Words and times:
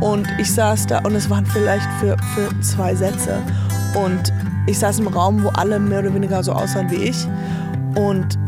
Und 0.00 0.28
ich 0.38 0.52
saß 0.52 0.86
da 0.86 0.98
und 1.00 1.14
es 1.14 1.28
waren 1.28 1.44
vielleicht 1.44 1.88
für, 1.98 2.16
für 2.34 2.60
zwei 2.60 2.94
Sätze. 2.94 3.42
Und 3.94 4.32
ich 4.66 4.78
saß 4.78 5.00
im 5.00 5.08
Raum, 5.08 5.42
wo 5.42 5.48
alle 5.50 5.78
mehr 5.78 6.00
oder 6.00 6.14
weniger 6.14 6.42
so 6.42 6.52
aussahen 6.52 6.90
wie 6.90 6.96
ich. 6.96 7.26
Und 7.94 8.38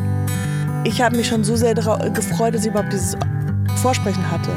ich 0.84 1.02
habe 1.02 1.16
mich 1.16 1.26
schon 1.28 1.42
so 1.42 1.56
sehr 1.56 1.74
gefreut, 1.74 2.54
dass 2.54 2.62
ich 2.62 2.68
überhaupt 2.70 2.92
dieses 2.92 3.16
Vorsprechen 3.76 4.30
hatte. 4.30 4.50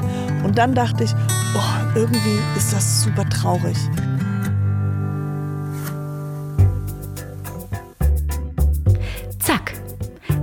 Und 0.43 0.57
dann 0.57 0.75
dachte 0.75 1.03
ich, 1.03 1.13
oh, 1.55 1.97
irgendwie 1.97 2.39
ist 2.55 2.73
das 2.73 3.01
super 3.01 3.27
traurig. 3.27 3.77
Zack. 9.39 9.73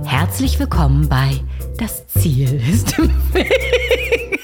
Herzlich 0.03 0.59
willkommen 0.59 1.07
bei 1.07 1.39
Das 1.77 2.05
Ziel 2.07 2.61
ist 2.69 2.97
im 2.99 3.09
Weg. 3.33 4.40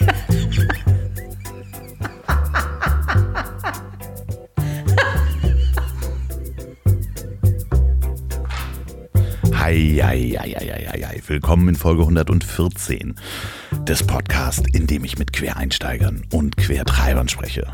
Ei, 10.17 10.35
ei, 10.35 10.55
ei, 10.55 10.71
ei, 10.71 10.87
ei, 10.93 11.03
ei. 11.05 11.21
Willkommen 11.27 11.69
in 11.69 11.75
Folge 11.75 12.01
114 12.01 13.13
des 13.87 14.01
Podcasts, 14.01 14.63
in 14.73 14.87
dem 14.87 15.03
ich 15.03 15.19
mit 15.19 15.31
Quereinsteigern 15.31 16.23
und 16.31 16.57
Quertreibern 16.57 17.29
spreche. 17.29 17.67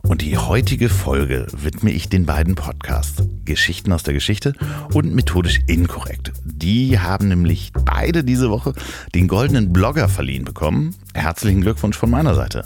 Und 0.00 0.22
die 0.22 0.38
heutige 0.38 0.88
Folge 0.88 1.46
widme 1.52 1.90
ich 1.90 2.08
den 2.08 2.24
beiden 2.24 2.54
Podcasts 2.54 3.22
Geschichten 3.44 3.92
aus 3.92 4.04
der 4.04 4.14
Geschichte 4.14 4.54
und 4.94 5.14
Methodisch 5.14 5.60
Inkorrekt. 5.66 6.32
Die 6.44 6.98
haben 6.98 7.28
nämlich 7.28 7.72
beide 7.84 8.24
diese 8.24 8.48
Woche 8.48 8.72
den 9.14 9.28
goldenen 9.28 9.74
Blogger 9.74 10.08
verliehen 10.08 10.46
bekommen. 10.46 10.94
Herzlichen 11.14 11.60
Glückwunsch 11.60 11.96
von 11.96 12.10
meiner 12.10 12.34
Seite. 12.34 12.64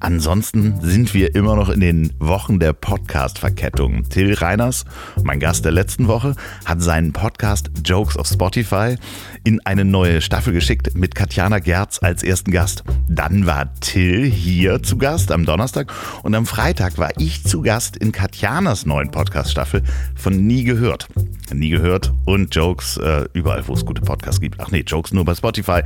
Ansonsten 0.00 0.78
sind 0.82 1.14
wir 1.14 1.34
immer 1.34 1.56
noch 1.56 1.70
in 1.70 1.80
den 1.80 2.12
Wochen 2.18 2.60
der 2.60 2.74
Podcast-Verkettung. 2.74 4.06
Till 4.10 4.34
Reiners, 4.34 4.84
mein 5.22 5.40
Gast 5.40 5.64
der 5.64 5.72
letzten 5.72 6.06
Woche, 6.06 6.36
hat 6.66 6.82
seinen 6.82 7.14
Podcast 7.14 7.70
Jokes 7.82 8.18
auf 8.18 8.26
Spotify 8.26 8.96
in 9.44 9.64
eine 9.64 9.86
neue 9.86 10.20
Staffel 10.20 10.52
geschickt 10.52 10.94
mit 10.94 11.14
Katjana 11.14 11.60
Gerz 11.60 11.98
als 12.02 12.22
ersten 12.22 12.50
Gast. 12.50 12.84
Dann 13.08 13.46
war 13.46 13.72
Till 13.80 14.26
hier 14.26 14.82
zu 14.82 14.98
Gast 14.98 15.32
am 15.32 15.46
Donnerstag 15.46 15.90
und 16.22 16.34
am 16.34 16.44
Freitag 16.44 16.98
war 16.98 17.10
ich 17.16 17.44
zu 17.44 17.62
Gast 17.62 17.96
in 17.96 18.12
Katjanas 18.12 18.84
neuen 18.84 19.10
Podcast-Staffel 19.10 19.82
von 20.14 20.46
Nie 20.46 20.64
gehört. 20.64 21.08
Nie 21.52 21.70
gehört 21.70 22.12
und 22.26 22.54
Jokes 22.54 22.98
äh, 22.98 23.24
überall, 23.32 23.66
wo 23.66 23.72
es 23.72 23.86
gute 23.86 24.02
Podcasts 24.02 24.40
gibt. 24.40 24.60
Ach 24.60 24.70
nee, 24.70 24.84
Jokes 24.86 25.12
nur 25.12 25.24
bei 25.24 25.34
Spotify. 25.34 25.80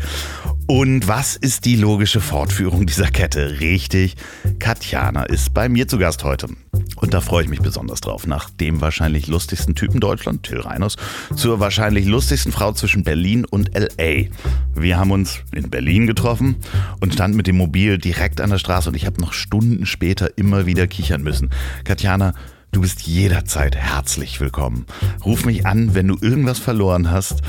Und 0.66 1.06
was 1.06 1.36
ist 1.36 1.64
die 1.64 1.77
logische 2.01 2.23
Fortführung 2.23 2.87
dieser 2.87 3.11
Kette? 3.11 3.61
Richtig, 3.61 4.17
Katjana 4.59 5.25
ist 5.25 5.53
bei 5.53 5.69
mir 5.69 5.87
zu 5.87 5.98
Gast 5.98 6.25
heute. 6.25 6.48
Und 6.97 7.12
da 7.12 7.20
freue 7.20 7.45
ich 7.45 7.51
mich 7.51 7.61
besonders 7.61 8.01
drauf. 8.01 8.27
Nach 8.27 8.48
dem 8.48 8.81
wahrscheinlich 8.81 9.27
lustigsten 9.27 9.75
Typen 9.75 10.01
Deutschland, 10.01 10.45
Till 10.45 10.61
Reiners, 10.61 10.97
zur 11.37 11.61
wahrscheinlich 11.61 12.06
lustigsten 12.06 12.53
Frau 12.53 12.73
zwischen 12.73 13.05
Berlin 13.05 13.45
und 13.45 13.73
LA. 13.75 14.31
Wir 14.75 14.98
haben 14.98 15.11
uns 15.11 15.41
in 15.53 15.69
Berlin 15.69 16.06
getroffen 16.06 16.56
und 17.01 17.12
standen 17.12 17.37
mit 17.37 17.47
dem 17.47 17.59
Mobil 17.59 17.98
direkt 17.98 18.41
an 18.41 18.48
der 18.48 18.56
Straße 18.56 18.89
und 18.89 18.95
ich 18.95 19.05
habe 19.05 19.21
noch 19.21 19.34
Stunden 19.34 19.84
später 19.84 20.39
immer 20.39 20.65
wieder 20.65 20.87
kichern 20.87 21.23
müssen. 21.23 21.51
Katjana, 21.84 22.33
Du 22.73 22.83
bist 22.83 23.03
jederzeit 23.03 23.75
herzlich 23.75 24.41
willkommen. 24.41 24.87
Ruf 25.25 25.45
mich 25.45 25.67
an, 25.67 25.97
wenn 25.97 26.06
du 26.06 26.17
irgendwas 26.21 26.61
verloren 26.61 27.11
hast. 27.11 27.43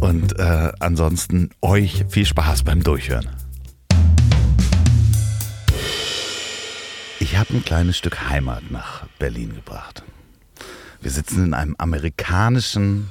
Und 0.00 0.38
äh, 0.38 0.70
ansonsten 0.80 1.48
euch 1.62 2.04
viel 2.10 2.26
Spaß 2.26 2.62
beim 2.62 2.82
Durchhören. 2.82 3.26
Ich 7.36 7.40
habe 7.40 7.52
ein 7.52 7.64
kleines 7.66 7.98
Stück 7.98 8.30
Heimat 8.30 8.70
nach 8.70 9.06
Berlin 9.18 9.54
gebracht. 9.54 10.02
Wir 11.02 11.10
sitzen 11.10 11.44
in 11.44 11.52
einem 11.52 11.74
amerikanischen 11.76 13.10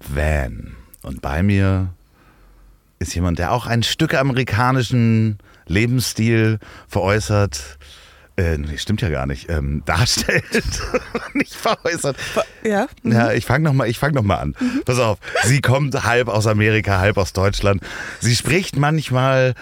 Van. 0.00 0.74
Und 1.02 1.20
bei 1.20 1.42
mir 1.42 1.92
ist 3.00 3.14
jemand, 3.14 3.38
der 3.38 3.52
auch 3.52 3.66
ein 3.66 3.82
Stück 3.82 4.14
amerikanischen 4.14 5.36
Lebensstil 5.66 6.58
veräußert 6.88 7.76
äh, 8.38 8.56
nee, 8.56 8.78
stimmt 8.78 9.02
ja 9.02 9.10
gar 9.10 9.26
nicht, 9.26 9.50
ähm, 9.50 9.82
darstellt, 9.84 10.42
nicht 11.34 11.54
veräußert. 11.54 12.16
Ja. 12.62 12.86
Mhm. 13.02 13.12
Ja, 13.12 13.32
ich 13.32 13.44
fange 13.44 13.64
nochmal 13.64 13.92
fang 13.92 14.14
noch 14.14 14.26
an. 14.26 14.56
Mhm. 14.58 14.80
Pass 14.86 14.98
auf, 14.98 15.18
sie 15.42 15.60
kommt 15.60 16.04
halb 16.04 16.28
aus 16.28 16.46
Amerika, 16.46 17.00
halb 17.00 17.18
aus 17.18 17.34
Deutschland. 17.34 17.82
Sie 18.20 18.34
spricht 18.34 18.76
manchmal 18.76 19.54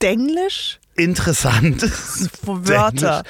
Denglisch? 0.00 0.79
Interessant. 0.96 1.82
Wörter. 2.42 3.22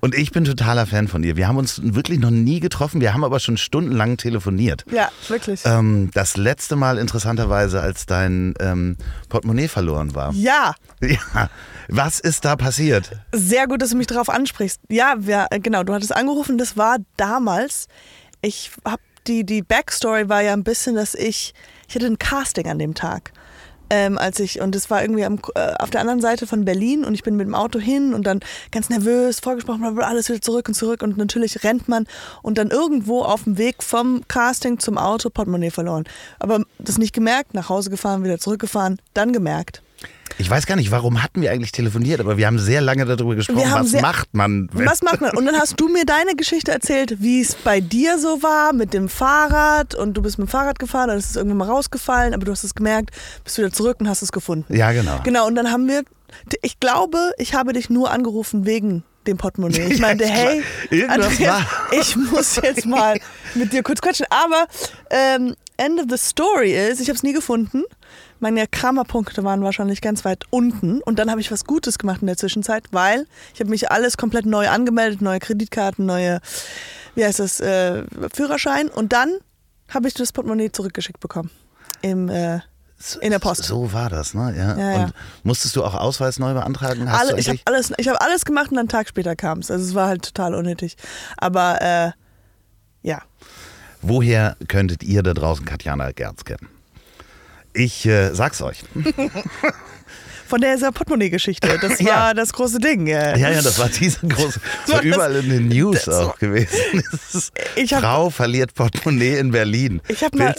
Und 0.00 0.14
ich 0.14 0.30
bin 0.30 0.44
totaler 0.44 0.86
Fan 0.86 1.08
von 1.08 1.24
ihr. 1.24 1.36
Wir 1.36 1.48
haben 1.48 1.56
uns 1.56 1.80
wirklich 1.82 2.20
noch 2.20 2.30
nie 2.30 2.60
getroffen, 2.60 3.00
wir 3.00 3.12
haben 3.12 3.24
aber 3.24 3.40
schon 3.40 3.56
stundenlang 3.56 4.16
telefoniert. 4.16 4.84
Ja, 4.90 5.10
wirklich. 5.28 5.62
Ähm, 5.64 6.10
das 6.14 6.36
letzte 6.36 6.76
Mal 6.76 6.98
interessanterweise, 6.98 7.80
als 7.80 8.06
dein 8.06 8.54
ähm, 8.60 8.96
Portemonnaie 9.28 9.68
verloren 9.68 10.14
war. 10.14 10.32
Ja. 10.32 10.74
Ja. 11.06 11.50
Was 11.88 12.18
ist 12.18 12.44
da 12.44 12.56
passiert? 12.56 13.12
Sehr 13.32 13.68
gut, 13.68 13.80
dass 13.80 13.90
du 13.90 13.96
mich 13.96 14.08
darauf 14.08 14.28
ansprichst. 14.28 14.80
Ja, 14.88 15.14
wir, 15.18 15.46
äh, 15.50 15.60
genau, 15.60 15.84
du 15.84 15.94
hattest 15.94 16.14
angerufen, 16.14 16.58
das 16.58 16.76
war 16.76 16.96
damals. 17.16 17.86
Ich 18.42 18.72
habe 18.84 19.02
die, 19.26 19.44
die 19.44 19.62
Backstory 19.62 20.28
war 20.28 20.42
ja 20.42 20.52
ein 20.52 20.64
bisschen, 20.64 20.96
dass 20.96 21.14
ich, 21.14 21.54
ich 21.88 21.94
hatte 21.94 22.06
ein 22.06 22.18
Casting 22.18 22.66
an 22.68 22.78
dem 22.78 22.94
Tag. 22.94 23.32
Ähm, 23.88 24.18
als 24.18 24.40
ich, 24.40 24.60
und 24.60 24.74
es 24.74 24.90
war 24.90 25.02
irgendwie 25.02 25.24
am, 25.24 25.38
äh, 25.54 25.74
auf 25.78 25.90
der 25.90 26.00
anderen 26.00 26.20
Seite 26.20 26.46
von 26.46 26.64
Berlin 26.64 27.04
und 27.04 27.14
ich 27.14 27.22
bin 27.22 27.36
mit 27.36 27.46
dem 27.46 27.54
Auto 27.54 27.78
hin 27.78 28.14
und 28.14 28.26
dann 28.26 28.40
ganz 28.72 28.88
nervös 28.88 29.38
vorgesprochen, 29.40 29.84
alles 30.00 30.28
wieder 30.28 30.40
zurück 30.40 30.68
und 30.68 30.74
zurück 30.74 31.02
und 31.02 31.16
natürlich 31.16 31.62
rennt 31.62 31.88
man 31.88 32.06
und 32.42 32.58
dann 32.58 32.70
irgendwo 32.70 33.22
auf 33.22 33.44
dem 33.44 33.58
Weg 33.58 33.82
vom 33.82 34.22
Casting 34.26 34.80
zum 34.80 34.98
Auto 34.98 35.30
Portemonnaie 35.30 35.70
verloren. 35.70 36.04
Aber 36.40 36.62
das 36.78 36.98
nicht 36.98 37.14
gemerkt, 37.14 37.54
nach 37.54 37.68
Hause 37.68 37.90
gefahren, 37.90 38.24
wieder 38.24 38.38
zurückgefahren, 38.38 38.98
dann 39.14 39.32
gemerkt. 39.32 39.82
Ich 40.38 40.50
weiß 40.50 40.66
gar 40.66 40.76
nicht, 40.76 40.90
warum 40.90 41.22
hatten 41.22 41.40
wir 41.40 41.50
eigentlich 41.50 41.72
telefoniert, 41.72 42.20
aber 42.20 42.36
wir 42.36 42.46
haben 42.46 42.58
sehr 42.58 42.82
lange 42.82 43.06
darüber 43.06 43.34
gesprochen, 43.34 43.70
was 43.72 43.92
macht 43.92 44.34
man. 44.34 44.68
Was 44.72 45.02
macht 45.02 45.22
man? 45.22 45.34
Und 45.34 45.46
dann 45.46 45.56
hast 45.56 45.80
du 45.80 45.88
mir 45.88 46.04
deine 46.04 46.34
Geschichte 46.34 46.72
erzählt, 46.72 47.22
wie 47.22 47.40
es 47.40 47.54
bei 47.54 47.80
dir 47.80 48.18
so 48.18 48.42
war 48.42 48.74
mit 48.74 48.92
dem 48.92 49.08
Fahrrad 49.08 49.94
und 49.94 50.14
du 50.14 50.20
bist 50.22 50.38
mit 50.38 50.48
dem 50.48 50.50
Fahrrad 50.50 50.78
gefahren, 50.78 51.08
dann 51.08 51.18
ist 51.18 51.30
es 51.30 51.36
irgendwann 51.36 51.58
mal 51.58 51.68
rausgefallen, 51.68 52.34
aber 52.34 52.44
du 52.44 52.52
hast 52.52 52.64
es 52.64 52.74
gemerkt, 52.74 53.12
bist 53.44 53.56
wieder 53.56 53.72
zurück 53.72 53.96
und 54.00 54.08
hast 54.08 54.20
es 54.20 54.30
gefunden. 54.30 54.74
Ja, 54.74 54.92
genau. 54.92 55.20
Genau, 55.24 55.46
und 55.46 55.54
dann 55.54 55.70
haben 55.70 55.88
wir, 55.88 56.02
ich 56.60 56.80
glaube, 56.80 57.32
ich 57.38 57.54
habe 57.54 57.72
dich 57.72 57.88
nur 57.88 58.10
angerufen 58.10 58.66
wegen 58.66 59.04
dem 59.26 59.38
Portemonnaie. 59.38 59.86
Ich 59.90 60.00
meinte, 60.00 60.26
hey, 60.26 60.62
Andreas, 61.08 61.62
ich 61.92 62.14
muss 62.16 62.56
jetzt 62.56 62.84
mal 62.86 63.18
mit 63.54 63.72
dir 63.72 63.82
kurz 63.82 64.00
quatschen. 64.00 64.26
Aber 64.28 64.66
ähm, 65.10 65.54
End 65.78 65.98
of 65.98 66.06
the 66.10 66.16
Story 66.16 66.74
ist, 66.74 67.00
ich 67.00 67.08
habe 67.08 67.16
es 67.16 67.22
nie 67.22 67.32
gefunden. 67.32 67.84
Meine 68.40 68.66
Karma-Punkte 68.66 69.44
waren 69.44 69.62
wahrscheinlich 69.62 70.00
ganz 70.00 70.24
weit 70.24 70.44
unten. 70.50 71.00
Und 71.02 71.18
dann 71.18 71.30
habe 71.30 71.40
ich 71.40 71.50
was 71.50 71.64
Gutes 71.64 71.98
gemacht 71.98 72.20
in 72.20 72.26
der 72.26 72.36
Zwischenzeit, 72.36 72.84
weil 72.92 73.26
ich 73.54 73.60
habe 73.60 73.70
mich 73.70 73.90
alles 73.90 74.16
komplett 74.16 74.46
neu 74.46 74.68
angemeldet, 74.68 75.22
neue 75.22 75.38
Kreditkarten, 75.38 76.06
neue, 76.06 76.40
wie 77.14 77.24
heißt 77.24 77.38
das, 77.38 77.60
äh, 77.60 78.04
Führerschein. 78.32 78.88
Und 78.88 79.12
dann 79.12 79.38
habe 79.88 80.08
ich 80.08 80.14
das 80.14 80.32
Portemonnaie 80.32 80.70
zurückgeschickt 80.70 81.20
bekommen. 81.20 81.50
Im, 82.02 82.28
äh, 82.28 82.60
in 83.20 83.30
der 83.30 83.38
Post. 83.38 83.64
So 83.64 83.92
war 83.92 84.08
das, 84.08 84.34
ne? 84.34 84.54
Ja. 84.56 84.78
ja, 84.78 84.90
ja. 84.92 85.04
Und 85.04 85.12
musstest 85.42 85.76
du 85.76 85.84
auch 85.84 85.94
Ausweis 85.94 86.38
neu 86.38 86.54
beantragen? 86.54 87.10
Hast 87.10 87.20
Alle, 87.20 87.38
ich 87.38 87.48
habe 87.48 87.58
alles, 87.66 87.90
hab 87.90 88.22
alles 88.22 88.44
gemacht 88.44 88.70
und 88.70 88.78
einen 88.78 88.88
Tag 88.88 89.08
später 89.08 89.36
kam 89.36 89.58
es. 89.58 89.70
Also 89.70 89.84
es 89.84 89.94
war 89.94 90.08
halt 90.08 90.24
total 90.24 90.54
unnötig. 90.54 90.96
Aber 91.36 91.80
äh, 91.82 92.12
ja. 93.02 93.22
Woher 94.02 94.56
könntet 94.68 95.02
ihr 95.02 95.22
da 95.22 95.34
draußen 95.34 95.64
Katjana 95.64 96.12
Gerz 96.12 96.44
kennen? 96.44 96.68
Ich 97.76 98.06
äh, 98.06 98.34
sag's 98.34 98.62
euch. 98.62 98.82
Von 100.46 100.60
dieser 100.60 100.92
Portemonnaie-Geschichte. 100.92 101.76
Das 101.80 101.98
war 102.00 102.06
ja. 102.06 102.34
das 102.34 102.52
große 102.52 102.78
Ding. 102.78 103.08
Ja, 103.08 103.36
ja, 103.36 103.60
das 103.60 103.78
war 103.78 103.88
diese 103.88 104.26
große. 104.26 104.60
Das 104.86 104.96
war 104.96 105.02
überall 105.02 105.36
in 105.36 105.50
den 105.50 105.68
News 105.68 106.08
auch 106.08 106.38
gewesen. 106.38 107.02
Hab, 107.76 108.00
Frau 108.00 108.30
verliert 108.30 108.72
Portemonnaie 108.74 109.38
in 109.38 109.50
Berlin. 109.50 110.00
Ich 110.08 110.22
habe 110.22 110.38
mal, 110.38 110.54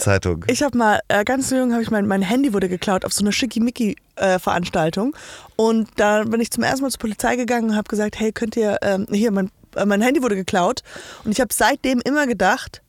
ich 0.46 0.62
habe 0.62 0.76
mal 0.76 1.00
äh, 1.08 1.24
ganz 1.24 1.50
jung 1.50 1.72
habe 1.72 1.82
ich 1.82 1.90
mein, 1.90 2.06
mein 2.06 2.22
Handy 2.22 2.52
wurde 2.52 2.68
geklaut 2.68 3.06
auf 3.06 3.14
so 3.14 3.24
einer 3.24 3.32
Schickimicki-Veranstaltung 3.32 5.14
äh, 5.14 5.62
und 5.62 5.88
da 5.96 6.24
bin 6.24 6.40
ich 6.40 6.50
zum 6.50 6.62
ersten 6.62 6.82
Mal 6.82 6.90
zur 6.90 7.00
Polizei 7.00 7.36
gegangen 7.36 7.70
und 7.70 7.76
habe 7.76 7.88
gesagt, 7.88 8.20
hey, 8.20 8.30
könnt 8.30 8.56
ihr 8.56 8.76
ähm, 8.82 9.06
hier 9.10 9.32
mein, 9.32 9.50
äh, 9.74 9.86
mein 9.86 10.02
Handy 10.02 10.22
wurde 10.22 10.36
geklaut 10.36 10.82
und 11.24 11.32
ich 11.32 11.40
habe 11.40 11.52
seitdem 11.54 12.00
immer 12.04 12.26
gedacht, 12.26 12.82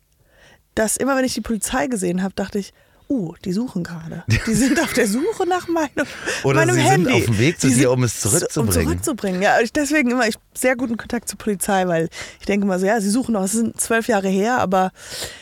dass 0.75 0.97
immer 0.97 1.15
wenn 1.15 1.25
ich 1.25 1.33
die 1.33 1.41
Polizei 1.41 1.87
gesehen 1.87 2.21
habe, 2.21 2.33
dachte 2.35 2.59
ich 2.59 2.73
uh, 3.09 3.33
die 3.43 3.53
suchen 3.53 3.83
gerade. 3.83 4.23
Die 4.45 4.53
sind 4.53 4.79
auf 4.79 4.93
der 4.93 5.07
Suche 5.07 5.47
nach 5.47 5.67
meinem, 5.67 5.89
Oder 6.43 6.65
meinem 6.65 6.75
sie 6.75 6.81
Handy. 6.81 7.11
sind 7.11 7.13
auf 7.15 7.25
dem 7.25 7.39
Weg 7.39 7.59
zu 7.59 7.69
dir, 7.69 7.91
um 7.91 8.03
es 8.03 8.19
zurückzubringen. 8.19 8.77
Um 8.77 8.83
zurückzubringen, 8.83 9.41
ja. 9.41 9.57
Deswegen 9.75 10.11
immer 10.11 10.27
ich 10.27 10.35
sehr 10.53 10.75
guten 10.75 10.97
Kontakt 10.97 11.27
zur 11.27 11.37
Polizei, 11.37 11.87
weil 11.87 12.09
ich 12.39 12.45
denke 12.45 12.67
mal 12.67 12.79
so, 12.79 12.85
ja, 12.85 13.01
sie 13.01 13.09
suchen 13.09 13.33
noch, 13.33 13.43
es 13.43 13.53
sind 13.53 13.79
zwölf 13.79 14.07
Jahre 14.07 14.29
her, 14.29 14.59
aber 14.59 14.91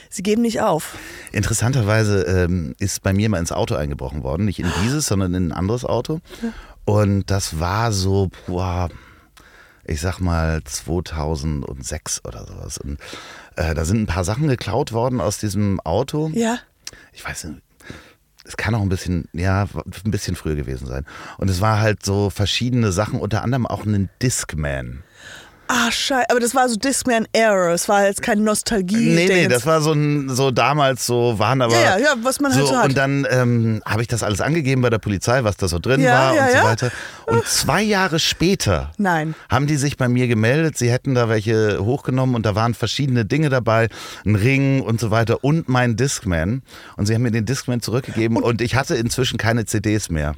sie 0.09 0.23
geben 0.23 0.41
nicht 0.41 0.61
auf. 0.61 0.95
Interessanterweise 1.31 2.21
ähm, 2.23 2.75
ist 2.79 3.03
bei 3.03 3.13
mir 3.13 3.29
mal 3.29 3.39
ins 3.39 3.51
Auto 3.51 3.75
eingebrochen 3.75 4.23
worden. 4.23 4.45
Nicht 4.45 4.59
in 4.59 4.71
dieses, 4.83 5.07
sondern 5.07 5.33
in 5.33 5.49
ein 5.49 5.51
anderes 5.51 5.83
Auto. 5.85 6.19
Und 6.85 7.29
das 7.29 7.59
war 7.59 7.91
so, 7.91 8.29
boah, 8.47 8.89
ich 9.83 10.01
sag 10.01 10.19
mal 10.19 10.63
2006 10.63 12.23
oder 12.25 12.45
sowas. 12.45 12.77
Und 12.77 12.97
äh, 13.55 13.73
da 13.73 13.85
sind 13.85 14.01
ein 14.01 14.05
paar 14.07 14.23
Sachen 14.23 14.47
geklaut 14.47 14.91
worden 14.93 15.19
aus 15.19 15.37
diesem 15.37 15.79
Auto. 15.81 16.29
Ja. 16.33 16.59
Ich 17.13 17.25
weiß 17.25 17.45
nicht, 17.45 17.61
es 18.45 18.55
kann 18.55 18.75
auch 18.75 18.81
ein 18.81 18.89
bisschen, 18.89 19.27
ja, 19.33 19.67
ein 20.05 20.11
bisschen 20.11 20.35
früher 20.35 20.55
gewesen 20.55 20.87
sein. 20.87 21.05
Und 21.37 21.49
es 21.49 21.59
war 21.59 21.79
halt 21.79 22.05
so 22.05 22.29
verschiedene 22.29 22.91
Sachen, 22.91 23.19
unter 23.19 23.43
anderem 23.43 23.67
auch 23.67 23.85
ein 23.85 24.09
Discman. 24.21 25.03
Ah, 25.67 25.91
scheiße. 25.91 26.29
Aber 26.29 26.39
das 26.39 26.55
war 26.55 26.69
so 26.69 26.75
Discman 26.75 27.27
Error. 27.33 27.73
Es 27.73 27.89
war 27.89 28.05
jetzt 28.05 28.21
keine 28.21 28.41
Nostalgie. 28.41 29.15
Nee, 29.15 29.27
nee, 29.27 29.47
das 29.47 29.65
war 29.65 29.81
so 29.81 29.91
ein, 29.91 30.29
so 30.29 30.51
damals 30.51 31.05
so, 31.05 31.37
waren 31.39 31.61
aber. 31.61 31.73
Ja, 31.73 31.97
ja, 31.97 31.99
ja 31.99 32.13
was 32.21 32.39
man 32.39 32.53
halt 32.53 32.61
so, 32.61 32.67
so 32.71 32.77
hat. 32.77 32.89
Und 32.89 32.97
dann 32.97 33.27
ähm, 33.29 33.81
habe 33.85 34.01
ich 34.01 34.07
das 34.07 34.23
alles 34.23 34.41
angegeben 34.41 34.81
bei 34.81 34.89
der 34.89 34.99
Polizei, 34.99 35.43
was 35.43 35.57
da 35.57 35.67
so 35.67 35.79
drin 35.79 36.01
ja, 36.01 36.13
war 36.13 36.35
ja, 36.35 36.45
und 36.45 36.51
so 36.51 36.63
weiter. 36.63 36.91
Und 37.25 37.45
zwei 37.45 37.81
Jahre 37.81 38.19
später 38.19 38.91
Nein. 38.97 39.35
haben 39.49 39.67
die 39.67 39.75
sich 39.75 39.97
bei 39.97 40.07
mir 40.07 40.27
gemeldet, 40.27 40.77
sie 40.77 40.89
hätten 40.89 41.13
da 41.13 41.27
welche 41.27 41.83
hochgenommen 41.83 42.35
und 42.35 42.45
da 42.45 42.55
waren 42.55 42.73
verschiedene 42.73 43.25
Dinge 43.25 43.49
dabei, 43.49 43.89
ein 44.25 44.35
Ring 44.35 44.81
und 44.81 44.99
so 44.99 45.11
weiter 45.11 45.43
und 45.43 45.67
mein 45.67 45.95
Discman. 45.95 46.61
Und 46.95 47.05
sie 47.07 47.15
haben 47.15 47.23
mir 47.23 47.31
den 47.31 47.45
Discman 47.45 47.81
zurückgegeben 47.81 48.37
und, 48.37 48.43
und 48.43 48.61
ich 48.61 48.75
hatte 48.75 48.95
inzwischen 48.95 49.37
keine 49.37 49.65
CDs 49.65 50.09
mehr. 50.09 50.35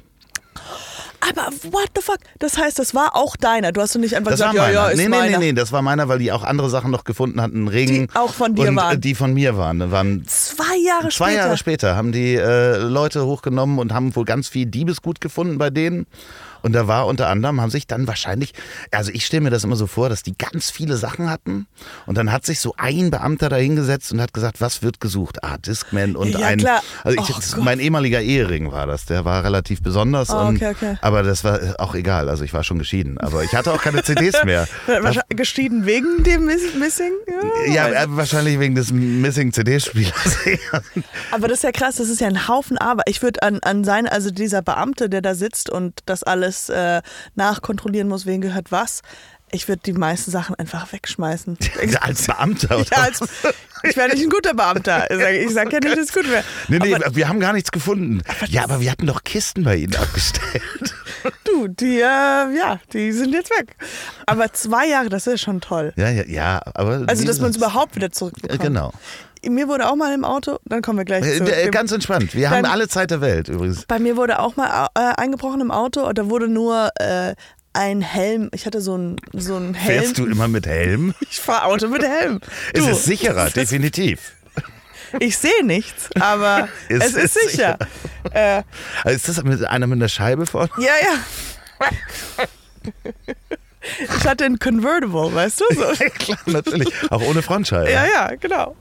Aber 1.30 1.52
what 1.72 1.90
the 1.96 2.02
fuck? 2.02 2.20
Das 2.40 2.58
heißt, 2.58 2.80
das 2.80 2.96
war 2.96 3.16
auch 3.16 3.36
deiner. 3.36 3.72
Du 3.72 3.82
hast 3.82 3.96
du 3.96 4.00
nicht 4.00 4.16
einfach 4.16 4.32
das 4.32 4.40
gesagt, 4.40 4.58
war 4.58 4.72
ja, 4.72 4.88
ja, 4.88 4.90
ist 4.90 4.98
nee, 4.98 5.04
nee, 5.04 5.10
meiner. 5.10 5.38
nee, 5.40 5.46
nee, 5.48 5.54
das 5.54 5.72
war 5.72 5.82
meiner, 5.82 6.08
weil 6.08 6.20
die 6.20 6.32
auch 6.32 6.44
andere 6.44 6.70
Sachen 6.70 6.92
noch 6.92 7.04
gefunden 7.04 7.42
hatten, 7.42 7.68
Ring. 7.68 8.08
Die 8.08 8.16
auch 8.16 8.34
von 8.34 8.56
dir 8.56 8.70
und, 8.70 8.76
waren. 8.76 8.98
Äh, 8.98 9.00
die 9.00 9.16
von 9.16 9.34
mir 9.34 9.58
waren. 9.58 9.80
Da 9.80 9.92
waren 9.92 10.24
zwei 10.28 10.78
Jahre 10.78 11.10
zwei 11.10 11.32
später. 11.32 11.32
Jahre 11.34 11.58
später 11.58 11.96
haben 11.96 12.12
die 12.12 12.36
äh, 12.36 12.78
Leute 12.78 13.26
hochgenommen 13.26 13.80
und 13.80 13.94
haben 13.94 14.16
wohl 14.16 14.26
ganz 14.26 14.48
viel 14.48 14.66
Diebesgut 14.66 15.22
gefunden 15.22 15.58
bei 15.58 15.70
denen. 15.70 16.08
Und 16.62 16.74
da 16.74 16.88
war 16.88 17.08
unter 17.08 17.28
anderem, 17.30 17.62
haben 17.62 17.70
sich 17.70 17.88
dann 17.88 18.08
wahrscheinlich, 18.08 18.54
also 18.92 19.12
ich 19.12 19.26
stelle 19.26 19.42
mir 19.42 19.50
das 19.50 19.64
immer 19.64 19.76
so 19.76 19.88
vor, 19.88 20.10
dass 20.10 20.24
die 20.24 20.38
ganz 20.38 20.70
viele 20.70 20.98
Sachen 20.98 21.30
hatten. 21.30 21.68
Und 22.06 22.18
dann 22.18 22.32
hat 22.32 22.46
sich 22.46 22.60
so 22.60 22.74
ein 22.78 23.12
Beamter 23.12 23.50
da 23.50 23.56
hingesetzt 23.56 24.12
und 24.12 24.22
hat 24.22 24.34
gesagt, 24.34 24.62
was 24.62 24.82
wird 24.82 25.00
gesucht? 25.00 25.44
Ah, 25.44 25.58
Discman 25.58 26.16
und 26.16 26.30
Ja, 26.32 26.48
ein. 26.48 26.60
klar. 26.60 26.82
Also 27.04 27.20
ich, 27.20 27.30
Oh 27.58 27.62
mein 27.62 27.80
ehemaliger 27.80 28.22
Ehering 28.22 28.72
war 28.72 28.88
das. 28.88 29.06
Der 29.06 29.26
war 29.26 29.44
relativ 29.44 29.82
besonders. 29.82 30.30
Und, 30.30 30.58
okay, 30.58 30.70
okay. 30.76 30.98
Aber 31.02 31.24
das 31.24 31.44
war 31.44 31.60
auch 31.80 31.96
egal. 31.96 32.30
Also 32.30 32.44
ich 32.44 32.54
war 32.54 32.64
schon 32.64 32.80
geschieden. 32.80 33.18
Aber 33.18 33.44
ich 33.44 33.54
hatte 33.56 33.72
auch 33.74 33.82
keine 33.82 34.04
CDs 34.04 34.44
mehr. 34.44 34.68
Wahrscheinlich 34.88 35.38
geschieden 35.38 35.86
wegen 35.86 36.24
dem 36.24 36.46
Miss 36.46 36.74
Missing? 36.78 37.12
Ja, 37.74 37.88
äh, 37.90 38.06
wahrscheinlich 38.10 38.60
wegen 38.60 38.76
des 38.76 38.92
Missing 38.92 39.52
CD-Spielers. 39.54 40.38
Aber 41.32 41.48
das 41.48 41.60
ist 41.60 41.64
ja 41.64 41.72
krass, 41.72 41.96
das 41.96 42.10
ist 42.10 42.22
ja 42.22 42.28
ein 42.28 42.48
Haufen 42.48 42.78
Arbeit. 42.78 43.06
Ich 43.10 43.22
würde 43.22 43.42
an, 43.44 43.60
an 43.62 43.84
sein, 43.84 44.08
also 44.08 44.32
dieser 44.32 44.62
Beamte, 44.62 45.10
der 45.10 45.22
da 45.22 45.36
sitzt 45.36 45.70
und 45.70 46.00
das 46.06 46.24
alles 46.24 46.49
äh, 46.70 47.02
nachkontrollieren 47.36 48.08
muss, 48.08 48.26
wen 48.26 48.42
gehört 48.42 48.72
was, 48.72 49.02
ich 49.52 49.68
würde 49.68 49.82
die 49.86 49.94
meisten 49.94 50.32
Sachen 50.32 50.56
einfach 50.56 50.92
wegschmeißen. 50.92 51.58
Als 52.02 52.28
Beamter. 52.28 52.80
Oder? 52.80 52.88
Ja, 52.92 53.04
als, 53.04 53.22
ich 53.84 53.96
wäre 53.96 54.10
nicht 54.10 54.24
ein 54.24 54.30
guter 54.30 54.54
Beamter. 54.54 55.10
Ich 55.10 55.54
sage 55.54 55.72
ja 55.74 55.80
nicht, 55.80 55.98
dass 55.98 56.10
es 56.10 56.14
gut 56.14 56.30
wäre. 56.30 56.44
Nee, 56.68 56.80
nee, 56.80 56.94
Aber 56.94 57.16
wir 57.16 57.28
haben 57.28 57.40
gar 57.40 57.54
nichts 57.54 57.72
gefunden. 57.72 58.22
Ja, 58.48 58.64
aber 58.64 58.80
wir 58.80 58.92
hatten 58.92 59.08
doch 59.08 59.24
Kisten 59.24 59.64
bei 59.64 59.78
Ihnen 59.78 59.96
abgestellt. 59.96 60.64
du, 61.46 61.68
die, 61.68 62.00
äh, 62.00 62.02
ja, 62.02 62.80
die 62.94 63.12
sind 63.12 63.34
jetzt 63.34 63.50
weg. 63.52 63.76
Aber 64.26 64.52
zwei 64.54 64.88
Jahre, 64.88 65.10
das 65.10 65.28
ist 65.28 65.42
schon 65.42 65.62
toll. 65.62 65.94
Ja, 65.96 66.10
ja, 66.10 66.26
ja, 66.26 66.62
aber. 66.74 67.06
Also, 67.08 67.26
dass 67.26 67.40
man 67.40 67.52
es 67.52 67.58
überhaupt 67.58 67.96
wieder 67.96 68.12
zurückbekommt. 68.12 68.62
Genau. 68.62 68.94
Mir 69.48 69.68
wurde 69.68 69.90
auch 69.90 69.96
mal 69.96 70.14
im 70.14 70.26
Auto, 70.26 70.58
dann 70.66 70.82
kommen 70.82 70.98
wir 70.98 71.06
gleich 71.06 71.24
Äh, 71.26 71.38
zu. 71.38 71.44
äh, 71.46 71.70
Ganz 71.70 71.92
entspannt. 71.92 72.34
Wir 72.36 72.50
haben 72.50 72.66
alle 72.66 72.88
Zeit 72.88 73.12
der 73.12 73.22
Welt 73.22 73.48
übrigens. 73.48 73.86
Bei 73.86 74.00
mir 74.00 74.18
wurde 74.18 74.40
auch 74.40 74.56
mal 74.58 74.88
äh, 74.96 75.00
eingebrochen 75.18 75.62
im 75.62 75.72
Auto 75.72 76.02
und 76.08 76.18
da 76.18 76.30
wurde 76.30 76.48
nur 76.48 76.90
äh, 76.96 77.36
ein 77.74 78.02
Helm. 78.02 78.50
Ich 78.54 78.66
hatte 78.66 78.82
so 78.82 78.96
einen 78.96 79.16
so 79.34 79.56
einen 79.56 79.74
Helm. 79.76 80.02
Fährst 80.02 80.18
du 80.18 80.26
immer 80.26 80.48
mit 80.48 80.66
Helm? 80.68 81.14
Ich 81.30 81.40
fahre 81.40 81.66
Auto 81.66 81.88
mit 81.88 82.04
Helm. 82.04 82.40
Es 82.74 82.84
Du, 82.84 82.90
ist 82.92 83.06
sicherer, 83.06 83.44
es 83.44 83.48
ist- 83.50 83.58
definitiv. 83.58 84.34
Ich 85.20 85.38
sehe 85.40 85.64
nichts, 85.66 86.10
aber 86.20 86.68
Es 86.90 87.04
es, 87.04 87.16
ist 87.16 87.36
ist 87.38 87.52
sicher. 87.52 87.78
Äh, 88.32 88.62
Also 89.04 89.16
Ist 89.16 89.30
das 89.30 89.44
mit 89.44 89.64
einer 89.66 89.88
mit 89.88 89.98
einer 89.98 90.10
Scheibe 90.10 90.46
vorne? 90.46 90.70
ja, 90.78 90.92
ja. 91.02 92.46
Ich 94.00 94.28
hatte 94.28 94.46
ein 94.46 94.60
Convertible, 94.60 95.34
weißt 95.34 95.62
du? 95.62 95.66
So. 95.76 96.06
Klar, 96.20 96.38
natürlich. 96.46 96.88
Auch 97.12 97.22
ohne 97.22 97.42
Frontscheibe. 97.42 97.92
Ja, 97.92 98.06
ja, 98.06 98.36
genau. 98.40 98.76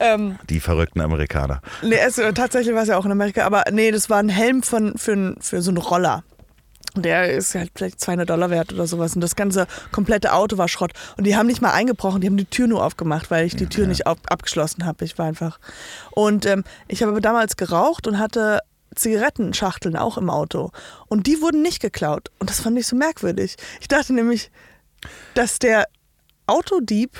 Ähm, 0.00 0.38
Die 0.48 0.60
verrückten 0.60 1.00
Amerikaner. 1.00 1.60
nee, 1.82 1.96
es, 1.96 2.20
tatsächlich 2.34 2.74
war 2.74 2.82
es 2.82 2.88
ja 2.88 2.96
auch 2.96 3.04
in 3.04 3.12
Amerika, 3.12 3.44
aber 3.44 3.64
nee, 3.70 3.90
das 3.90 4.10
war 4.10 4.18
ein 4.18 4.28
Helm 4.28 4.62
von, 4.62 4.94
für, 4.96 5.36
für 5.40 5.62
so 5.62 5.70
einen 5.70 5.78
Roller. 5.78 6.24
Der 6.96 7.32
ist 7.32 7.56
halt 7.56 7.72
vielleicht 7.74 8.00
200 8.00 8.30
Dollar 8.30 8.50
wert 8.50 8.72
oder 8.72 8.86
sowas. 8.86 9.16
Und 9.16 9.20
das 9.20 9.34
ganze 9.34 9.66
komplette 9.90 10.32
Auto 10.32 10.58
war 10.58 10.68
Schrott. 10.68 10.92
Und 11.16 11.24
die 11.24 11.36
haben 11.36 11.48
nicht 11.48 11.60
mal 11.60 11.72
eingebrochen, 11.72 12.20
die 12.20 12.28
haben 12.28 12.36
die 12.36 12.44
Tür 12.44 12.68
nur 12.68 12.84
aufgemacht, 12.84 13.32
weil 13.32 13.46
ich 13.46 13.56
die 13.56 13.66
Tür 13.66 13.88
nicht 13.88 14.06
auf, 14.06 14.18
abgeschlossen 14.28 14.86
habe. 14.86 15.04
Ich 15.04 15.18
war 15.18 15.26
einfach. 15.26 15.58
Und 16.12 16.46
ähm, 16.46 16.62
ich 16.86 17.02
habe 17.02 17.10
aber 17.10 17.20
damals 17.20 17.56
geraucht 17.56 18.06
und 18.06 18.20
hatte 18.20 18.60
Zigarettenschachteln 18.94 19.96
auch 19.96 20.18
im 20.18 20.30
Auto. 20.30 20.70
Und 21.06 21.26
die 21.26 21.40
wurden 21.40 21.62
nicht 21.62 21.80
geklaut. 21.80 22.30
Und 22.38 22.50
das 22.50 22.60
fand 22.60 22.78
ich 22.78 22.86
so 22.86 22.96
merkwürdig. 22.96 23.56
Ich 23.80 23.88
dachte 23.88 24.12
nämlich, 24.12 24.50
dass 25.34 25.58
der 25.58 25.86
Autodieb, 26.46 27.10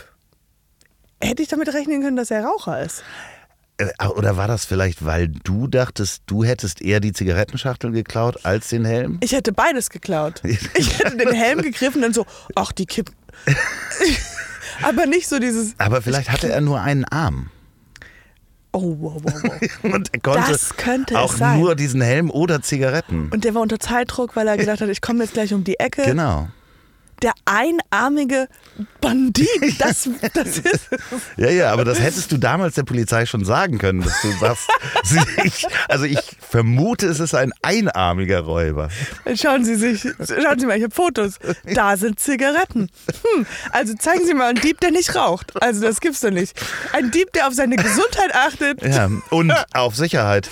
hätte 1.21 1.43
ich 1.43 1.49
damit 1.49 1.73
rechnen 1.73 2.03
können, 2.03 2.17
dass 2.17 2.31
er 2.31 2.45
Raucher 2.45 2.83
ist. 2.83 3.03
Äh, 3.79 4.07
Oder 4.07 4.37
war 4.37 4.47
das 4.47 4.65
vielleicht, 4.65 5.05
weil 5.05 5.29
du 5.29 5.67
dachtest, 5.67 6.23
du 6.27 6.45
hättest 6.45 6.81
eher 6.81 7.01
die 7.01 7.13
Zigarettenschachtel 7.13 7.91
geklaut 7.91 8.45
als 8.45 8.69
den 8.69 8.85
Helm? 8.85 9.19
Ich 9.23 9.33
hätte 9.33 9.53
beides 9.53 9.91
geklaut. 9.91 10.43
Ich 10.45 10.99
hätte 10.99 11.17
den 11.17 11.33
Helm 11.33 11.63
gegriffen 11.63 11.97
und 11.97 12.03
dann 12.03 12.15
so, 12.15 12.27
ach, 12.55 12.73
die 12.73 12.87
kippen. 12.87 13.15
Aber 14.83 15.07
nicht 15.07 15.29
so 15.29 15.39
dieses, 15.39 15.75
Aber 15.79 16.03
vielleicht 16.03 16.31
hatte 16.31 16.51
er 16.51 16.61
nur 16.61 16.81
einen 16.81 17.05
Arm. 17.05 17.51
Oh, 18.75 18.97
wow, 18.99 19.17
wow, 19.23 19.43
wow. 19.43 19.85
Und 19.95 20.13
er 20.13 20.21
konnte 20.21 20.53
Das 20.53 20.77
könnte 20.77 21.15
es 21.15 21.21
auch 21.21 21.57
nur 21.57 21.75
diesen 21.75 22.01
Helm 22.01 22.31
oder 22.31 22.63
Zigaretten. 22.63 23.31
Und 23.33 23.45
der 23.45 23.55
war 23.55 23.63
unter 23.63 23.79
Zeitdruck, 23.79 24.37
weil 24.37 24.49
er 24.49 24.57
gedacht 24.59 24.81
hat, 24.81 24.89
ich 24.89 25.01
komme 25.01 25.25
jetzt 25.25 25.35
gleich 25.35 25.55
um 25.55 25.65
die 25.65 25.79
Ecke. 25.79 26.03
Genau. 26.03 26.49
Der 27.25 27.33
einarmige 27.47 28.49
Bandit, 29.01 29.49
das, 29.79 30.11
das 30.35 30.59
ist. 30.59 30.91
Ja, 31.39 31.49
ja, 31.49 31.73
aber 31.73 31.87
das 31.87 31.99
hättest 31.99 32.31
du 32.33 32.37
damals 32.37 32.75
der 32.75 32.83
Polizei 32.83 33.25
schon 33.25 33.47
sagen 33.47 33.79
können, 33.79 34.03
dass 34.03 34.21
du 34.21 34.31
sagst, 34.33 34.69
ich, 35.45 35.67
also 35.89 36.05
ich 36.05 36.19
vermute, 36.47 37.07
es 37.07 37.21
ist 37.21 37.35
ein 37.35 37.55
einarmiger 37.63 38.41
Räuber. 38.41 38.91
Schauen 39.37 39.65
Sie 39.65 39.77
sich, 39.77 40.03
schauen 40.03 40.59
Sie 40.59 40.67
mal, 40.67 40.77
ich 40.77 40.85
habe 40.85 40.95
Fotos. 40.95 41.39
Da 41.73 41.97
sind 41.97 42.21
Zigaretten. 42.21 42.91
Hm, 43.09 43.47
also 43.73 43.95
zeigen 43.95 44.27
Sie 44.27 44.35
mal 44.35 44.51
einen 44.51 44.61
Dieb, 44.61 44.81
der 44.81 44.91
nicht 44.91 45.17
raucht. 45.17 45.63
Also 45.63 45.81
das 45.81 46.01
gibt's 46.01 46.21
doch 46.21 46.31
nicht. 46.31 46.55
Ein 46.93 47.11
Dieb, 47.11 47.33
der 47.33 47.49
auf 47.49 47.55
seine 47.55 47.77
Gesundheit 47.77 48.35
achtet. 48.35 48.83
Ja, 48.83 49.11
und 49.31 49.51
auf 49.73 49.97
Sicherheit. 49.97 50.51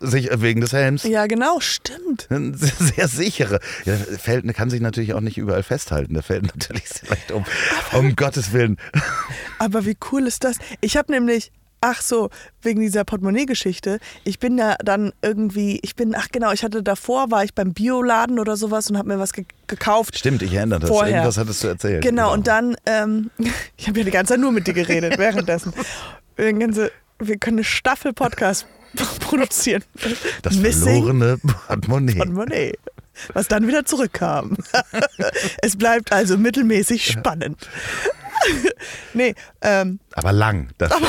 Sich, 0.00 0.28
wegen 0.32 0.60
des 0.60 0.72
Helms. 0.72 1.04
Ja, 1.04 1.26
genau, 1.26 1.60
stimmt. 1.60 2.28
Sehr 2.52 3.08
sichere. 3.08 3.60
Ja, 3.84 3.94
fällt, 3.94 4.52
kann 4.54 4.70
sich 4.70 4.80
natürlich 4.80 5.14
auch 5.14 5.20
nicht 5.20 5.38
überall 5.38 5.62
festhalten. 5.62 6.14
Der 6.14 6.22
fällt 6.22 6.44
natürlich 6.44 6.88
sehr 6.88 7.10
leicht 7.10 7.32
um. 7.32 7.44
Um 7.92 8.16
Gottes 8.16 8.52
Willen. 8.52 8.76
Aber 9.58 9.84
wie 9.86 9.96
cool 10.10 10.26
ist 10.26 10.44
das? 10.44 10.56
Ich 10.80 10.96
habe 10.96 11.12
nämlich, 11.12 11.50
ach 11.80 12.02
so, 12.02 12.30
wegen 12.62 12.80
dieser 12.80 13.04
Portemonnaie-Geschichte, 13.04 13.98
ich 14.24 14.38
bin 14.38 14.58
ja 14.58 14.76
dann 14.84 15.12
irgendwie, 15.22 15.78
ich 15.82 15.96
bin, 15.96 16.14
ach 16.14 16.28
genau, 16.30 16.52
ich 16.52 16.62
hatte 16.62 16.82
davor, 16.82 17.30
war 17.30 17.44
ich 17.44 17.54
beim 17.54 17.72
Bioladen 17.72 18.38
oder 18.38 18.56
sowas 18.56 18.90
und 18.90 18.98
habe 18.98 19.08
mir 19.08 19.18
was 19.18 19.32
ge 19.32 19.44
gekauft. 19.66 20.16
Stimmt, 20.18 20.42
ich 20.42 20.52
erinnere 20.54 20.80
das. 20.80 20.90
Vorher. 20.90 21.16
Irgendwas 21.16 21.38
hattest 21.38 21.64
du 21.64 21.68
erzählt. 21.68 22.02
Genau, 22.02 22.32
und 22.32 22.46
dann, 22.46 22.76
ähm, 22.86 23.30
ich 23.76 23.88
habe 23.88 23.98
ja 23.98 24.04
die 24.04 24.10
ganze 24.10 24.34
Zeit 24.34 24.40
nur 24.40 24.52
mit 24.52 24.66
dir 24.66 24.74
geredet 24.74 25.18
währenddessen. 25.18 25.72
Wir, 26.36 26.52
ganze, 26.52 26.92
wir 27.18 27.38
können 27.38 27.58
eine 27.58 27.64
Staffel 27.64 28.12
Podcast 28.12 28.66
produzieren. 29.20 29.84
Das 30.42 30.56
verlorene 30.56 31.38
Portemonnaie. 31.38 32.16
Portemonnaie. 32.16 32.72
Was 33.32 33.48
dann 33.48 33.66
wieder 33.66 33.84
zurückkam. 33.84 34.56
es 35.62 35.76
bleibt 35.76 36.12
also 36.12 36.36
mittelmäßig 36.36 37.06
spannend. 37.06 37.68
nee, 39.14 39.34
ähm, 39.62 39.98
Aber 40.12 40.32
lang. 40.32 40.68
Das 40.78 40.92
aber 40.92 41.06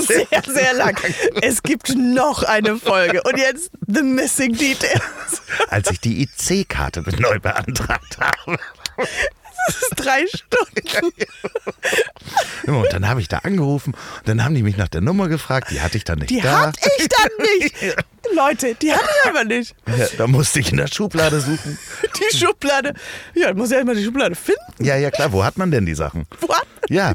sehr, 0.00 0.26
sehr 0.46 0.74
lang. 0.74 0.96
Es 1.42 1.62
gibt 1.62 1.94
noch 1.94 2.42
eine 2.42 2.78
Folge. 2.78 3.22
Und 3.22 3.38
jetzt 3.38 3.70
The 3.86 4.02
Missing 4.02 4.54
Details. 4.54 5.42
als 5.68 5.90
ich 5.90 6.00
die 6.00 6.22
IC-Karte 6.22 7.02
neu 7.18 7.38
beantragt 7.38 8.18
habe. 8.18 8.58
Das 9.66 9.76
ist 9.76 9.90
drei 9.96 10.24
Stunden. 10.34 11.12
Und 12.66 12.92
dann 12.92 13.08
habe 13.08 13.20
ich 13.20 13.28
da 13.28 13.38
angerufen. 13.38 13.94
Und 13.94 14.28
dann 14.28 14.44
haben 14.44 14.54
die 14.54 14.62
mich 14.62 14.76
nach 14.76 14.88
der 14.88 15.00
Nummer 15.00 15.28
gefragt. 15.28 15.68
Die 15.70 15.80
hatte 15.80 15.96
ich 15.96 16.04
dann 16.04 16.18
nicht 16.18 16.30
Die 16.30 16.40
da. 16.40 16.66
hatte 16.66 16.90
ich 16.98 17.08
dann 17.08 17.30
nicht. 17.60 17.96
Leute, 18.34 18.74
die 18.80 18.92
hatte 18.92 19.04
ich 19.24 19.30
aber 19.30 19.44
nicht. 19.44 19.74
Ja, 19.98 20.06
da 20.16 20.26
musste 20.26 20.60
ich 20.60 20.70
in 20.70 20.78
der 20.78 20.86
Schublade 20.86 21.38
suchen. 21.40 21.78
Die 22.32 22.36
Schublade. 22.36 22.94
Ja, 23.34 23.48
dann 23.48 23.58
muss 23.58 23.70
ja 23.70 23.80
immer 23.80 23.94
die 23.94 24.02
Schublade 24.04 24.34
finden. 24.34 24.60
Ja, 24.84 24.96
ja, 24.96 25.10
klar. 25.10 25.32
Wo 25.32 25.44
hat 25.44 25.58
man 25.58 25.70
denn 25.70 25.84
die 25.84 25.94
Sachen? 25.94 26.26
Wo 26.40 26.48
hat 26.48 26.66
man 26.80 26.96
Ja. 26.96 27.14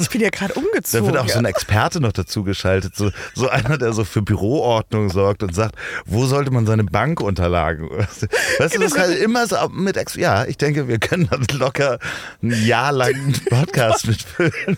Ich 0.00 0.08
bin 0.10 0.20
ja 0.20 0.30
gerade 0.30 0.52
Da 0.58 0.60
umgezogen. 0.60 1.06
wird 1.06 1.16
auch 1.16 1.28
so 1.28 1.38
ein 1.38 1.44
Experte 1.44 2.00
noch 2.00 2.10
dazu 2.12 2.42
geschaltet, 2.42 2.96
so, 2.96 3.10
so 3.34 3.48
einer, 3.48 3.78
der 3.78 3.92
so 3.92 4.04
für 4.04 4.22
Büroordnung 4.22 5.10
sorgt 5.10 5.42
und 5.44 5.54
sagt, 5.54 5.76
wo 6.06 6.26
sollte 6.26 6.50
man 6.50 6.66
seine 6.66 6.82
Bankunterlagen? 6.84 7.88
Weißt 7.90 8.74
du, 8.74 8.78
das 8.80 8.94
kann 8.94 9.12
immer 9.12 9.46
so 9.46 9.56
mit 9.68 9.96
Ex 9.96 10.14
Ja, 10.14 10.44
ich 10.44 10.56
denke, 10.58 10.88
wir 10.88 10.98
können 10.98 11.28
das 11.30 11.56
locker 11.56 11.98
ein 12.42 12.50
Jahr 12.66 12.90
lang 12.92 13.14
einen 13.14 13.32
Podcast 13.48 14.08
mitfüllen. 14.08 14.76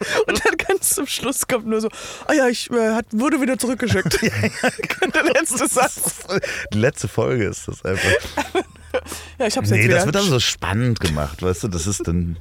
Und 0.26 0.44
dann 0.44 0.56
ganz 0.56 0.90
zum 0.90 1.06
Schluss 1.06 1.46
kommt 1.46 1.66
nur 1.66 1.80
so, 1.80 1.88
ah 2.26 2.32
ja, 2.32 2.48
ich 2.48 2.70
äh, 2.70 2.94
hat, 2.94 3.06
wurde 3.12 3.40
wieder 3.40 3.58
zurückgeschickt. 3.58 4.20
Der 5.14 5.24
letzte 5.24 5.66
Satz. 5.68 6.24
Die 6.72 6.78
letzte 6.78 7.08
Folge 7.08 7.44
ist 7.46 7.68
das 7.68 7.84
einfach. 7.84 8.10
Ja, 9.38 9.46
ich 9.46 9.56
hab's 9.56 9.70
jetzt 9.70 9.78
Nee, 9.78 9.84
wieder. 9.84 9.96
das 9.96 10.06
wird 10.06 10.14
dann 10.14 10.24
so 10.28 10.40
spannend 10.40 11.00
gemacht, 11.00 11.42
weißt 11.42 11.64
du, 11.64 11.68
das 11.68 11.86
ist 11.86 12.06
dann 12.06 12.36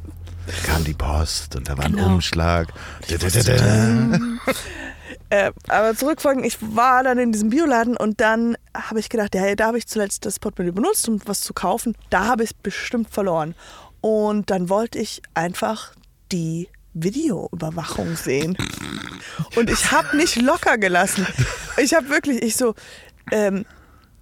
kam 0.65 0.83
die 0.83 0.93
Post 0.93 1.55
und 1.55 1.67
da 1.67 1.77
war 1.77 1.85
ein 1.85 1.93
Genau. 1.93 2.13
Umschlag. 2.13 2.67
Da, 3.09 3.17
da, 3.17 3.27
da, 3.29 3.55
da. 3.55 4.19
Äh, 5.31 5.51
aber 5.67 5.95
zurückfolgen, 5.95 6.43
ich 6.43 6.57
war 6.61 7.03
dann 7.03 7.17
in 7.17 7.31
diesem 7.31 7.49
Bioladen 7.49 7.97
und 7.97 8.21
dann 8.21 8.55
habe 8.75 8.99
ich 8.99 9.09
gedacht, 9.09 9.33
ja, 9.33 9.55
da 9.55 9.67
habe 9.67 9.77
ich 9.79 9.87
zuletzt 9.87 10.23
das 10.25 10.39
Portemonnaie 10.39 10.71
benutzt, 10.73 11.09
um 11.09 11.19
was 11.25 11.41
zu 11.41 11.53
kaufen. 11.53 11.97
Da 12.11 12.25
habe 12.25 12.43
ich 12.43 12.51
es 12.51 12.53
bestimmt 12.53 13.09
verloren. 13.09 13.55
Und 14.01 14.51
dann 14.51 14.69
wollte 14.69 14.99
ich 14.99 15.23
einfach 15.33 15.93
die 16.31 16.69
Videoüberwachung 16.95 18.15
sehen. 18.15 18.57
Und 19.55 19.69
ich 19.69 19.91
habe 19.91 20.17
nicht 20.17 20.41
locker 20.41 20.77
gelassen. 20.77 21.27
Ich 21.77 21.93
habe 21.93 22.09
wirklich, 22.09 22.41
ich 22.41 22.55
so, 22.55 22.73
ähm, 23.31 23.65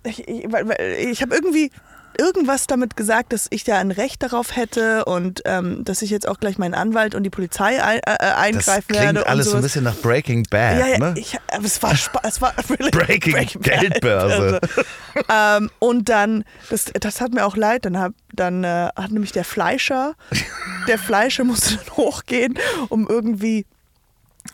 ich, 0.04 0.28
ich, 0.28 0.46
ich 0.46 1.22
habe 1.22 1.36
irgendwie 1.36 1.72
irgendwas 2.18 2.68
damit 2.68 2.96
gesagt, 2.96 3.34
dass 3.34 3.48
ich 3.50 3.66
ja 3.66 3.78
ein 3.78 3.92
Recht 3.92 4.24
darauf 4.24 4.56
hätte 4.56 5.06
und 5.06 5.42
ähm, 5.46 5.84
dass 5.84 6.02
ich 6.02 6.10
jetzt 6.10 6.28
auch 6.28 6.40
gleich 6.40 6.58
meinen 6.58 6.74
Anwalt 6.74 7.16
und 7.16 7.24
die 7.24 7.30
Polizei 7.30 7.84
ein, 7.84 8.00
äh, 8.00 8.02
Das 8.18 8.36
eingreifen 8.38 8.88
klingt 8.88 9.04
werde. 9.16 9.28
alles 9.28 9.50
so 9.52 9.58
ein 9.58 9.62
bisschen 9.62 9.84
nach 9.84 9.96
Breaking 9.96 10.44
Bad, 10.50 10.80
Ja, 10.80 10.88
ja, 10.88 10.98
ne? 10.98 11.14
ich, 11.18 11.38
aber 11.52 11.66
es 11.66 11.82
war 11.82 11.94
es 11.94 12.42
war 12.42 12.54
really 12.70 12.92
Breaking 12.92 13.62
Geldbörse. 13.62 14.60
Also, 14.62 15.64
ähm, 15.66 15.70
und 15.80 16.10
dann, 16.10 16.44
das, 16.70 16.86
das 16.86 17.22
hat 17.22 17.34
mir 17.34 17.46
auch 17.46 17.56
leid, 17.58 17.86
dann, 17.86 17.98
hab, 17.98 18.14
dann 18.34 18.64
äh, 18.64 18.90
hat 18.96 19.12
nämlich 19.12 19.32
der 19.32 19.44
Fleischer, 19.44 20.16
der 20.88 20.98
Fleischer 21.00 21.44
musste 21.44 21.78
dann 21.78 21.98
hochgehen, 21.98 22.58
um 22.90 23.08
irgendwie 23.08 23.66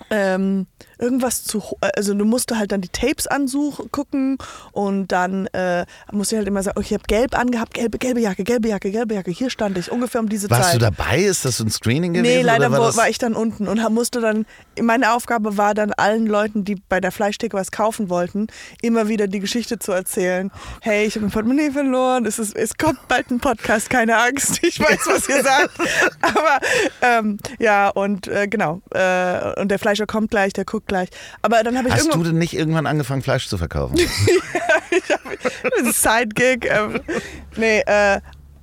ähm, 0.10 0.68
irgendwas 1.00 1.44
zu, 1.44 1.62
ho- 1.62 1.78
also 1.96 2.14
du 2.14 2.26
musst 2.26 2.56
halt 2.56 2.72
dann 2.72 2.82
die 2.82 2.90
Tapes 2.90 3.26
ansuchen, 3.28 3.90
gucken 3.92 4.38
und 4.72 5.08
dann 5.08 5.48
äh, 5.48 5.86
musst 6.12 6.32
du 6.32 6.38
halt 6.38 6.48
immer 6.48 6.62
sagen, 6.62 6.78
okay, 6.78 6.88
ich 6.90 6.94
habe 6.94 7.04
gelb 7.08 7.38
angehabt, 7.38 7.74
gelbe, 7.74 7.98
gelbe 7.98 8.20
Jacke, 8.20 8.44
gelbe 8.44 8.68
Jacke, 8.70 8.92
gelbe 8.92 9.16
Jacke, 9.16 9.32
hier 9.32 9.50
stand 9.50 9.78
ich, 9.78 9.92
ungefähr 9.92 10.22
um 10.22 10.30
diese 10.30 10.50
Warst 10.50 10.64
Zeit. 10.72 10.76
du 10.76 10.80
dabei? 10.80 11.20
Ist 11.20 11.46
das 11.46 11.58
so 11.58 11.64
ein 11.64 11.70
Screening 11.70 12.14
gewesen? 12.14 12.38
Nee, 12.38 12.42
leider 12.42 12.72
war 12.72 12.96
war, 12.96 13.10
ich 13.10 13.18
dann 13.18 13.34
unten 13.34 13.68
und 13.68 13.80
musste 13.90 14.20
dann, 14.22 14.46
meine 14.82 15.14
Aufgabe 15.14 15.58
war 15.58 15.74
dann 15.74 15.94
allen 15.94 16.28
Leuten, 16.28 16.66
die 16.66 16.76
bei 16.90 17.00
der 17.00 17.12
Fleischtheke 17.12 17.56
was 17.56 17.72
kaufen 17.72 18.10
wollten, 18.10 18.48
immer 18.82 19.08
wieder 19.08 19.28
die 19.28 19.40
Geschichte 19.40 19.80
zu 19.80 19.92
erzählen. 19.92 20.52
Hey, 20.82 21.06
ich 21.06 21.16
habe 21.16 21.26
mein 21.26 21.32
Portemonnaie 21.32 21.72
verloren, 21.72 22.26
es, 22.26 22.40
ist, 22.40 22.56
es 22.56 22.78
kommt 22.78 23.08
bald 23.08 23.32
ein 23.32 23.40
Podcast, 23.40 23.90
keine 23.90 24.18
Angst, 24.18 24.60
ich 24.64 24.80
weiß, 24.80 25.00
was 25.06 25.30
ihr 25.30 25.44
sagt. 25.44 25.72
Aber 26.22 26.60
ähm, 27.02 27.38
ja, 27.60 27.90
und 27.90 28.28
äh, 28.28 28.48
genau, 28.48 28.82
äh, 28.92 29.60
und 29.60 29.70
der 29.70 29.80
Fleischer 29.80 30.06
kommt 30.06 30.32
gleich, 30.32 30.54
der 30.54 30.66
guckt 30.66 30.89
gleich. 30.90 31.10
Aber 31.42 31.64
dann 31.64 31.78
habe 31.78 31.88
ich 31.88 31.94
Hast 31.94 32.14
du 32.14 32.24
denn 32.24 32.38
nicht 32.38 32.54
irgendwann 32.54 32.86
angefangen, 32.86 33.22
Fleisch 33.22 33.48
zu 33.48 33.58
verkaufen? 33.58 33.98
Das 35.78 35.88
ist 35.88 36.02
Side-Gig. 36.02 36.66
Ähm, 36.66 37.00
nee, 37.56 37.80
äh, 37.86 38.20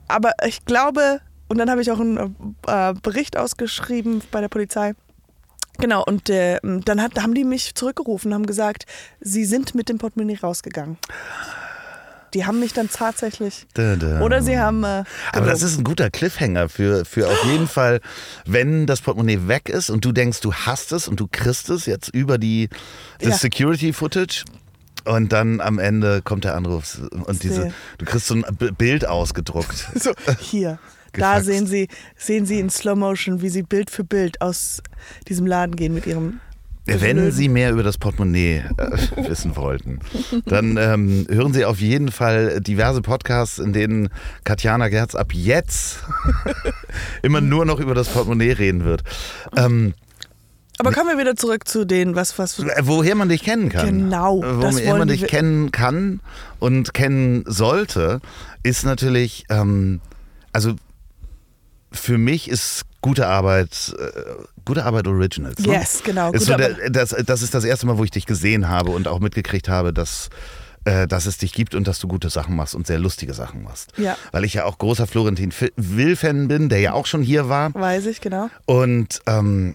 aber 0.09 0.33
ich 0.45 0.65
glaube, 0.65 1.21
und 1.49 1.59
dann 1.59 1.71
habe 1.71 1.81
ich 1.81 1.91
auch 1.91 2.01
einen 2.01 2.37
äh, 2.67 2.95
Bericht 3.03 3.37
ausgeschrieben 3.37 4.23
bei 4.31 4.41
der 4.41 4.49
Polizei. 4.49 4.95
Genau, 5.79 6.03
und 6.05 6.31
äh, 6.31 6.59
dann 6.63 7.03
hat, 7.03 7.21
haben 7.21 7.35
die 7.35 7.45
mich 7.45 7.75
zurückgerufen 7.75 8.31
und 8.31 8.35
haben 8.35 8.47
gesagt, 8.47 8.87
sie 9.21 9.45
sind 9.45 9.75
mit 9.75 9.89
dem 9.89 9.99
Portemonnaie 9.99 10.39
rausgegangen. 10.43 10.99
Die 12.37 12.45
haben 12.45 12.61
mich 12.61 12.75
dann 12.75 12.91
tatsächlich. 12.91 13.67
Da, 13.73 13.97
da. 13.97 14.21
Oder 14.21 14.43
sie 14.43 14.59
haben. 14.59 14.85
Äh, 14.85 15.05
Aber 15.33 15.47
das 15.47 15.63
ist 15.63 15.79
ein 15.79 15.85
guter 15.85 16.11
Cliffhanger 16.11 16.69
für, 16.69 17.07
für 17.07 17.29
auf 17.29 17.45
jeden 17.45 17.67
Fall, 17.77 18.03
wenn 18.45 18.87
das 18.87 19.01
Portemonnaie 19.01 19.49
weg 19.49 19.71
ist 19.71 19.89
und 19.89 20.05
du 20.05 20.13
denkst, 20.13 20.43
du 20.43 20.53
hast 20.53 20.93
es 20.93 21.09
und 21.09 21.19
du 21.19 21.29
kriegst 21.33 21.71
es 21.71 21.87
jetzt 21.87 22.11
über 22.15 22.37
die 22.37 22.69
das 23.21 23.29
Ja. 23.31 23.37
Security 23.39 23.95
Footage 23.95 24.45
und 25.07 25.33
dann 25.33 25.63
am 25.63 25.79
Ende 25.79 26.21
kommt 26.21 26.45
der 26.45 26.57
Anruf 26.57 27.01
und 27.11 27.43
diese, 27.43 27.73
du 27.97 28.05
kriegst 28.05 28.27
so 28.27 28.35
ein 28.35 28.45
Bild 28.77 29.07
ausgedruckt. 29.09 29.89
So, 29.99 30.13
hier. 30.39 30.79
Da 31.13 31.41
sehen 31.41 31.67
Sie, 31.67 31.89
sehen 32.19 32.45
Sie 32.45 32.61
in 32.61 32.69
Slow 32.69 32.95
Motion, 32.95 33.41
wie 33.41 33.49
Sie 33.49 33.63
Bild 33.63 33.91
für 33.91 34.05
Bild 34.05 34.43
aus 34.43 34.83
diesem 35.29 35.47
Laden 35.47 35.75
gehen 35.75 35.95
mit 35.95 36.05
Ihrem. 36.07 36.41
Wenn 36.87 37.33
Sie 37.33 37.49
mehr 37.49 37.73
über 37.73 37.83
das 37.83 37.99
Portemonnaie 37.99 38.65
äh, 38.77 38.91
wissen 39.29 39.57
wollten, 39.57 39.99
dann 40.45 40.77
ähm, 40.77 41.27
hören 41.29 41.53
Sie 41.53 41.65
auf 41.65 41.81
jeden 41.81 42.13
Fall 42.13 42.61
diverse 42.61 43.03
Podcasts, 43.03 43.59
in 43.59 43.73
denen 43.73 44.09
Katjana 44.45 44.89
Gerz 44.89 45.15
ab 45.15 45.33
jetzt 45.33 45.99
immer 47.23 47.41
nur 47.41 47.65
noch 47.65 47.81
über 47.81 47.95
das 47.95 48.09
Portemonnaie 48.09 48.53
reden 48.53 48.85
wird. 48.85 49.03
Ähm, 49.57 49.95
Aber 50.79 50.93
kommen 50.93 51.09
wir 51.11 51.19
wieder 51.19 51.35
zurück 51.37 51.67
zu 51.67 51.85
den, 51.85 52.15
was, 52.15 52.39
was. 52.39 52.61
Äh, 52.61 52.83
Woher 52.83 53.17
man 53.17 53.29
dich 53.29 53.43
kennen 53.43 53.69
kann. 53.69 53.87
Genau, 53.87 54.43
Äh, 54.43 54.63
Woher 54.63 54.97
man 54.97 55.09
dich 55.09 55.27
kennen 55.27 55.73
kann 55.73 56.21
und 56.61 56.95
kennen 56.95 57.43
sollte, 57.47 58.21
ist 58.63 58.85
natürlich, 58.85 59.45
ähm, 59.51 60.01
also 60.53 60.75
für 61.97 62.19
mich 62.19 62.49
ist 62.49 62.83
gute 63.01 63.27
Arbeit, 63.27 63.95
äh, 63.99 64.45
gute 64.65 64.85
Arbeit 64.85 65.07
Originals. 65.07 65.59
Ne? 65.61 65.75
Yes, 65.75 66.03
genau, 66.05 66.33
Ist 66.33 66.47
so 66.47 66.57
der, 66.57 66.91
das, 66.91 67.11
das 67.25 67.43
ist 67.43 67.55
das 67.55 67.65
erste 67.65 67.87
Mal, 67.87 67.99
wo 67.99 68.05
ich 68.05 68.11
dich 68.11 68.27
gesehen 68.27 68.69
habe 68.69 68.91
und 68.91 69.09
auch 69.09 69.21
mitgekriegt 69.21 69.69
habe, 69.69 69.93
dass 69.93 70.29
äh, 70.87 71.07
dass 71.09 71.27
es 71.27 71.39
dich 71.39 71.53
gibt 71.53 71.75
und 71.75 71.89
dass 71.89 71.99
du 71.99 72.09
gute 72.09 72.31
Sachen 72.31 72.55
machst 72.55 72.75
und 72.75 72.87
sehr 72.87 72.99
lustige 72.99 73.35
Sachen 73.35 73.65
machst. 73.65 73.93
Ja. 73.97 74.17
Weil 74.31 74.45
ich 74.45 74.55
ja 74.55 74.65
auch 74.65 74.79
großer 74.79 75.07
Florentin 75.07 75.53
Will-Fan 75.77 76.49
bin, 76.49 76.69
der 76.69 76.81
ja 76.81 76.93
auch 76.93 77.07
schon 77.07 77.23
hier 77.23 77.49
war. 77.49 77.75
Weiß 77.75 78.07
ich, 78.07 78.21
genau. 78.21 78.51
Und 78.67 79.21
ähm, 79.27 79.75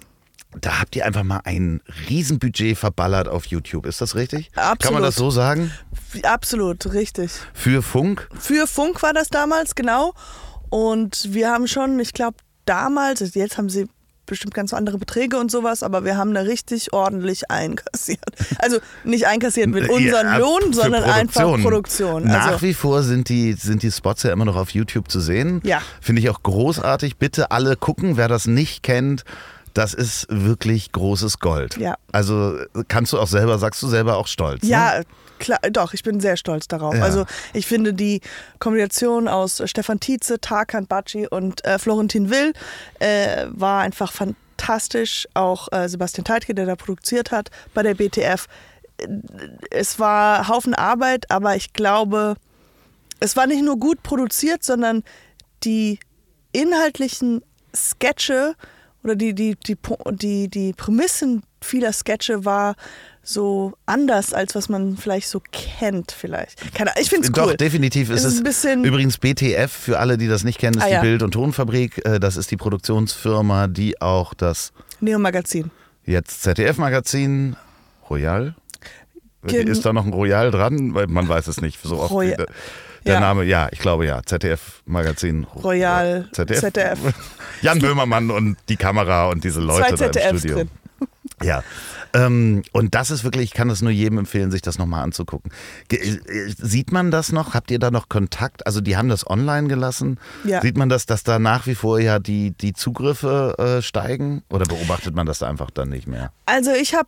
da 0.59 0.79
habt 0.79 0.95
ihr 0.95 1.05
einfach 1.05 1.23
mal 1.23 1.41
ein 1.43 1.81
Riesenbudget 2.09 2.77
verballert 2.77 3.27
auf 3.27 3.45
YouTube. 3.45 3.85
Ist 3.85 4.01
das 4.01 4.15
richtig? 4.15 4.51
Kann 4.53 4.63
man 4.63 4.71
Absolut. 4.73 5.03
das 5.03 5.15
so 5.15 5.31
sagen? 5.31 5.71
Absolut, 6.23 6.93
richtig. 6.93 7.31
Für 7.53 7.81
Funk? 7.81 8.29
Für 8.37 8.67
Funk 8.67 9.01
war 9.01 9.13
das 9.13 9.29
damals, 9.29 9.75
genau. 9.75 10.13
Und 10.71 11.33
wir 11.33 11.51
haben 11.51 11.67
schon, 11.67 11.99
ich 11.99 12.13
glaube, 12.13 12.37
damals, 12.65 13.21
also 13.21 13.37
jetzt 13.37 13.57
haben 13.57 13.69
sie 13.69 13.87
bestimmt 14.25 14.53
ganz 14.53 14.73
andere 14.73 14.97
Beträge 14.97 15.37
und 15.37 15.51
sowas, 15.51 15.83
aber 15.83 16.05
wir 16.05 16.15
haben 16.15 16.33
da 16.33 16.41
richtig 16.41 16.93
ordentlich 16.93 17.51
einkassiert. 17.51 18.23
Also 18.57 18.77
nicht 19.03 19.27
einkassiert 19.27 19.67
mit 19.67 19.89
unserem 19.89 20.27
Ja, 20.27 20.37
Lohn, 20.37 20.71
sondern 20.71 21.03
einfach 21.03 21.59
Produktion. 21.61 22.23
Nach 22.23 22.47
Also, 22.47 22.61
wie 22.61 22.73
vor 22.73 23.03
sind 23.03 23.27
die, 23.27 23.53
sind 23.53 23.83
die 23.83 23.91
Spots 23.91 24.23
ja 24.23 24.31
immer 24.31 24.45
noch 24.45 24.55
auf 24.55 24.69
YouTube 24.69 25.11
zu 25.11 25.19
sehen. 25.19 25.61
Ja. 25.63 25.81
Finde 25.99 26.21
ich 26.21 26.29
auch 26.29 26.41
großartig. 26.43 27.17
Bitte 27.17 27.51
alle 27.51 27.75
gucken, 27.75 28.15
wer 28.15 28.29
das 28.29 28.47
nicht 28.47 28.83
kennt. 28.83 29.25
Das 29.73 29.93
ist 29.93 30.27
wirklich 30.29 30.91
großes 30.91 31.39
Gold. 31.39 31.77
Ja. 31.77 31.95
Also 32.11 32.55
kannst 32.87 33.11
du 33.11 33.19
auch 33.19 33.27
selber, 33.27 33.57
sagst 33.57 33.81
du 33.81 33.87
selber 33.87 34.15
auch 34.15 34.27
stolz. 34.27 34.63
Ne? 34.63 34.69
Klar, 35.41 35.59
doch, 35.71 35.93
ich 35.93 36.03
bin 36.03 36.21
sehr 36.21 36.37
stolz 36.37 36.67
darauf. 36.67 36.95
Ja. 36.95 37.03
Also 37.03 37.25
ich 37.53 37.65
finde 37.65 37.93
die 37.93 38.21
Kombination 38.59 39.27
aus 39.27 39.61
Stefan 39.65 39.99
Tietze, 39.99 40.39
Tarkan 40.39 40.87
Baci 40.87 41.27
und 41.27 41.65
äh, 41.65 41.77
Florentin 41.77 42.29
Will 42.29 42.53
äh, 42.99 43.47
war 43.49 43.81
einfach 43.81 44.13
fantastisch. 44.13 45.27
Auch 45.33 45.67
äh, 45.71 45.89
Sebastian 45.89 46.23
Teitke, 46.23 46.53
der 46.55 46.65
da 46.65 46.75
produziert 46.75 47.31
hat 47.31 47.49
bei 47.73 47.83
der 47.83 47.95
BTF. 47.95 48.47
Äh, 48.97 49.07
Es 49.71 49.99
war 49.99 50.47
Haufen 50.47 50.75
Arbeit, 50.75 51.29
aber 51.29 51.55
ich 51.55 51.73
glaube, 51.73 52.35
es 53.19 53.35
war 53.35 53.47
nicht 53.47 53.63
nur 53.63 53.77
gut 53.77 54.03
produziert, 54.03 54.63
sondern 54.63 55.03
die 55.63 55.99
inhaltlichen 56.53 57.41
Sketche 57.75 58.55
oder 59.03 59.15
die, 59.15 59.33
die, 59.33 59.55
die, 59.55 59.77
die, 60.11 60.47
die 60.49 60.73
Prämissen 60.73 61.43
vieler 61.63 61.93
Sketche 61.93 62.45
war 62.45 62.75
so 63.23 63.73
anders, 63.85 64.33
als 64.33 64.55
was 64.55 64.67
man 64.67 64.97
vielleicht 64.97 65.27
so 65.27 65.41
kennt, 65.51 66.11
vielleicht. 66.11 66.73
Keine 66.73 66.91
ich 66.99 67.09
finde 67.09 67.27
es 67.27 67.31
Doch, 67.31 67.47
cool. 67.47 67.55
definitiv 67.57 68.09
ist 68.09 68.19
Es 68.21 68.25
es. 68.25 68.33
ist 68.33 68.39
ein 68.39 68.43
bisschen- 68.45 68.83
übrigens 68.83 69.17
BTF, 69.19 69.71
für 69.71 69.99
alle, 69.99 70.17
die 70.17 70.27
das 70.27 70.43
nicht 70.43 70.57
kennen, 70.57 70.77
ist 70.77 70.83
Ah, 70.83 70.87
die 70.87 70.93
ja. 70.93 71.01
Bild- 71.01 71.21
und 71.21 71.31
Tonfabrik. 71.31 72.03
Äh, 72.05 72.19
Das 72.19 72.35
ist 72.35 72.49
die 72.49 72.57
Produktionsfirma, 72.57 73.67
die 73.67 74.01
auch 74.01 74.33
das 74.33 74.73
Neo-Magazin. 75.01 75.69
jetzt 76.05 76.41
ZDF-Magazin 76.41 77.55
Royal. 78.09 78.55
Gen- 79.45 79.67
ist 79.67 79.85
da 79.85 79.93
noch 79.93 80.05
ein 80.05 80.13
Royal 80.13 80.49
dran? 80.51 80.93
Weil 80.95 81.07
man 81.07 81.27
weiß 81.29 81.47
es 81.47 81.61
nicht. 81.61 81.79
So 81.81 81.99
oft 81.99 82.11
Royal- 82.11 82.37
der, 82.37 82.45
der 83.05 83.13
Ja. 83.15 83.19
Name, 83.19 83.43
ja, 83.43 83.69
ich 83.71 83.79
glaube 83.79 84.05
ja. 84.07 84.21
ZDF-Magazin. 84.23 85.43
Royal 85.55 86.27
ZDF. 86.31 86.59
ZDF. 86.59 86.99
Jan 87.61 87.79
Böhmermann 87.79 88.31
und 88.31 88.57
die 88.69 88.77
Kamera 88.77 89.29
und 89.29 89.43
diese 89.43 89.59
Leute 89.59 89.95
Zwei 89.95 90.09
da 90.09 90.29
im 90.29 90.37
Studio. 90.39 90.57
drin. 90.57 90.69
Ja. 91.43 91.63
Ähm, 92.13 92.63
und 92.73 92.93
das 92.95 93.11
ist 93.11 93.23
wirklich, 93.23 93.45
ich 93.45 93.53
kann 93.53 93.69
das 93.69 93.81
nur 93.81 93.91
jedem 93.91 94.17
empfehlen, 94.17 94.51
sich 94.51 94.61
das 94.61 94.77
nochmal 94.77 95.03
anzugucken. 95.03 95.51
Ge 95.87 95.99
äh, 95.99 96.53
sieht 96.57 96.91
man 96.91 97.11
das 97.11 97.31
noch? 97.31 97.53
Habt 97.53 97.71
ihr 97.71 97.79
da 97.79 97.91
noch 97.91 98.09
Kontakt? 98.09 98.65
Also 98.65 98.81
die 98.81 98.97
haben 98.97 99.09
das 99.09 99.27
online 99.29 99.67
gelassen. 99.67 100.19
Ja. 100.43 100.61
Sieht 100.61 100.77
man 100.77 100.89
das, 100.89 101.05
dass 101.05 101.23
da 101.23 101.39
nach 101.39 101.67
wie 101.67 101.75
vor 101.75 101.99
ja 101.99 102.19
die, 102.19 102.51
die 102.51 102.73
Zugriffe 102.73 103.55
äh, 103.57 103.81
steigen? 103.81 104.43
Oder 104.49 104.65
beobachtet 104.65 105.15
man 105.15 105.25
das 105.25 105.39
da 105.39 105.47
einfach 105.47 105.71
dann 105.71 105.89
nicht 105.89 106.07
mehr? 106.07 106.31
Also 106.45 106.71
ich 106.71 106.93
habe, 106.93 107.07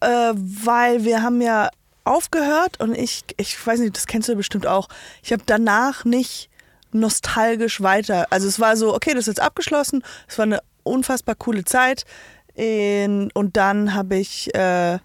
äh, 0.00 0.32
weil 0.34 1.04
wir 1.04 1.22
haben 1.22 1.40
ja 1.40 1.70
aufgehört 2.04 2.80
und 2.80 2.96
ich, 2.96 3.24
ich 3.36 3.64
weiß 3.64 3.80
nicht, 3.80 3.96
das 3.96 4.06
kennst 4.06 4.28
du 4.28 4.34
bestimmt 4.34 4.66
auch. 4.66 4.88
Ich 5.22 5.32
habe 5.32 5.42
danach 5.46 6.04
nicht 6.04 6.50
nostalgisch 6.92 7.80
weiter. 7.80 8.26
Also 8.30 8.48
es 8.48 8.60
war 8.60 8.76
so, 8.76 8.94
okay, 8.94 9.12
das 9.14 9.20
ist 9.20 9.28
jetzt 9.28 9.42
abgeschlossen. 9.42 10.02
Es 10.28 10.38
war 10.38 10.44
eine 10.44 10.60
unfassbar 10.82 11.34
coole 11.34 11.64
Zeit. 11.64 12.04
In, 12.54 13.30
und 13.32 13.56
dann 13.56 13.94
habe 13.94 14.16
ich, 14.16 14.54
äh, 14.54 14.98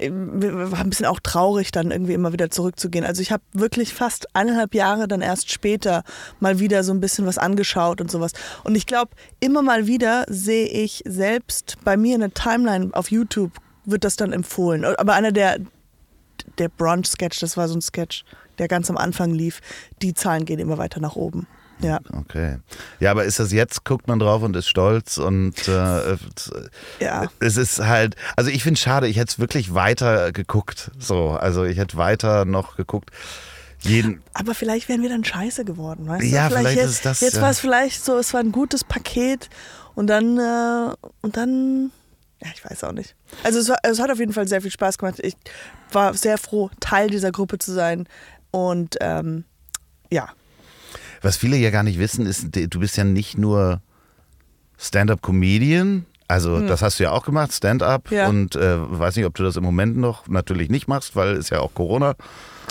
war 0.00 0.80
ein 0.80 0.90
bisschen 0.90 1.06
auch 1.06 1.20
traurig, 1.20 1.70
dann 1.70 1.90
irgendwie 1.90 2.14
immer 2.14 2.32
wieder 2.32 2.50
zurückzugehen. 2.50 3.04
Also 3.04 3.22
ich 3.22 3.30
habe 3.30 3.42
wirklich 3.52 3.94
fast 3.94 4.34
eineinhalb 4.34 4.74
Jahre 4.74 5.06
dann 5.06 5.20
erst 5.20 5.52
später 5.52 6.02
mal 6.40 6.58
wieder 6.58 6.82
so 6.82 6.92
ein 6.92 7.00
bisschen 7.00 7.26
was 7.26 7.38
angeschaut 7.38 8.00
und 8.00 8.10
sowas. 8.10 8.32
Und 8.64 8.74
ich 8.74 8.86
glaube, 8.86 9.12
immer 9.38 9.62
mal 9.62 9.86
wieder 9.86 10.24
sehe 10.28 10.66
ich 10.66 11.02
selbst 11.06 11.76
bei 11.84 11.96
mir 11.96 12.14
in 12.14 12.20
der 12.20 12.34
Timeline 12.34 12.90
auf 12.94 13.10
YouTube 13.10 13.52
wird 13.84 14.04
das 14.04 14.16
dann 14.16 14.32
empfohlen. 14.32 14.84
Aber 14.84 15.14
einer 15.14 15.32
der, 15.32 15.58
der 16.58 16.68
Brunch-Sketch, 16.68 17.40
das 17.40 17.56
war 17.56 17.68
so 17.68 17.76
ein 17.76 17.82
Sketch, 17.82 18.24
der 18.58 18.68
ganz 18.68 18.90
am 18.90 18.96
Anfang 18.96 19.32
lief, 19.32 19.60
die 20.02 20.14
Zahlen 20.14 20.44
gehen 20.44 20.58
immer 20.58 20.78
weiter 20.78 21.00
nach 21.00 21.16
oben. 21.16 21.46
Ja. 21.82 22.00
Okay. 22.12 22.58
Ja, 23.00 23.10
aber 23.10 23.24
ist 23.24 23.38
das 23.38 23.52
jetzt, 23.52 23.84
guckt 23.84 24.08
man 24.08 24.18
drauf 24.18 24.42
und 24.42 24.56
ist 24.56 24.68
stolz 24.68 25.18
und 25.18 25.68
äh, 25.68 26.16
ja. 27.00 27.28
es 27.40 27.56
ist 27.56 27.80
halt, 27.80 28.16
also 28.36 28.50
ich 28.50 28.62
finde 28.62 28.78
es 28.78 28.80
schade, 28.80 29.08
ich 29.08 29.16
hätte 29.16 29.32
es 29.32 29.38
wirklich 29.38 29.74
weiter 29.74 30.32
geguckt. 30.32 30.90
So, 30.98 31.30
also 31.30 31.64
ich 31.64 31.78
hätte 31.78 31.96
weiter 31.96 32.44
noch 32.44 32.76
geguckt. 32.76 33.10
Jeden 33.80 34.22
aber 34.32 34.54
vielleicht 34.54 34.88
wären 34.88 35.02
wir 35.02 35.08
dann 35.08 35.24
scheiße 35.24 35.64
geworden, 35.64 36.06
weißt 36.06 36.22
du? 36.22 36.26
Ja, 36.26 36.48
vielleicht, 36.48 36.68
vielleicht 36.68 36.76
jetzt, 36.78 36.90
ist 36.90 37.04
das. 37.04 37.20
Jetzt 37.20 37.36
ja. 37.36 37.42
war 37.42 37.50
es 37.50 37.58
vielleicht 37.58 38.04
so, 38.04 38.16
es 38.16 38.32
war 38.32 38.40
ein 38.40 38.52
gutes 38.52 38.84
Paket 38.84 39.50
und 39.94 40.06
dann, 40.06 40.38
äh, 40.38 40.94
und 41.20 41.36
dann, 41.36 41.90
ja, 42.40 42.48
ich 42.54 42.64
weiß 42.64 42.84
auch 42.84 42.92
nicht. 42.92 43.16
Also 43.42 43.58
es, 43.58 43.68
war, 43.68 43.78
es 43.82 43.98
hat 43.98 44.10
auf 44.10 44.18
jeden 44.18 44.32
Fall 44.32 44.46
sehr 44.46 44.62
viel 44.62 44.70
Spaß 44.70 44.98
gemacht. 44.98 45.18
Ich 45.20 45.36
war 45.90 46.14
sehr 46.14 46.38
froh, 46.38 46.70
Teil 46.78 47.10
dieser 47.10 47.32
Gruppe 47.32 47.58
zu 47.58 47.72
sein 47.72 48.06
und 48.52 48.96
ähm, 49.00 49.44
ja. 50.10 50.28
Was 51.22 51.36
viele 51.36 51.56
ja 51.56 51.70
gar 51.70 51.82
nicht 51.82 51.98
wissen, 51.98 52.26
ist, 52.26 52.48
du 52.52 52.80
bist 52.80 52.96
ja 52.96 53.04
nicht 53.04 53.38
nur 53.38 53.80
Stand-up-Comedian. 54.78 56.06
Also 56.28 56.60
das 56.60 56.80
hast 56.80 56.98
du 56.98 57.04
ja 57.04 57.10
auch 57.10 57.24
gemacht, 57.24 57.52
Stand-up. 57.52 58.10
Hm. 58.10 58.16
Ja. 58.16 58.28
Und 58.28 58.56
äh, 58.56 58.76
weiß 58.78 59.16
nicht, 59.16 59.26
ob 59.26 59.34
du 59.34 59.42
das 59.42 59.56
im 59.56 59.62
Moment 59.62 59.96
noch 59.96 60.28
natürlich 60.28 60.70
nicht 60.70 60.88
machst, 60.88 61.14
weil 61.14 61.36
es 61.36 61.50
ja 61.50 61.60
auch 61.60 61.74
Corona. 61.74 62.14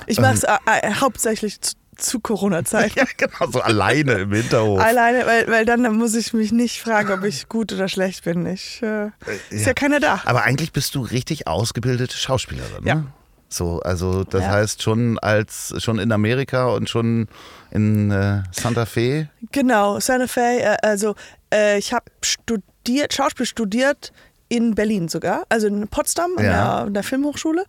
Ich 0.07 0.19
mache 0.19 0.33
es 0.33 0.43
äh, 0.43 0.57
äh, 0.65 0.93
hauptsächlich 0.99 1.61
zu, 1.61 1.75
zu 1.95 2.19
Corona-Zeit. 2.19 2.93
Ja, 2.95 3.05
genau, 3.15 3.51
so 3.51 3.61
alleine 3.61 4.13
im 4.13 4.33
Hinterhof. 4.33 4.79
Alleine, 4.79 5.25
weil, 5.27 5.47
weil 5.47 5.65
dann 5.65 5.95
muss 5.95 6.15
ich 6.15 6.33
mich 6.33 6.51
nicht 6.51 6.81
fragen, 6.81 7.11
ob 7.11 7.23
ich 7.23 7.49
gut 7.49 7.71
oder 7.71 7.87
schlecht 7.87 8.23
bin. 8.23 8.45
Ich, 8.47 8.81
äh, 8.81 9.11
ist 9.51 9.67
ja 9.67 9.73
keiner 9.73 9.99
da. 9.99 10.21
Aber 10.25 10.43
eigentlich 10.43 10.71
bist 10.71 10.95
du 10.95 11.01
richtig 11.01 11.47
ausgebildete 11.47 12.17
Schauspielerin. 12.17 12.85
Ja. 12.85 12.95
Ne? 12.95 13.05
So, 13.53 13.79
also 13.81 14.23
das 14.23 14.43
Ja. 14.43 14.49
heißt 14.51 14.81
schon 14.81 15.19
als 15.19 15.73
schon 15.79 15.99
in 15.99 16.11
Amerika 16.11 16.67
und 16.69 16.89
schon 16.89 17.27
in 17.71 18.09
äh, 18.11 18.43
Santa 18.51 18.85
Fe. 18.85 19.29
Genau, 19.51 19.99
Santa 19.99 20.27
Fe. 20.27 20.61
Äh, 20.61 20.77
also 20.81 21.15
äh, 21.53 21.77
ich 21.77 21.93
habe 21.93 22.05
studiert, 22.21 23.13
Schauspiel 23.13 23.45
studiert 23.45 24.11
in 24.49 24.73
Berlin 24.75 25.07
sogar, 25.07 25.43
also 25.49 25.67
in 25.67 25.87
Potsdam 25.87 26.31
an, 26.37 26.43
Ja. 26.45 26.51
der, 26.51 26.65
an 26.87 26.93
der 26.93 27.03
Filmhochschule. 27.03 27.65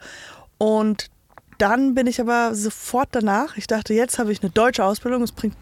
Und 0.59 1.07
dann 1.59 1.95
bin 1.95 2.07
ich 2.07 2.21
aber 2.21 2.55
sofort 2.55 3.09
danach, 3.13 3.57
ich 3.57 3.67
dachte, 3.67 3.95
jetzt 3.95 4.19
habe 4.19 4.33
ich 4.33 4.43
eine 4.43 4.51
deutsche 4.51 4.85
Ausbildung, 4.85 5.23
es 5.23 5.33
bringt 5.33 5.57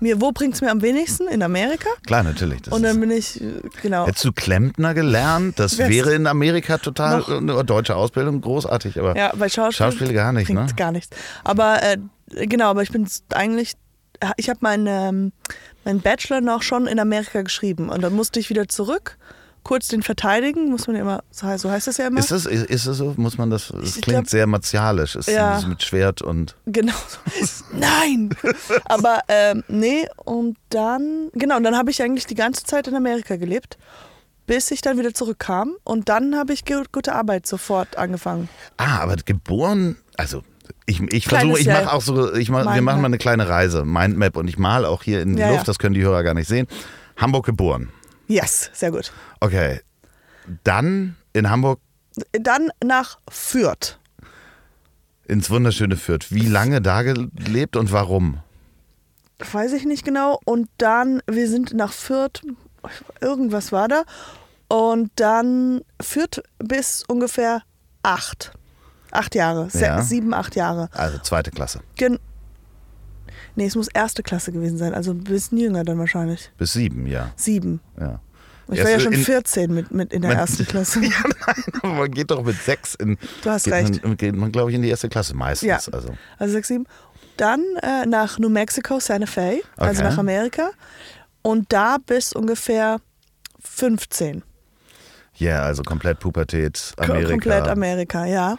mir, 0.00 0.20
wo 0.20 0.32
bringt 0.32 0.54
es 0.54 0.60
mir 0.60 0.70
am 0.70 0.82
wenigsten? 0.82 1.28
In 1.28 1.42
Amerika. 1.42 1.88
Klar, 2.06 2.22
natürlich. 2.22 2.70
Und 2.70 2.82
dann 2.82 3.00
bin 3.00 3.10
ich, 3.10 3.42
genau. 3.82 4.06
Hättest 4.06 4.24
du 4.24 4.32
Klempner 4.32 4.94
gelernt? 4.94 5.58
Das 5.58 5.78
wäre 5.78 6.14
in 6.14 6.26
Amerika 6.26 6.78
total 6.78 7.24
eine 7.24 7.64
deutsche 7.64 7.96
Ausbildung, 7.96 8.40
großartig. 8.40 8.98
Aber 8.98 9.16
Ja, 9.16 9.32
bei 9.36 9.48
Schauspiel, 9.48 9.86
Schauspiel 9.86 10.12
gar 10.12 10.32
nicht, 10.32 10.50
ne? 10.50 10.66
gar 10.76 10.92
nichts. 10.92 11.10
Aber 11.44 11.82
äh, 11.82 11.96
genau, 12.46 12.70
aber 12.70 12.82
ich 12.82 12.90
bin 12.90 13.08
eigentlich, 13.32 13.74
ich 14.36 14.48
habe 14.48 14.58
meinen 14.62 14.86
ähm, 14.86 15.32
meinen 15.86 16.00
Bachelor 16.00 16.40
noch 16.40 16.62
schon 16.62 16.86
in 16.86 16.98
Amerika 16.98 17.42
geschrieben 17.42 17.88
und 17.88 18.02
dann 18.02 18.12
musste 18.12 18.40
ich 18.40 18.50
wieder 18.50 18.68
zurück, 18.68 19.16
kurz 19.66 19.88
den 19.88 20.02
verteidigen, 20.04 20.70
muss 20.70 20.86
man 20.86 20.94
ja 20.94 21.02
immer, 21.02 21.24
so 21.32 21.46
heißt- 21.48 21.86
das 21.86 21.96
ja 21.96 22.06
immer. 22.06 22.20
Ist 22.20 22.30
das, 22.30 22.46
ist, 22.46 22.66
ist 22.70 22.86
das 22.86 22.96
so? 22.98 23.14
Muss 23.16 23.36
man 23.36 23.50
das? 23.50 23.70
Es 23.70 23.96
Ich 23.96 24.02
klingt 24.02 24.20
glaub- 24.20 24.28
sehr 24.28 24.46
martialisch. 24.46 25.16
Es 25.16 25.26
Ja. 25.26 25.58
ist 25.58 25.66
mit 25.66 25.82
Schwert 25.82 26.22
und. 26.22 26.54
Genau. 26.66 26.92
so. 27.42 27.64
Nein! 27.72 28.30
Aber 28.84 29.20
ähm, 29.28 29.64
nee, 29.66 30.06
und 30.24 30.56
dann, 30.70 31.30
genau, 31.34 31.56
und 31.56 31.64
dann 31.64 31.76
habe 31.76 31.90
ich 31.90 32.00
eigentlich 32.00 32.26
die 32.26 32.36
ganze 32.36 32.62
Zeit 32.62 32.86
in 32.86 32.94
Amerika 32.94 33.34
gelebt, 33.36 33.76
bis 34.46 34.70
ich 34.70 34.80
dann 34.82 34.98
wieder 34.98 35.12
zurückkam 35.12 35.74
und 35.82 36.08
dann 36.08 36.36
habe 36.36 36.52
ich 36.52 36.62
gute 36.92 37.12
Arbeit 37.14 37.46
sofort 37.48 37.98
angefangen. 37.98 38.48
Ah, 38.76 38.98
aber 39.00 39.16
geboren, 39.16 39.96
also 40.16 40.42
ich, 40.86 41.00
ich 41.12 41.26
versuche, 41.26 41.58
ich 41.58 41.66
mache 41.66 41.92
auch 41.92 42.02
so, 42.02 42.32
ich 42.34 42.48
mach, 42.50 42.72
wir 42.72 42.82
machen 42.82 43.00
mal 43.00 43.06
eine 43.06 43.18
kleine 43.18 43.48
Reise, 43.48 43.84
Mindmap 43.84 44.36
und 44.36 44.46
ich 44.46 44.58
male 44.58 44.88
auch 44.88 45.02
hier 45.02 45.20
in 45.22 45.34
die 45.34 45.40
Ja, 45.42 45.48
Luft, 45.48 45.62
ja. 45.62 45.64
das 45.64 45.80
können 45.80 45.94
die 45.94 46.02
Hörer 46.02 46.22
gar 46.22 46.34
nicht 46.34 46.46
sehen. 46.46 46.68
Hamburg 47.16 47.46
geboren. 47.46 47.88
Yes, 48.26 48.70
sehr 48.72 48.90
gut. 48.90 49.12
Okay. 49.40 49.80
Dann 50.64 51.16
in 51.32 51.50
Hamburg 51.50 51.80
Dann 52.32 52.70
nach 52.84 53.18
Fürth. 53.28 53.98
ins 55.26 55.50
wunderschöne 55.50 55.96
Fürth. 55.96 56.30
Wie 56.30 56.46
lange 56.46 56.80
da 56.80 57.02
gelebt 57.02 57.76
und 57.76 57.92
warum? 57.92 58.40
weiß 59.52 59.72
ich 59.74 59.84
nicht 59.84 60.04
genau. 60.04 60.40
Und 60.44 60.68
dann, 60.78 61.20
wir 61.26 61.48
sind 61.48 61.74
nach 61.74 61.92
Fürth, 61.92 62.40
irgendwas 63.20 63.72
war 63.72 63.88
da. 63.88 64.04
Und 64.68 65.10
dann 65.16 65.82
Fürth 66.00 66.42
bis 66.58 67.04
ungefähr 67.06 67.62
acht. 68.02 68.52
Acht 69.10 69.34
Jahre. 69.34 69.68
Ja. 69.74 70.02
Sieben, 70.02 70.34
acht 70.34 70.56
Jahre. 70.56 70.88
Also 70.92 71.18
zweite 71.18 71.50
Klasse. 71.50 71.80
Gen 71.96 72.18
nee, 73.56 73.66
es 73.66 73.74
muss 73.76 73.88
erste 73.88 74.22
Klasse 74.22 74.52
gewesen 74.52 74.78
sein. 74.78 74.94
Also 74.94 75.10
ein 75.10 75.24
bisschen 75.24 75.58
jünger 75.58 75.82
dann 75.84 75.98
wahrscheinlich. 75.98 76.50
Bis 76.58 76.72
sieben, 76.74 77.06
ja. 77.06 77.32
Sieben. 77.36 77.80
ja. 78.00 78.20
Ich 78.68 78.82
war 78.82 78.90
ja 78.90 78.98
schon 78.98 79.12
in- 79.12 79.22
14 79.22 79.72
mit, 79.72 79.92
mit 79.92 80.12
in 80.12 80.22
der 80.22 80.32
Man- 80.32 80.40
ersten 80.40 80.66
Klasse. 80.66 81.00
Ja, 81.04 81.10
nein, 81.82 81.96
man 81.96 82.10
geht 82.10 82.30
doch 82.32 82.42
mit 82.44 82.56
sechs 82.60 82.96
in. 82.96 83.16
Du 83.42 83.50
hast 83.50 83.64
geht 83.64 83.72
recht. 83.74 84.02
Man, 84.04 84.16
geht 84.16 84.34
man, 84.34 84.50
glaube 84.50 84.70
ich, 84.70 84.76
in 84.76 84.82
die 84.82 84.88
erste 84.88 85.08
Klasse 85.08 85.34
meistens. 85.36 85.68
Ja. 85.68 85.76
Also. 85.92 86.14
Also 86.38 86.52
sechs, 86.52 86.66
sieben. 86.68 86.84
Dann 87.36 87.62
äh, 87.82 88.06
nach 88.06 88.38
New 88.40 88.48
Mexico, 88.48 88.98
Santa 88.98 89.26
Fe, 89.26 89.60
also 89.76 90.00
Okay. 90.02 90.10
nach 90.10 90.18
Amerika. 90.18 90.70
Und 91.42 91.72
da 91.72 91.98
bis 92.04 92.32
ungefähr 92.32 92.98
15. 93.60 94.42
Ja, 95.36 95.62
also 95.62 95.82
komplett 95.82 96.18
Pubertät, 96.18 96.92
Amerika. 96.96 97.30
Komplett 97.30 97.68
Amerika, 97.68 98.24
ja. 98.26 98.56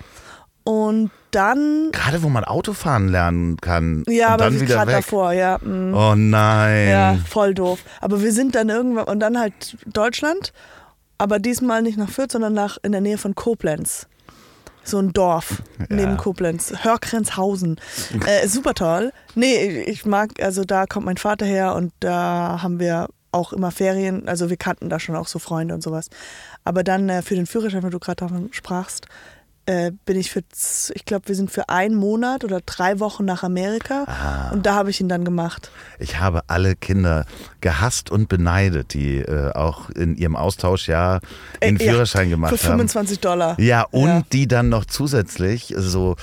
Und 0.63 1.11
dann, 1.37 1.91
Gerade 1.91 2.23
wo 2.23 2.29
man 2.29 2.43
Autofahren 2.43 3.09
lernen 3.09 3.57
kann. 3.57 4.03
ja, 4.07 4.29
aber 4.29 4.49
gerade 4.49 4.91
davor, 4.91 5.33
ja. 5.33 5.59
mm. 5.59 5.93
Oh 5.93 6.15
nein. 6.15 6.89
Ja, 6.89 7.17
voll 7.29 7.53
doof. 7.53 7.79
Aber 8.01 8.23
wir 8.23 8.33
sind 8.33 8.55
dann 8.55 8.69
irgendwann, 8.69 9.05
und 9.05 9.19
dann 9.19 9.39
halt 9.39 9.77
Deutschland, 9.85 10.51
aber 11.19 11.37
diesmal 11.37 11.83
nicht 11.83 11.97
nach 11.97 12.09
Fürth, 12.09 12.31
sondern 12.31 12.53
nach 12.53 12.77
in 12.81 12.91
der 12.91 13.01
Nähe 13.01 13.19
von 13.19 13.35
Koblenz. 13.35 14.07
So 14.83 14.97
ein 14.97 15.13
Dorf 15.13 15.61
neben 15.89 16.17
Koblenz. 16.17 16.73
Hörgrenzhausen. 16.81 17.79
Äh, 18.25 18.47
super 18.47 18.73
toll. 18.73 19.11
Nee, 19.35 19.81
ich 19.81 20.05
mag, 20.05 20.41
also 20.41 20.63
da 20.63 20.85
kommt 20.87 21.05
mein 21.05 21.17
Vater 21.17 21.45
her 21.45 21.75
und 21.75 21.91
da 21.99 22.61
haben 22.63 22.79
wir 22.79 23.09
auch 23.31 23.53
immer 23.53 23.71
Ferien. 23.71 24.27
Also 24.27 24.49
wir 24.49 24.57
kannten 24.57 24.89
da 24.89 24.99
schon 24.99 25.15
auch 25.15 25.27
so 25.27 25.39
Freunde 25.39 25.75
und 25.75 25.83
sowas. 25.83 26.09
Aber 26.63 26.83
dann 26.83 27.09
äh, 27.09 27.21
für 27.21 27.35
den 27.35 27.45
Führerschein, 27.45 27.83
wenn 27.83 27.91
du 27.91 27.99
gerade 27.99 28.15
davon 28.25 28.49
sprachst, 28.53 29.07
äh, 29.67 29.91
bin 30.05 30.17
ich 30.17 30.31
für, 30.31 30.41
ich 30.95 31.05
glaube, 31.05 31.27
wir 31.27 31.35
sind 31.35 31.51
für 31.51 31.69
einen 31.69 31.93
Monat 31.95 32.43
oder 32.43 32.61
drei 32.65 32.99
Wochen 32.99 33.25
nach 33.25 33.43
Amerika 33.43 34.49
und 34.53 34.65
da 34.65 34.73
habe 34.75 34.89
ich 34.89 34.99
ihn 35.01 35.09
dann 35.09 35.23
gemacht. 35.25 35.69
Ich 35.99 36.19
habe 36.19 36.41
alle 36.47 36.75
Kinder 36.75 37.25
gehasst 37.61 38.09
und 38.09 38.29
beneidet, 38.29 38.93
die 38.93 39.17
äh, 39.19 39.51
auch 39.53 39.89
in 39.91 40.15
ihrem 40.15 40.35
Austauschjahr 40.35 41.19
den 41.61 41.77
Äh, 41.77 41.83
ja, 41.85 41.91
Führerschein 41.91 42.29
gemacht 42.29 42.57
Für 42.57 42.63
haben. 42.69 42.77
25 42.79 43.19
Dollar. 43.19 43.59
Ja, 43.59 43.83
und 43.91 44.07
Ja. 44.07 44.23
die 44.31 44.47
dann 44.47 44.69
noch 44.69 44.85
zusätzlich 44.85 45.73
so. 45.77 46.15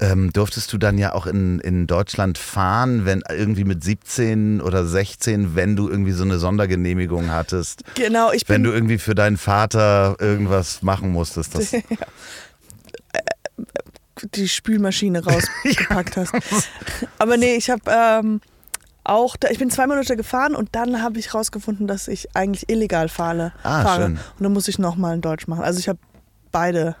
Ähm, 0.00 0.32
durftest 0.32 0.72
du 0.72 0.76
dann 0.78 0.98
ja 0.98 1.12
auch 1.14 1.24
in, 1.24 1.60
in 1.60 1.86
Deutschland 1.86 2.36
fahren, 2.36 3.04
wenn 3.04 3.22
irgendwie 3.30 3.62
mit 3.62 3.84
17 3.84 4.60
oder 4.60 4.84
16, 4.84 5.54
wenn 5.54 5.76
du 5.76 5.88
irgendwie 5.88 6.10
so 6.10 6.24
eine 6.24 6.40
Sondergenehmigung 6.40 7.30
hattest, 7.30 7.84
Genau, 7.94 8.32
ich 8.32 8.42
wenn 8.48 8.62
bin 8.64 8.70
du 8.70 8.76
irgendwie 8.76 8.98
für 8.98 9.14
deinen 9.14 9.36
Vater 9.36 10.16
irgendwas 10.18 10.82
machen 10.82 11.12
musstest. 11.12 11.54
Das, 11.54 11.72
die 14.34 14.48
Spülmaschine 14.48 15.24
rausgepackt 15.24 16.16
hast. 16.16 16.32
Aber 17.18 17.36
nee, 17.36 17.54
ich 17.56 17.70
habe 17.70 17.82
ähm, 17.90 18.40
auch, 19.04 19.36
da, 19.36 19.48
ich 19.50 19.58
bin 19.58 19.70
zwei 19.70 19.86
Monate 19.86 20.16
gefahren 20.16 20.54
und 20.54 20.70
dann 20.72 21.02
habe 21.02 21.18
ich 21.18 21.34
rausgefunden, 21.34 21.86
dass 21.86 22.08
ich 22.08 22.34
eigentlich 22.34 22.68
illegal 22.68 23.08
fahre. 23.08 23.52
Ah, 23.62 23.82
fahre. 23.82 24.02
schön. 24.02 24.12
Und 24.12 24.42
dann 24.42 24.52
muss 24.52 24.68
ich 24.68 24.78
nochmal 24.78 25.14
in 25.14 25.20
Deutsch 25.20 25.46
machen. 25.46 25.62
Also 25.62 25.78
ich 25.78 25.88
habe 25.88 25.98
beide 26.52 26.96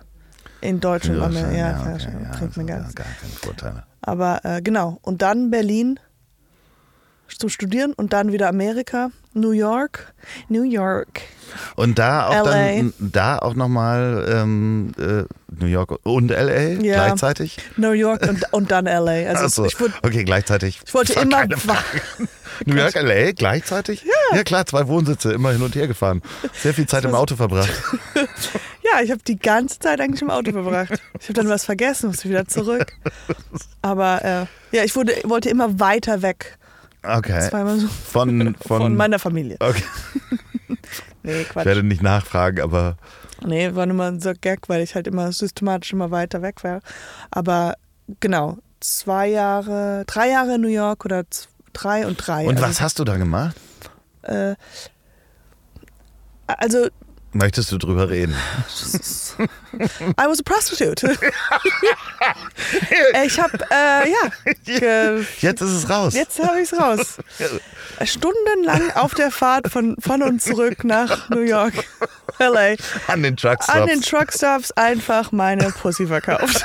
in 0.60 0.80
Deutschland. 0.80 1.18
Führerschein, 1.18 1.56
Ja, 1.56 1.80
okay, 1.80 2.08
ja, 2.22 2.38
bringt 2.38 2.56
mir 2.56 2.66
das 2.66 2.94
gar 2.94 3.04
gar 3.04 3.14
keine 3.20 3.32
Vorteile. 3.32 3.82
Aber 4.02 4.44
äh, 4.44 4.60
genau. 4.62 4.98
Und 5.02 5.22
dann 5.22 5.50
Berlin 5.50 5.98
zum 7.28 7.48
Studieren 7.48 7.92
und 7.94 8.12
dann 8.12 8.32
wieder 8.32 8.48
Amerika, 8.48 9.10
New 9.32 9.50
York, 9.50 10.12
New 10.48 10.62
York. 10.62 11.22
Und 11.76 11.98
da 11.98 12.28
auch 12.28 12.46
LA. 12.46 12.52
dann 12.52 12.94
da 12.98 13.38
auch 13.38 13.54
nochmal 13.54 14.26
ähm, 14.28 14.92
äh, 14.98 15.24
New 15.60 15.66
York 15.66 15.98
und 16.02 16.30
LA 16.30 16.80
Ja. 16.82 17.06
gleichzeitig? 17.06 17.58
New 17.76 17.92
York 17.92 18.26
und, 18.28 18.52
und 18.52 18.70
dann 18.70 18.86
LA. 18.86 19.28
Also 19.28 19.48
so, 19.48 19.64
ich, 19.64 19.78
wurde, 19.80 19.94
okay, 20.02 20.24
gleichzig. 20.24 20.80
ich 20.84 20.94
wollte 20.94 21.14
immer. 21.20 21.46
New 22.66 22.76
York, 22.76 22.94
LA 22.94 23.32
gleichzeitig? 23.32 24.04
Ja. 24.04 24.36
ja, 24.36 24.44
klar, 24.44 24.66
zwei 24.66 24.86
Wohnsitze, 24.86 25.32
immer 25.32 25.52
hin 25.52 25.62
und 25.62 25.74
her 25.74 25.88
gefahren. 25.88 26.22
Sehr 26.52 26.74
viel 26.74 26.86
Zeit 26.86 27.04
im 27.04 27.14
Auto 27.14 27.36
verbracht. 27.36 27.70
Ja, 28.92 29.00
ich 29.00 29.10
habe 29.10 29.22
die 29.26 29.38
ganze 29.38 29.78
Zeit 29.78 29.98
eigentlich 29.98 30.20
im 30.20 30.30
Auto 30.30 30.52
verbracht. 30.52 30.92
Ich 31.18 31.24
habe 31.24 31.32
dann 31.32 31.48
was 31.48 31.64
vergessen, 31.64 32.08
musste 32.08 32.28
wieder 32.28 32.46
zurück. 32.46 32.92
Aber 33.80 34.22
äh, 34.22 34.76
ja, 34.76 34.84
ich 34.84 34.94
wurde, 34.94 35.14
wollte 35.24 35.48
immer 35.48 35.80
weiter 35.80 36.20
weg. 36.22 36.58
Okay. 37.04 37.48
Immer 37.52 37.78
so 37.78 37.88
Von, 37.88 38.54
von, 38.60 38.80
von, 38.80 38.96
meiner 38.96 39.18
Familie. 39.18 39.56
Okay, 39.60 39.82
Nee, 41.22 41.42
ich 41.42 41.48
Quatsch. 41.48 41.64
werde 41.64 41.82
nicht 41.82 42.02
nachfragen, 42.02 42.60
aber 42.60 42.96
Nee, 43.44 43.74
war 43.74 43.86
nur 43.86 43.96
mal 43.96 44.20
so 44.20 44.30
ein 44.30 44.38
Gag, 44.40 44.68
weil 44.68 44.82
ich 44.82 44.94
halt 44.94 45.06
immer 45.06 45.32
systematisch 45.32 45.92
immer 45.92 46.10
weiter 46.10 46.40
weg 46.42 46.64
war. 46.64 46.80
Aber 47.30 47.74
genau, 48.20 48.58
zwei 48.80 49.28
Jahre, 49.28 50.04
drei 50.06 50.30
Jahre 50.30 50.54
in 50.54 50.60
New 50.60 50.68
York 50.68 51.04
oder 51.04 51.24
drei 51.72 52.06
und 52.06 52.16
drei. 52.16 52.46
und 52.46 52.56
also, 52.56 52.68
was 52.68 52.80
hast 52.80 52.98
du 52.98 53.04
da 53.04 53.16
gemacht? 53.16 53.56
Äh, 54.22 54.54
also, 56.46 56.88
Möchtest 57.34 57.72
du 57.72 57.78
drüber 57.78 58.10
reden? 58.10 58.32
I 59.76 60.26
was 60.28 60.38
a 60.38 60.42
prostitute. 60.44 61.08
ich 63.26 63.40
habe, 63.40 63.58
äh, 63.72 64.08
ja, 64.08 64.30
Jetzt 65.40 65.60
ist 65.60 65.72
es 65.72 65.90
raus. 65.90 66.14
jetzt 66.14 66.38
habe 66.40 66.60
ich 66.60 66.70
es 66.70 66.78
raus. 66.78 67.16
Stundenlang 68.04 68.92
auf 68.94 69.14
der 69.14 69.32
Fahrt 69.32 69.68
von, 69.68 69.96
von 69.98 70.22
und 70.22 70.42
zurück 70.42 70.84
nach 70.84 71.28
New 71.28 71.40
York, 71.40 71.74
LA. 72.38 72.76
An 73.08 73.24
den 73.24 73.36
Truckstops. 73.36 73.68
An 73.80 73.88
den 73.88 74.00
Truckstops 74.00 74.70
einfach 74.70 75.32
meine 75.32 75.70
Pussy 75.72 76.06
verkauft. 76.06 76.64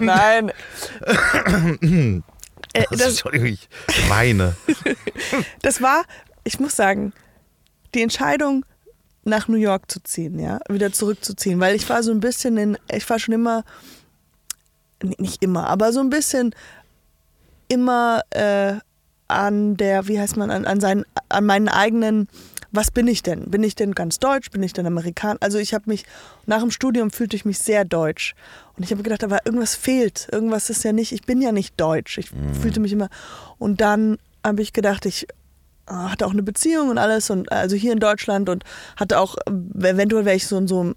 Nein. 0.00 0.52
Äh, 2.72 2.84
das, 2.90 3.00
Entschuldigung, 3.10 3.48
ich 3.48 3.68
weine. 4.08 4.56
das 5.62 5.80
war, 5.82 6.04
ich 6.44 6.60
muss 6.60 6.76
sagen, 6.76 7.12
die 7.94 8.02
Entscheidung 8.02 8.64
nach 9.24 9.48
New 9.48 9.56
York 9.56 9.90
zu 9.90 10.02
ziehen, 10.02 10.38
ja, 10.38 10.60
wieder 10.68 10.92
zurückzuziehen, 10.92 11.60
weil 11.60 11.74
ich 11.74 11.88
war 11.88 12.02
so 12.02 12.10
ein 12.10 12.20
bisschen 12.20 12.56
in, 12.56 12.78
ich 12.90 13.08
war 13.08 13.18
schon 13.18 13.34
immer, 13.34 13.64
nicht 15.18 15.42
immer, 15.42 15.68
aber 15.68 15.92
so 15.92 16.00
ein 16.00 16.10
bisschen 16.10 16.54
immer 17.68 18.22
äh, 18.30 18.74
an 19.28 19.76
der, 19.76 20.08
wie 20.08 20.18
heißt 20.18 20.36
man, 20.36 20.50
an, 20.50 20.64
an, 20.64 20.80
seinen, 20.80 21.04
an 21.28 21.44
meinen 21.44 21.68
eigenen, 21.68 22.28
was 22.70 22.90
bin 22.90 23.06
ich 23.06 23.22
denn? 23.22 23.50
Bin 23.50 23.62
ich 23.62 23.74
denn 23.74 23.94
ganz 23.94 24.18
deutsch? 24.18 24.50
Bin 24.50 24.62
ich 24.62 24.72
denn 24.72 24.86
Amerikaner? 24.86 25.38
Also 25.40 25.58
ich 25.58 25.74
habe 25.74 25.84
mich, 25.86 26.04
nach 26.46 26.60
dem 26.60 26.70
Studium 26.70 27.10
fühlte 27.10 27.36
ich 27.36 27.44
mich 27.44 27.58
sehr 27.58 27.84
deutsch. 27.84 28.34
Und 28.76 28.84
ich 28.84 28.90
habe 28.90 29.02
gedacht, 29.02 29.24
aber 29.24 29.46
irgendwas 29.46 29.74
fehlt. 29.74 30.28
Irgendwas 30.30 30.70
ist 30.70 30.84
ja 30.84 30.92
nicht, 30.92 31.12
ich 31.12 31.22
bin 31.22 31.40
ja 31.40 31.52
nicht 31.52 31.80
deutsch. 31.80 32.18
Ich 32.18 32.30
fühlte 32.60 32.80
mich 32.80 32.92
immer. 32.92 33.08
Und 33.58 33.80
dann 33.80 34.18
habe 34.44 34.62
ich 34.62 34.72
gedacht, 34.72 35.06
ich 35.06 35.26
äh, 35.88 35.92
hatte 35.92 36.26
auch 36.26 36.32
eine 36.32 36.42
Beziehung 36.42 36.90
und 36.90 36.98
alles 36.98 37.30
und 37.30 37.50
also 37.50 37.76
hier 37.76 37.92
in 37.92 38.00
Deutschland 38.00 38.48
und 38.48 38.64
hatte 38.96 39.18
auch 39.18 39.36
äh, 39.46 39.88
eventuell 39.88 40.24
wäre 40.24 40.36
ich 40.36 40.46
so 40.46 40.58
in 40.58 40.68
so 40.68 40.92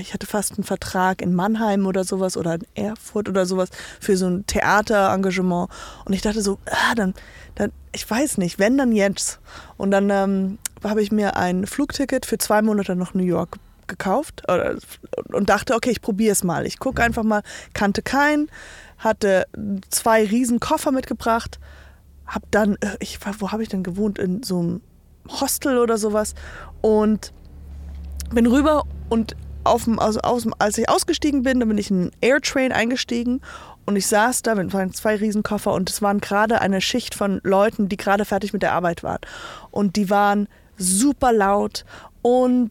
ich 0.00 0.14
hatte 0.14 0.26
fast 0.26 0.52
einen 0.52 0.64
Vertrag 0.64 1.22
in 1.22 1.34
Mannheim 1.34 1.86
oder 1.86 2.04
sowas 2.04 2.36
oder 2.36 2.54
in 2.54 2.66
Erfurt 2.74 3.28
oder 3.28 3.46
sowas 3.46 3.70
für 4.00 4.16
so 4.16 4.26
ein 4.26 4.46
Theaterengagement 4.46 5.70
und 6.04 6.12
ich 6.12 6.22
dachte 6.22 6.42
so 6.42 6.58
ah, 6.66 6.94
dann 6.94 7.14
dann 7.56 7.72
ich 7.92 8.08
weiß 8.08 8.38
nicht 8.38 8.58
wenn 8.58 8.78
dann 8.78 8.92
jetzt 8.92 9.40
und 9.76 9.90
dann 9.90 10.10
ähm, 10.10 10.58
habe 10.84 11.02
ich 11.02 11.10
mir 11.10 11.36
ein 11.36 11.66
Flugticket 11.66 12.24
für 12.24 12.38
zwei 12.38 12.62
Monate 12.62 12.94
nach 12.96 13.14
New 13.14 13.24
York 13.24 13.56
gekauft 13.88 14.42
oder, 14.44 14.76
und 15.32 15.48
dachte 15.48 15.74
okay 15.74 15.90
ich 15.90 16.00
probiere 16.00 16.32
es 16.32 16.44
mal 16.44 16.66
ich 16.66 16.78
gucke 16.78 17.02
einfach 17.02 17.24
mal 17.24 17.42
kannte 17.74 18.02
keinen 18.02 18.48
hatte 18.98 19.46
zwei 19.90 20.24
riesen 20.24 20.60
Koffer 20.60 20.92
mitgebracht 20.92 21.58
hab 22.26 22.50
dann, 22.50 22.76
äh, 22.80 22.96
ich 23.00 23.18
wo 23.38 23.52
habe 23.52 23.62
ich 23.62 23.68
denn 23.68 23.82
gewohnt? 23.82 24.18
In 24.18 24.42
so 24.42 24.58
einem 24.58 24.80
Hostel 25.28 25.78
oder 25.78 25.98
sowas. 25.98 26.34
Und 26.80 27.32
bin 28.30 28.46
rüber 28.46 28.84
und 29.08 29.36
auf 29.64 29.84
dem, 29.84 29.98
also 29.98 30.20
aus, 30.20 30.46
als 30.58 30.78
ich 30.78 30.88
ausgestiegen 30.88 31.42
bin, 31.42 31.60
dann 31.60 31.68
bin 31.68 31.78
ich 31.78 31.90
in 31.90 32.00
einen 32.00 32.10
Airtrain 32.20 32.72
eingestiegen 32.72 33.40
und 33.86 33.96
ich 33.96 34.06
saß 34.06 34.42
da 34.42 34.54
mit 34.54 34.72
meinen 34.72 34.92
zwei 34.92 35.16
Riesenkoffer 35.16 35.72
und 35.72 35.88
es 35.88 36.02
waren 36.02 36.20
gerade 36.20 36.60
eine 36.60 36.80
Schicht 36.80 37.14
von 37.14 37.40
Leuten, 37.44 37.88
die 37.88 37.96
gerade 37.96 38.24
fertig 38.24 38.52
mit 38.52 38.62
der 38.62 38.72
Arbeit 38.72 39.02
waren. 39.02 39.20
Und 39.70 39.96
die 39.96 40.10
waren 40.10 40.48
super 40.76 41.32
laut 41.32 41.84
und 42.22 42.70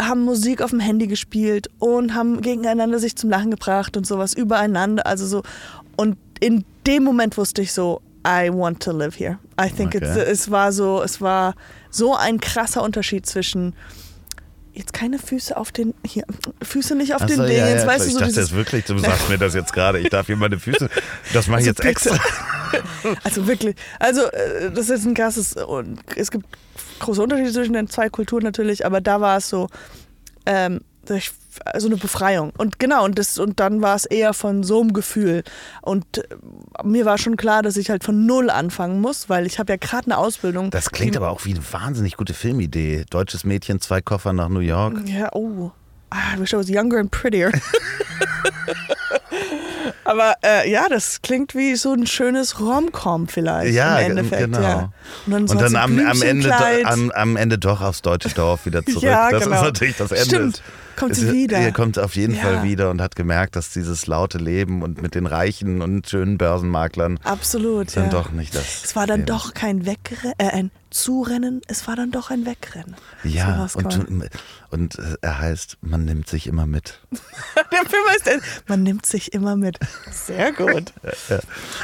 haben 0.00 0.22
Musik 0.22 0.62
auf 0.62 0.70
dem 0.70 0.80
Handy 0.80 1.06
gespielt 1.06 1.68
und 1.78 2.14
haben 2.14 2.40
gegeneinander 2.40 2.98
sich 2.98 3.14
zum 3.16 3.30
Lachen 3.30 3.50
gebracht 3.50 3.96
und 3.96 4.06
sowas 4.06 4.34
übereinander. 4.34 5.06
Also 5.06 5.26
so. 5.26 5.42
Und 5.96 6.16
in 6.40 6.64
dem 6.86 7.04
Moment 7.04 7.36
wusste 7.36 7.62
ich 7.62 7.72
so, 7.72 8.00
I 8.26 8.50
want 8.50 8.82
to 8.82 8.90
live 8.92 9.18
here. 9.18 9.38
I 9.60 9.68
think 9.68 9.94
it's, 9.94 10.10
Okay. 10.10 10.30
es 10.30 10.50
war 10.50 10.72
so, 10.72 11.02
es 11.02 11.20
war 11.20 11.54
so 11.90 12.16
ein 12.16 12.40
krasser 12.40 12.82
Unterschied 12.82 13.26
zwischen 13.26 13.74
jetzt 14.74 14.92
keine 14.92 15.18
Füße 15.18 15.56
auf 15.56 15.72
den 15.72 15.94
hier 16.04 16.24
Füße 16.62 16.94
nicht 16.96 17.14
auf 17.14 17.22
Ach 17.22 17.26
den 17.26 17.36
so, 17.36 17.42
Dingen. 17.44 17.56
ja, 17.58 17.68
ja, 17.68 17.74
jetzt 17.74 17.86
weißt 17.86 17.96
klar. 17.96 17.96
du 17.98 18.02
so 18.04 18.08
ich 18.10 18.14
dachte 18.18 18.26
dieses, 18.26 18.48
jetzt 18.50 18.56
wirklich, 18.56 18.84
du 18.84 18.98
sagst 18.98 19.28
mir 19.28 19.38
das 19.38 19.54
jetzt 19.54 19.72
gerade. 19.72 20.00
Ich 20.00 20.10
darf 20.10 20.26
hier 20.26 20.36
meine 20.36 20.58
Füße. 20.58 20.90
Das 21.32 21.46
mache 21.48 21.60
ich 21.62 21.68
Also 21.68 21.82
jetzt 21.82 22.02
bitte. 22.02 22.14
extra. 22.14 22.18
Also 23.22 23.46
wirklich, 23.46 23.76
also 24.00 24.22
äh, 24.32 24.70
das 24.74 24.88
ist 24.90 25.06
ein 25.06 25.14
krasses 25.14 25.52
und 25.54 26.00
es 26.16 26.30
gibt 26.32 26.44
große 26.98 27.22
Unterschiede 27.22 27.52
zwischen 27.52 27.74
den 27.74 27.88
zwei 27.88 28.08
Kulturen 28.08 28.42
natürlich, 28.42 28.84
aber 28.84 29.00
da 29.00 29.20
war 29.20 29.36
es 29.36 29.48
so 29.48 29.68
ähm, 30.46 30.80
ich- 30.80 30.93
so 31.76 31.86
eine 31.86 31.96
Befreiung 31.96 32.52
und 32.58 32.78
genau 32.78 33.04
und 33.04 33.18
das 33.18 33.38
und 33.38 33.60
dann 33.60 33.80
war 33.80 33.94
es 33.94 34.04
eher 34.06 34.34
von 34.34 34.64
so 34.64 34.80
einem 34.80 34.92
Gefühl 34.92 35.44
und 35.82 36.18
äh, 36.18 36.24
mir 36.82 37.04
war 37.04 37.16
schon 37.18 37.36
klar, 37.36 37.62
dass 37.62 37.76
ich 37.76 37.90
halt 37.90 38.02
von 38.02 38.26
null 38.26 38.50
anfangen 38.50 39.00
muss, 39.00 39.28
weil 39.28 39.46
ich 39.46 39.58
habe 39.58 39.72
ja 39.72 39.76
gerade 39.76 40.06
eine 40.06 40.18
Ausbildung. 40.18 40.70
Das 40.70 40.90
klingt 40.90 41.16
aber 41.16 41.30
auch 41.30 41.44
wie 41.44 41.52
eine 41.52 41.62
wahnsinnig 41.72 42.16
gute 42.16 42.34
Filmidee. 42.34 43.04
Deutsches 43.08 43.44
Mädchen, 43.44 43.80
zwei 43.80 44.00
Koffer 44.00 44.32
nach 44.32 44.48
New 44.48 44.60
York. 44.60 45.06
Ja, 45.06 45.30
oh. 45.32 45.70
Ah, 46.10 46.36
I 46.36 46.40
wish 46.40 46.52
I 46.52 46.56
was 46.56 46.68
younger 46.68 46.98
and 46.98 47.10
prettier. 47.10 47.50
Aber 50.04 50.34
äh, 50.44 50.70
ja, 50.70 50.86
das 50.88 51.22
klingt 51.22 51.54
wie 51.54 51.76
so 51.76 51.92
ein 51.94 52.06
schönes 52.06 52.60
Rom-Com 52.60 53.26
vielleicht 53.26 53.74
Ja, 53.74 53.98
im 53.98 54.10
Endeffekt. 54.18 54.42
genau. 54.44 54.60
Ja. 54.60 54.92
Und 55.26 55.32
dann, 55.32 55.48
so 55.48 55.54
Und 55.54 55.62
dann 55.62 55.76
am, 55.76 55.98
am, 55.98 56.22
Ende, 56.22 56.54
am, 56.84 57.10
am 57.10 57.36
Ende 57.36 57.58
doch 57.58 57.80
aufs 57.80 58.02
deutsche 58.02 58.28
Dorf 58.30 58.66
wieder 58.66 58.84
zurück. 58.86 59.02
Ja, 59.02 59.30
das 59.30 59.44
genau. 59.44 59.56
ist 59.56 59.62
natürlich 59.62 59.96
das 59.96 60.12
Ende. 60.12 60.24
Stimmt. 60.24 60.62
Kommt 60.96 61.14
sie 61.16 61.32
wieder. 61.32 61.58
Er 61.58 61.72
kommt 61.72 61.98
auf 61.98 62.16
jeden 62.16 62.34
Ja. 62.34 62.42
Fall 62.42 62.62
wieder 62.62 62.90
und 62.90 63.00
hat 63.00 63.16
gemerkt, 63.16 63.56
dass 63.56 63.70
dieses 63.70 64.06
laute 64.06 64.38
Leben 64.38 64.82
und 64.82 65.00
mit 65.02 65.14
den 65.14 65.26
reichen 65.26 65.82
und 65.82 66.08
schönen 66.08 66.38
Börsenmaklern 66.38 67.18
Absolut, 67.24 67.96
dann 67.96 68.04
ja. 68.04 68.10
doch 68.10 68.30
nicht 68.32 68.54
das. 68.54 68.84
Es 68.84 68.96
war 68.96 69.06
dann 69.06 69.20
Leben. 69.20 69.26
doch 69.26 69.54
kein 69.54 69.86
Wegrennen, 69.86 70.34
äh, 70.38 70.48
ein 70.50 70.70
Zurennen, 70.94 71.60
es 71.66 71.88
war 71.88 71.96
dann 71.96 72.12
doch 72.12 72.30
ein 72.30 72.46
Wegrennen. 72.46 72.94
Ja, 73.24 73.66
So 73.66 73.80
und, 73.80 74.28
und 74.70 74.98
äh, 74.98 75.16
er 75.22 75.38
heißt, 75.40 75.78
man 75.80 76.04
nimmt 76.04 76.28
sich 76.28 76.46
immer 76.46 76.66
mit. 76.66 77.00
Der 77.72 77.80
Film 77.80 78.02
heißt, 78.10 78.26
äh, 78.28 78.38
man 78.68 78.84
nimmt 78.84 79.04
sich 79.04 79.32
immer 79.32 79.56
mit. 79.56 79.78
Sehr 80.12 80.52
gut. 80.52 80.92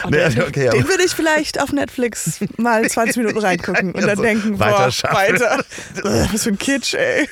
Und 0.05 0.11
Nee, 0.11 0.29
den, 0.29 0.43
okay, 0.43 0.69
aber- 0.69 0.79
den 0.79 0.87
würde 0.89 1.03
ich 1.03 1.11
vielleicht 1.13 1.61
auf 1.61 1.73
Netflix 1.73 2.39
mal 2.57 2.89
20 2.89 3.17
Minuten 3.17 3.39
reingucken 3.45 3.93
und 3.95 4.01
Ja, 4.01 4.07
dann 4.07 4.17
so 4.19 4.23
denken, 4.23 4.59
weiter 4.61 4.91
boah, 5.03 5.13
weiter. 5.13 5.65
Was 6.33 6.45
für 6.45 6.51
ein 6.51 6.59
Kitsch, 6.59 6.95
ey. 6.95 7.29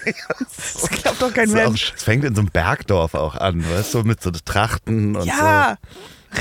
Das 0.57 0.91
glaubt 0.91 1.23
doch 1.23 1.33
kein 1.33 1.51
Mensch. 1.53 1.93
Es 1.97 2.03
fängt 2.03 2.25
in 2.25 2.35
so 2.35 2.41
einem 2.41 2.51
Bergdorf 2.51 3.15
auch 3.15 3.37
an, 3.37 3.65
weißt 3.71 3.95
du, 3.95 4.03
mit 4.03 4.21
so 4.21 4.33
Trachten 4.33 5.15
und 5.15 5.27
Ja, 5.27 5.77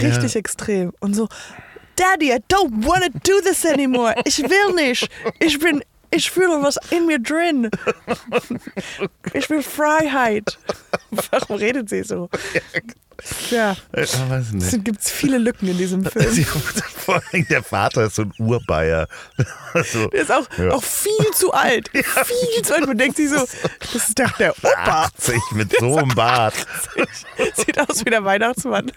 richtig 0.02 0.36
extrem. 0.36 0.94
Und 1.00 1.14
so, 1.16 1.30
Daddy, 1.98 2.32
I 2.32 2.40
don't 2.48 2.86
want 2.86 3.04
to 3.04 3.10
do 3.24 3.42
this 3.42 3.66
anymore. 3.66 4.14
Ich 4.26 4.38
will 4.40 4.74
nicht. 4.76 5.10
Ich 5.40 5.60
bin, 5.60 5.84
ich 6.12 6.30
fühle 6.32 6.62
was 6.64 6.78
in 6.92 7.06
mir 7.08 7.20
drin. 7.20 7.70
Ich 9.34 9.50
will 9.50 9.62
Freiheit. 9.64 10.58
Warum 11.32 11.58
redet 11.58 11.90
sie 11.90 12.04
so? 12.04 12.30
Ja, 13.50 13.76
weiß 13.94 14.52
nicht. 14.54 14.72
es 14.74 14.84
gibt 14.84 15.04
viele 15.04 15.40
Lücken 15.40 15.68
in 15.70 15.78
diesem 15.80 16.06
Film. 16.06 16.46
Vor 16.46 17.16
allem 17.34 17.48
der 17.50 17.64
Vater 17.64 18.04
ist 18.06 18.16
so 18.16 18.22
ein 18.22 18.34
Urbayer. 18.38 19.08
So, 19.92 20.08
Der 20.10 20.22
ist 20.22 20.32
auch, 20.32 20.48
Ja. 20.60 20.70
auch 20.72 20.84
viel 20.84 21.32
zu 21.34 21.52
alt. 21.52 21.90
Viel 21.92 22.62
zu 22.64 22.76
alt. 22.76 22.86
Man 22.86 22.98
denkt 22.98 23.18
sich 23.18 23.30
so, 23.30 23.38
das 23.80 23.96
ist 23.96 24.20
doch 24.20 24.32
der 24.38 24.52
Opa. 24.60 25.06
80 25.16 25.36
mit 25.54 25.74
so 25.80 25.98
einem 25.98 26.10
Bart. 26.14 26.54
Sieht 27.56 27.80
aus 27.80 28.06
wie 28.06 28.10
der 28.12 28.24
Weihnachtsmann. 28.24 28.92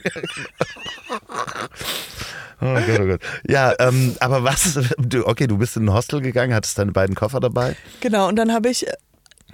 Oh 2.61 2.75
Gott, 2.75 3.01
oh 3.01 3.07
Gott. 3.07 3.21
Ja, 3.49 3.75
ähm, 3.79 4.17
aber 4.21 4.45
was, 4.45 4.79
du, 4.99 5.27
okay, 5.27 5.47
du 5.47 5.59
bist 5.59 5.77
in 5.77 5.85
ein 5.85 5.95
Hostel 5.95 6.21
gegangen, 6.21 6.55
hattest 6.55 6.79
deine 6.79 6.93
beiden 6.93 7.15
Koffer 7.15 7.41
dabei? 7.41 7.77
Genau, 8.01 8.29
und 8.29 8.37
dann 8.37 8.53
habe 8.53 8.69
ich 8.69 8.87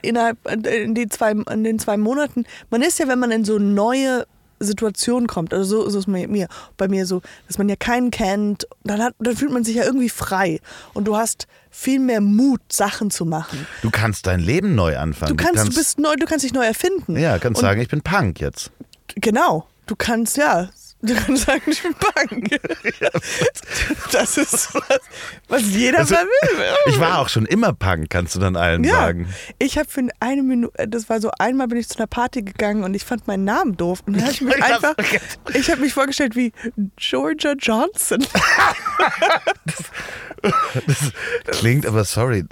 innerhalb 0.03 0.39
in, 0.51 0.95
die 0.95 1.09
zwei, 1.09 1.33
in 1.33 1.65
den 1.65 1.79
zwei 1.79 1.97
Monaten, 1.97 2.45
man 2.71 2.83
ist 2.83 2.99
ja, 2.99 3.09
wenn 3.09 3.19
man 3.19 3.31
in 3.31 3.45
so 3.45 3.59
neue 3.59 4.27
Situationen 4.59 5.27
kommt, 5.27 5.53
also 5.53 5.83
so, 5.83 5.91
so 5.91 5.99
ist 5.99 6.05
es 6.05 6.07
mir, 6.07 6.49
bei 6.77 6.89
mir 6.89 7.07
so, 7.07 7.21
dass 7.47 7.59
man 7.59 7.69
ja 7.69 7.77
keinen 7.77 8.11
kennt, 8.11 8.67
dann, 8.85 9.03
hat, 9.03 9.15
dann 9.19 9.37
fühlt 9.37 9.53
man 9.53 9.65
sich 9.65 9.77
ja 9.77 9.85
irgendwie 9.85 10.09
frei 10.09 10.61
und 10.95 11.07
du 11.07 11.17
hast 11.17 11.47
viel 11.71 11.99
mehr 11.99 12.23
Mut, 12.23 12.61
Sachen 12.71 13.11
zu 13.11 13.27
machen. 13.27 13.67
Du 13.83 13.91
kannst 13.91 14.27
dein 14.27 14.41
Leben 14.41 14.75
neu 14.75 14.97
anfangen. 14.97 15.37
Du 15.37 15.43
kannst, 15.43 15.57
du, 15.57 15.59
kannst, 15.59 15.77
du 15.77 15.81
bist 15.81 15.99
neu, 15.99 16.17
du 16.17 16.27
kannst 16.27 16.45
dich 16.45 16.55
neu 16.55 16.65
erfinden. 16.65 17.19
Ja, 17.19 17.39
kannst 17.39 17.61
und, 17.61 17.67
sagen, 17.67 17.81
ich 17.81 17.89
bin 17.89 18.01
Punk 18.01 18.41
jetzt. 18.41 18.71
Genau, 19.17 19.67
du 19.87 19.95
kannst 19.95 20.39
ja 20.39 20.71
Du 21.03 21.15
kannst 21.15 21.45
sagen, 21.45 21.63
ich 21.67 21.83
bin 21.83 21.95
Punk. 21.95 22.61
Das 24.13 24.39
ist 24.39 24.75
was, 24.75 25.01
was 25.49 25.63
jeder 25.63 25.99
also, 25.99 26.15
mal 26.15 26.25
will. 26.25 26.75
Ich 26.89 26.99
war 26.99 27.19
auch 27.19 27.29
schon 27.29 27.45
immer 27.47 27.73
Punk, 27.73 28.09
kannst 28.11 28.35
du 28.35 28.41
dann 28.41 28.57
allen 28.57 28.83
ja, 28.83 28.95
sagen. 28.95 29.29
Ich 29.59 29.79
habe 29.79 29.89
für 29.89 30.09
eine 30.21 30.43
Minute, 30.43 30.89
das 30.89 31.09
war 31.09 31.21
so, 31.21 31.31
einmal 31.39 31.69
bin 31.69 31.79
ich 31.79 31.89
zu 31.89 31.99
einer 31.99 32.07
Party 32.07 32.43
gegangen 32.43 32.83
und 32.83 32.95
ich 32.95 33.05
fand 33.05 33.27
meinen 33.27 33.45
Namen 33.45 33.77
doof. 33.77 34.03
Und 34.07 34.15
dann 34.15 34.23
habe 34.23 34.33
ich 34.33 34.41
mich 34.41 34.63
einfach, 34.63 34.95
ich 35.55 35.71
habe 35.71 35.81
mich 35.83 35.93
vorgestellt 35.93 36.35
wie 36.35 36.53
Georgia 36.97 37.53
Johnson. 37.59 38.27
das, 40.43 41.13
das 41.45 41.59
klingt 41.59 41.87
aber, 41.87 42.05
sorry, 42.05 42.45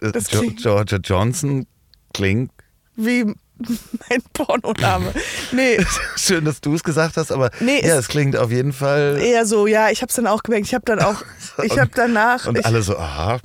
Georgia 0.56 0.98
Johnson 0.98 1.66
klingt 2.12 2.50
wie 2.96 3.34
mein 4.08 4.22
Pornoname. 4.32 5.12
Nee. 5.52 5.84
Schön, 6.16 6.44
dass 6.44 6.60
du 6.60 6.74
es 6.74 6.82
gesagt 6.82 7.16
hast, 7.16 7.30
aber 7.30 7.50
nee, 7.60 7.86
ja, 7.86 7.96
es 7.98 8.08
klingt 8.08 8.36
auf 8.36 8.50
jeden 8.50 8.72
Fall. 8.72 9.18
Eher 9.20 9.46
so, 9.46 9.66
ja, 9.66 9.90
ich 9.90 10.02
habe 10.02 10.10
es 10.10 10.16
dann 10.16 10.26
auch 10.26 10.42
gemerkt. 10.42 10.66
Ich 10.66 10.74
habe 10.74 10.84
dann 10.84 11.00
auch, 11.00 11.22
ich 11.62 11.78
habe 11.78 11.90
danach. 11.94 12.46
Und 12.46 12.58
ich, 12.58 12.66
alle 12.66 12.82
so, 12.82 12.98
aha, 12.98 13.38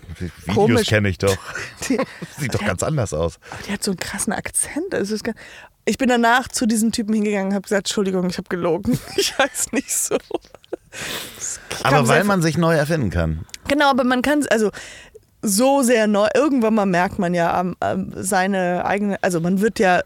Videos 0.46 0.88
kenne 0.88 1.10
ich 1.10 1.18
doch. 1.18 1.38
Die, 1.88 2.00
Sieht 2.40 2.54
doch 2.54 2.66
ganz 2.66 2.84
anders 2.84 3.14
aus. 3.14 3.40
Aber 3.52 3.62
die 3.64 3.72
hat 3.72 3.84
so 3.84 3.92
einen 3.92 4.00
krassen 4.00 4.34
Akzent. 4.34 4.94
Also 4.94 5.16
ich 5.86 5.98
bin 5.98 6.10
danach 6.10 6.48
zu 6.48 6.66
diesem 6.66 6.92
Typen 6.92 7.14
hingegangen 7.14 7.50
und 7.50 7.54
habe 7.54 7.64
gesagt, 7.64 7.88
Entschuldigung, 7.88 8.30
ich 8.30 8.38
habe 8.38 8.50
gelogen. 8.50 9.00
Ich 9.16 9.38
heiße 9.38 9.74
nicht 9.74 9.92
so. 9.92 10.18
Aber 11.84 12.08
weil 12.08 12.24
man 12.24 12.42
sich 12.42 12.58
neu 12.58 12.76
erfinden 12.76 13.10
kann. 13.12 13.46
Genau, 13.68 13.90
aber 13.90 14.04
man 14.04 14.22
kann, 14.22 14.46
also 14.50 14.72
so 15.42 15.82
sehr 15.82 16.08
neu. 16.08 16.28
Irgendwann 16.36 16.76
mal 16.76 16.86
merkt 16.86 17.20
man 17.20 17.34
ja 17.34 17.60
ähm, 17.60 17.76
ähm, 17.82 18.12
seine 18.16 18.86
eigene, 18.86 19.22
also 19.22 19.40
man 19.40 19.62
wird 19.62 19.80
ja, 19.80 20.02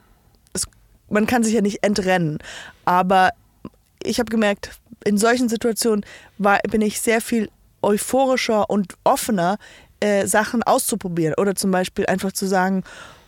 es, 0.54 0.68
man 1.10 1.26
kann 1.26 1.44
sich 1.44 1.54
ja 1.54 1.62
nicht 1.62 1.84
entrennen. 1.84 2.40
Aber 2.86 3.32
ich 4.04 4.20
habe 4.20 4.30
gemerkt, 4.30 4.72
in 5.06 5.18
solchen 5.18 5.50
Situationen 5.50 6.06
war, 6.38 6.60
bin 6.70 6.82
ich 6.82 7.02
sehr 7.02 7.22
viel 7.22 7.50
euphorischer 7.82 8.70
und 8.70 8.96
offener, 9.04 9.58
äh, 10.00 10.28
Sachen 10.28 10.64
auszuprobieren. 10.64 11.36
Oder 11.38 11.56
zum 11.56 11.72
Beispiel 11.72 12.06
einfach 12.06 12.32
zu 12.32 12.46
sagen, 12.46 12.84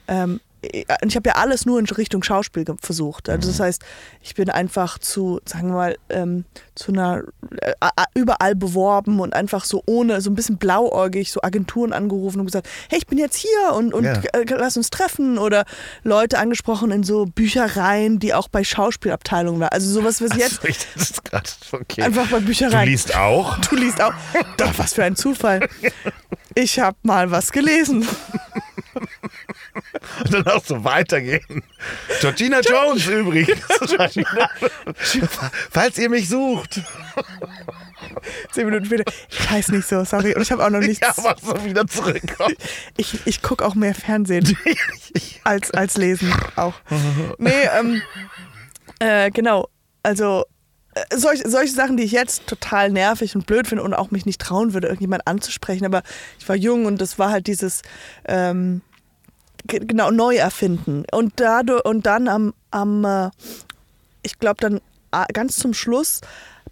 ähm, 0.07 0.39
ich 0.71 1.15
habe 1.15 1.29
ja 1.29 1.35
alles 1.35 1.65
nur 1.65 1.79
in 1.79 1.85
Richtung 1.85 2.23
Schauspiel 2.23 2.65
versucht. 2.81 3.29
Also 3.29 3.49
das 3.49 3.59
mhm. 3.59 3.63
heißt, 3.63 3.83
ich 4.21 4.35
bin 4.35 4.49
einfach 4.49 4.99
zu, 4.99 5.39
sagen 5.45 5.69
wir 5.69 5.75
mal, 5.75 5.97
ähm, 6.09 6.45
zu 6.75 6.91
einer 6.91 7.23
äh, 7.61 7.73
überall 8.13 8.55
beworben 8.55 9.19
und 9.19 9.33
einfach 9.33 9.65
so 9.65 9.83
ohne, 9.85 10.21
so 10.21 10.29
ein 10.29 10.35
bisschen 10.35 10.57
blauäugig, 10.57 11.31
so 11.31 11.41
Agenturen 11.41 11.93
angerufen 11.93 12.39
und 12.39 12.45
gesagt, 12.47 12.67
hey, 12.89 12.99
ich 12.99 13.07
bin 13.07 13.17
jetzt 13.17 13.37
hier 13.37 13.73
und, 13.73 13.93
und 13.93 14.03
ja. 14.05 14.21
Äh, 14.33 14.45
lass 14.49 14.77
uns 14.77 14.89
treffen 14.89 15.37
oder 15.37 15.65
Leute 16.03 16.37
angesprochen 16.39 16.91
in 16.91 17.03
so 17.03 17.25
Büchereien, 17.25 18.19
die 18.19 18.33
auch 18.33 18.47
bei 18.47 18.63
Schauspielabteilungen 18.63 19.61
waren. 19.61 19.69
Also 19.69 19.89
sowas, 19.89 20.21
was 20.21 20.35
jetzt 20.37 20.65
also, 20.65 20.79
das 20.95 21.09
ist 21.11 21.25
grad, 21.25 21.57
okay. 21.71 22.01
einfach 22.03 22.27
bei 22.29 22.39
Büchereien. 22.39 22.85
Du 22.85 22.91
liest 22.91 23.15
auch? 23.15 23.57
Du 23.59 23.75
liest 23.75 24.01
auch. 24.01 24.13
Doch, 24.57 24.77
was 24.77 24.93
für 24.93 25.03
ein 25.03 25.15
Zufall. 25.15 25.67
Ich 26.53 26.79
habe 26.79 26.97
mal 27.03 27.31
was 27.31 27.51
gelesen. 27.51 28.07
Und 28.95 30.33
dann 30.33 30.47
auch 30.47 30.63
so 30.63 30.83
weitergehen. 30.83 31.63
Georgina 32.21 32.61
Jones 32.61 33.05
übrigens. 33.07 33.59
Falls 35.71 35.97
ihr 35.97 36.09
mich 36.09 36.29
sucht. 36.29 36.81
Zehn 38.51 38.65
Minuten 38.65 38.85
später. 38.85 39.03
Ich 39.29 39.49
heiße 39.49 39.75
nicht 39.75 39.87
so, 39.87 40.03
sorry. 40.03 40.33
Und 40.35 40.41
ich 40.41 40.51
habe 40.51 40.65
auch 40.65 40.69
noch 40.69 40.79
nichts. 40.79 40.99
Ja, 40.99 41.13
aber 41.17 41.35
so 41.41 41.63
wieder 41.65 41.85
zurückkommen. 41.87 42.55
Ich, 42.97 43.25
ich 43.25 43.41
gucke 43.41 43.65
auch 43.65 43.75
mehr 43.75 43.95
Fernsehen 43.95 44.57
als, 45.43 45.71
als 45.71 45.97
lesen 45.97 46.33
auch. 46.55 46.73
Nee, 47.37 47.51
ähm, 47.77 48.01
äh, 48.99 49.31
genau. 49.31 49.69
Also 50.03 50.45
äh, 50.95 51.15
solche, 51.15 51.49
solche 51.49 51.73
Sachen, 51.73 51.97
die 51.97 52.03
ich 52.03 52.11
jetzt 52.11 52.47
total 52.47 52.89
nervig 52.89 53.35
und 53.35 53.45
blöd 53.45 53.67
finde 53.67 53.83
und 53.83 53.93
auch 53.93 54.11
mich 54.11 54.25
nicht 54.25 54.41
trauen 54.41 54.73
würde, 54.73 54.87
irgendjemand 54.87 55.27
anzusprechen. 55.27 55.85
Aber 55.85 56.01
ich 56.39 56.47
war 56.49 56.55
jung 56.55 56.85
und 56.85 56.99
das 56.99 57.19
war 57.19 57.29
halt 57.29 57.47
dieses, 57.47 57.81
ähm, 58.25 58.81
genau, 59.67 60.09
neu 60.09 60.35
erfinden. 60.35 61.03
Und, 61.11 61.33
dadurch, 61.37 61.85
und 61.85 62.05
dann 62.05 62.27
am, 62.27 62.53
am 62.71 63.05
äh, 63.05 63.29
ich 64.23 64.39
glaube 64.39 64.57
dann 64.59 64.81
äh, 65.11 65.31
ganz 65.33 65.57
zum 65.57 65.73
Schluss 65.73 66.21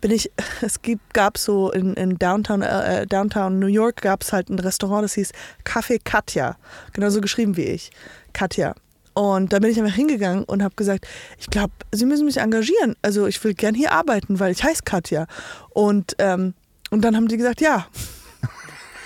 bin 0.01 0.11
ich, 0.11 0.31
es 0.61 0.81
gibt, 0.81 1.13
gab 1.13 1.37
so 1.37 1.71
in, 1.71 1.93
in 1.95 2.17
Downtown, 2.17 2.61
äh, 2.61 3.05
Downtown 3.07 3.59
New 3.59 3.67
York 3.67 4.01
gab 4.01 4.21
es 4.21 4.33
halt 4.33 4.49
ein 4.49 4.59
Restaurant, 4.59 5.03
das 5.03 5.13
hieß 5.13 5.31
Café 5.65 5.99
Katja. 6.03 6.57
Genauso 6.93 7.21
geschrieben 7.21 7.57
wie 7.57 7.65
ich. 7.65 7.91
Katja. 8.33 8.75
Und 9.13 9.53
da 9.53 9.59
bin 9.59 9.69
ich 9.69 9.79
einfach 9.79 9.95
hingegangen 9.95 10.43
und 10.43 10.63
habe 10.63 10.75
gesagt, 10.75 11.07
ich 11.37 11.47
glaube, 11.47 11.73
Sie 11.91 12.05
müssen 12.05 12.25
mich 12.25 12.37
engagieren. 12.37 12.95
Also 13.01 13.27
ich 13.27 13.43
will 13.43 13.53
gern 13.53 13.75
hier 13.75 13.91
arbeiten, 13.91 14.39
weil 14.39 14.51
ich 14.51 14.63
heiße 14.63 14.83
Katja. 14.83 15.27
Und, 15.69 16.15
ähm, 16.19 16.53
und 16.89 17.01
dann 17.01 17.15
haben 17.15 17.27
die 17.27 17.37
gesagt, 17.37 17.61
ja. 17.61 17.87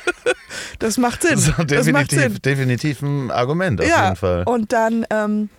das 0.80 0.98
macht 0.98 1.24
Sinn. 1.24 1.38
So, 1.38 1.52
definitiv, 1.52 1.76
das 1.76 1.88
macht 1.88 2.12
Sinn. 2.12 2.38
definitiv 2.44 3.02
ein 3.02 3.32
Argument 3.32 3.82
auf 3.82 3.88
ja, 3.88 4.06
jeden 4.06 4.16
Fall. 4.16 4.44
Und 4.46 4.72
dann 4.72 5.06
ähm, 5.10 5.50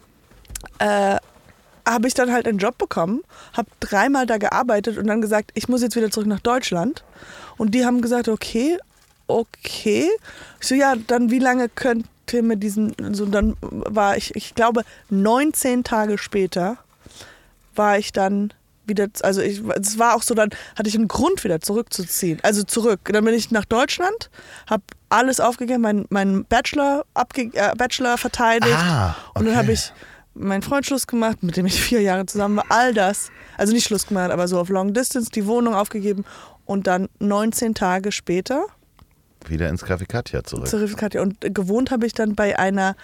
äh, 0.78 1.16
habe 1.87 2.08
ich 2.08 2.14
dann 2.14 2.32
halt 2.32 2.46
einen 2.46 2.58
Job 2.58 2.78
bekommen, 2.78 3.22
habe 3.52 3.68
dreimal 3.80 4.26
da 4.26 4.38
gearbeitet 4.38 4.98
und 4.98 5.06
dann 5.06 5.20
gesagt, 5.20 5.50
ich 5.54 5.68
muss 5.68 5.82
jetzt 5.82 5.96
wieder 5.96 6.11
zurück 6.11 6.26
nach 6.26 6.40
Deutschland. 6.40 7.04
Und 7.56 7.74
die 7.74 7.84
haben 7.84 8.00
gesagt, 8.00 8.28
okay, 8.28 8.78
okay. 9.26 10.08
Ich 10.61 10.68
so, 10.68 10.74
ja, 10.74 10.94
dann 10.96 11.30
wie 11.30 11.38
lange 11.38 11.68
könnt 11.68 12.06
ihr 12.32 12.42
mir 12.42 12.56
diesen, 12.56 12.94
so 13.12 13.26
dann 13.26 13.56
war 13.60 14.16
ich, 14.16 14.34
ich 14.36 14.54
glaube, 14.54 14.82
19 15.10 15.84
Tage 15.84 16.18
später 16.18 16.78
war 17.74 17.98
ich 17.98 18.12
dann 18.12 18.52
wieder, 18.88 19.06
also 19.22 19.40
ich, 19.40 19.62
es 19.80 19.98
war 19.98 20.16
auch 20.16 20.22
so, 20.22 20.34
dann 20.34 20.50
hatte 20.76 20.88
ich 20.88 20.94
einen 20.94 21.08
Grund 21.08 21.44
wieder 21.44 21.60
zurückzuziehen. 21.60 22.38
Also 22.42 22.62
zurück. 22.62 23.00
Dann 23.04 23.24
bin 23.24 23.34
ich 23.34 23.50
nach 23.50 23.64
Deutschland, 23.64 24.30
habe 24.68 24.82
alles 25.10 25.40
aufgegeben, 25.40 25.82
meinen 25.82 26.06
mein 26.10 26.44
Bachelor, 26.44 27.04
abge, 27.14 27.50
äh, 27.52 27.74
Bachelor 27.76 28.18
verteidigt. 28.18 28.76
Ah, 28.76 29.14
okay. 29.30 29.38
Und 29.38 29.46
dann 29.46 29.56
habe 29.56 29.72
ich 29.72 29.92
meinen 30.34 30.62
Freund 30.62 30.86
Schluss 30.86 31.06
gemacht, 31.06 31.42
mit 31.42 31.56
dem 31.56 31.66
ich 31.66 31.80
vier 31.80 32.00
Jahre 32.00 32.26
zusammen 32.26 32.56
war. 32.56 32.66
All 32.68 32.94
das, 32.94 33.30
also 33.56 33.72
nicht 33.72 33.86
Schluss 33.86 34.06
gemacht, 34.06 34.30
aber 34.30 34.48
so 34.48 34.58
auf 34.58 34.68
Long 34.68 34.94
Distance, 34.94 35.30
die 35.30 35.46
Wohnung 35.46 35.74
aufgegeben. 35.74 36.24
Und 36.64 36.86
dann 36.86 37.08
19 37.18 37.74
Tage 37.74 38.12
später 38.12 38.66
wieder 39.46 39.68
ins 39.68 39.85
Café 39.85 40.07
Katja 40.07 40.44
zurück. 40.44 40.68
Zurück 40.68 40.96
Katja. 40.96 41.22
Und 41.22 41.40
gewohnt 41.40 41.90
habe 41.90 42.07
ich 42.07 42.12
dann 42.12 42.35
bei 42.35 42.59
einer, 42.59 42.96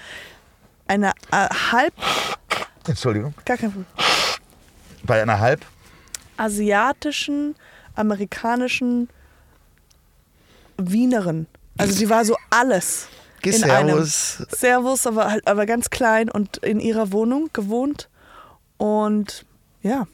einer 0.87 1.13
äh, 1.31 1.49
halb. 1.73 1.95
Entschuldigung. 2.87 3.35
Gar 3.45 3.57
kein 3.57 3.71
Problem. 3.71 3.87
Bei 5.05 5.23
einer 5.23 5.39
halb 5.39 5.65
asiatischen, 6.37 7.55
amerikanischen 7.95 9.09
Wienerin. 10.77 11.47
Also 11.79 11.93
sie 11.93 12.09
war 12.09 12.25
so 12.25 12.37
alles. 12.51 13.09
In 13.43 13.53
Servus. 13.53 14.37
Einem. 14.39 14.49
Servus, 14.51 15.07
aber, 15.07 15.31
halt, 15.31 15.47
aber 15.47 15.67
ganz 15.67 15.91
klein 15.91 16.31
und 16.31 16.59
in 16.59 16.81
ihrer 16.81 17.13
Wohnung 17.13 17.51
gewohnt. 17.53 18.09
Und 18.79 19.45
ja, 19.83 20.07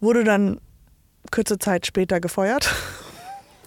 wurde 0.00 0.24
dann 0.24 0.60
kurze 1.30 1.58
Zeit 1.58 1.86
später 1.86 2.18
gefeuert. 2.18 2.74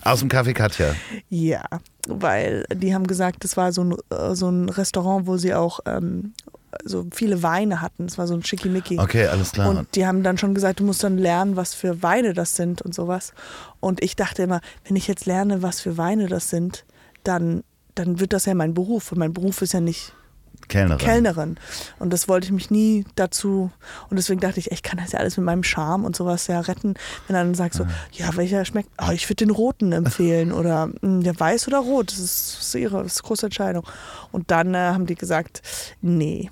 Aus 0.03 0.19
dem 0.19 0.29
Café 0.29 0.53
Katja? 0.53 0.95
Ja, 1.29 1.63
weil 2.07 2.65
die 2.73 2.93
haben 2.93 3.07
gesagt, 3.07 3.43
es 3.45 3.57
war 3.57 3.71
so 3.71 3.83
ein, 3.83 3.95
äh, 4.09 4.35
so 4.35 4.49
ein 4.49 4.69
Restaurant, 4.69 5.27
wo 5.27 5.37
sie 5.37 5.53
auch 5.53 5.79
ähm, 5.85 6.33
so 6.83 7.07
viele 7.11 7.43
Weine 7.43 7.81
hatten. 7.81 8.05
Es 8.05 8.17
war 8.17 8.27
so 8.27 8.33
ein 8.33 8.43
Schickimicki. 8.43 8.99
Okay, 8.99 9.27
alles 9.27 9.51
klar. 9.51 9.69
Und 9.69 9.95
die 9.95 10.05
haben 10.05 10.23
dann 10.23 10.37
schon 10.37 10.53
gesagt, 10.53 10.79
du 10.79 10.83
musst 10.83 11.03
dann 11.03 11.17
lernen, 11.17 11.55
was 11.55 11.73
für 11.73 12.03
Weine 12.03 12.33
das 12.33 12.55
sind 12.55 12.81
und 12.81 12.93
sowas. 12.93 13.33
Und 13.79 14.03
ich 14.03 14.15
dachte 14.15 14.43
immer, 14.43 14.61
wenn 14.85 14.95
ich 14.95 15.07
jetzt 15.07 15.25
lerne, 15.25 15.61
was 15.61 15.81
für 15.81 15.97
Weine 15.97 16.27
das 16.27 16.49
sind, 16.49 16.85
dann, 17.23 17.63
dann 17.95 18.19
wird 18.19 18.33
das 18.33 18.45
ja 18.45 18.53
mein 18.53 18.73
Beruf. 18.73 19.11
Und 19.11 19.17
mein 19.19 19.33
Beruf 19.33 19.61
ist 19.61 19.73
ja 19.73 19.81
nicht 19.81 20.13
Kellnerin. 20.69 20.97
Kellnerin. 20.97 21.57
Und 21.99 22.13
das 22.13 22.27
wollte 22.27 22.45
ich 22.45 22.51
mich 22.53 22.71
nie 22.71 23.05
dazu. 23.15 23.71
Und 24.09 24.17
deswegen 24.17 24.39
dachte 24.39 24.59
ich, 24.59 24.71
ich 24.71 24.83
kann 24.83 24.99
das 24.99 25.11
ja 25.11 25.19
alles 25.19 25.35
mit 25.35 25.45
meinem 25.45 25.63
Charme 25.63 26.05
und 26.05 26.15
sowas 26.15 26.47
ja 26.47 26.59
retten. 26.61 26.93
Wenn 27.27 27.33
dann 27.33 27.53
sagst 27.55 27.79
so, 27.79 27.87
ja, 28.13 28.35
welcher 28.37 28.63
schmeckt, 28.63 28.89
oh, 29.01 29.11
ich 29.11 29.27
würde 29.27 29.45
den 29.45 29.51
roten 29.51 29.91
empfehlen 29.91 30.51
oder 30.53 30.89
hm, 31.01 31.23
der 31.23 31.37
weiß 31.37 31.67
oder 31.67 31.79
rot. 31.79 32.11
Das 32.11 32.19
ist, 32.19 32.57
das 32.57 32.67
ist 32.67 32.75
ihre 32.75 33.03
das 33.03 33.13
ist 33.13 33.19
eine 33.19 33.27
große 33.27 33.45
Entscheidung. 33.47 33.85
Und 34.31 34.51
dann 34.51 34.73
äh, 34.73 34.77
haben 34.77 35.05
die 35.05 35.15
gesagt, 35.15 35.61
nee. 36.01 36.49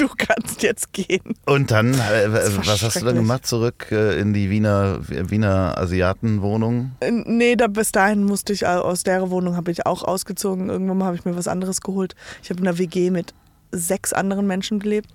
Du 0.00 0.08
kannst 0.16 0.62
jetzt 0.62 0.92
gehen. 0.92 1.34
Und 1.46 1.70
dann, 1.70 1.94
äh, 1.94 2.32
was 2.32 2.82
hast 2.82 3.00
du 3.00 3.04
dann 3.04 3.16
gemacht? 3.16 3.46
Zurück 3.46 3.88
äh, 3.90 4.18
in 4.18 4.32
die 4.32 4.50
Wiener, 4.50 5.00
Wiener 5.08 5.76
Asiatenwohnung? 5.78 6.92
Äh, 7.00 7.10
nee, 7.10 7.56
da, 7.56 7.66
bis 7.66 7.92
dahin 7.92 8.24
musste 8.24 8.52
ich, 8.52 8.66
aus 8.66 9.02
der 9.02 9.30
Wohnung 9.30 9.56
habe 9.56 9.70
ich 9.70 9.86
auch 9.86 10.02
ausgezogen. 10.02 10.70
Irgendwann 10.70 11.04
habe 11.04 11.16
ich 11.16 11.24
mir 11.24 11.36
was 11.36 11.48
anderes 11.48 11.80
geholt. 11.80 12.14
Ich 12.42 12.50
habe 12.50 12.60
in 12.60 12.68
einer 12.68 12.78
WG 12.78 13.10
mit 13.10 13.34
sechs 13.72 14.12
anderen 14.12 14.46
Menschen 14.46 14.80
gelebt. 14.80 15.10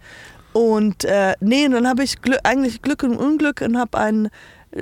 Und 0.54 1.04
äh, 1.04 1.34
nee, 1.42 1.68
dann 1.68 1.88
habe 1.88 2.04
ich 2.04 2.22
Glück, 2.22 2.40
eigentlich 2.44 2.82
Glück 2.82 3.04
und 3.04 3.18
Unglück 3.18 3.62
und 3.62 3.78
habe 3.78 3.98
einen 3.98 4.30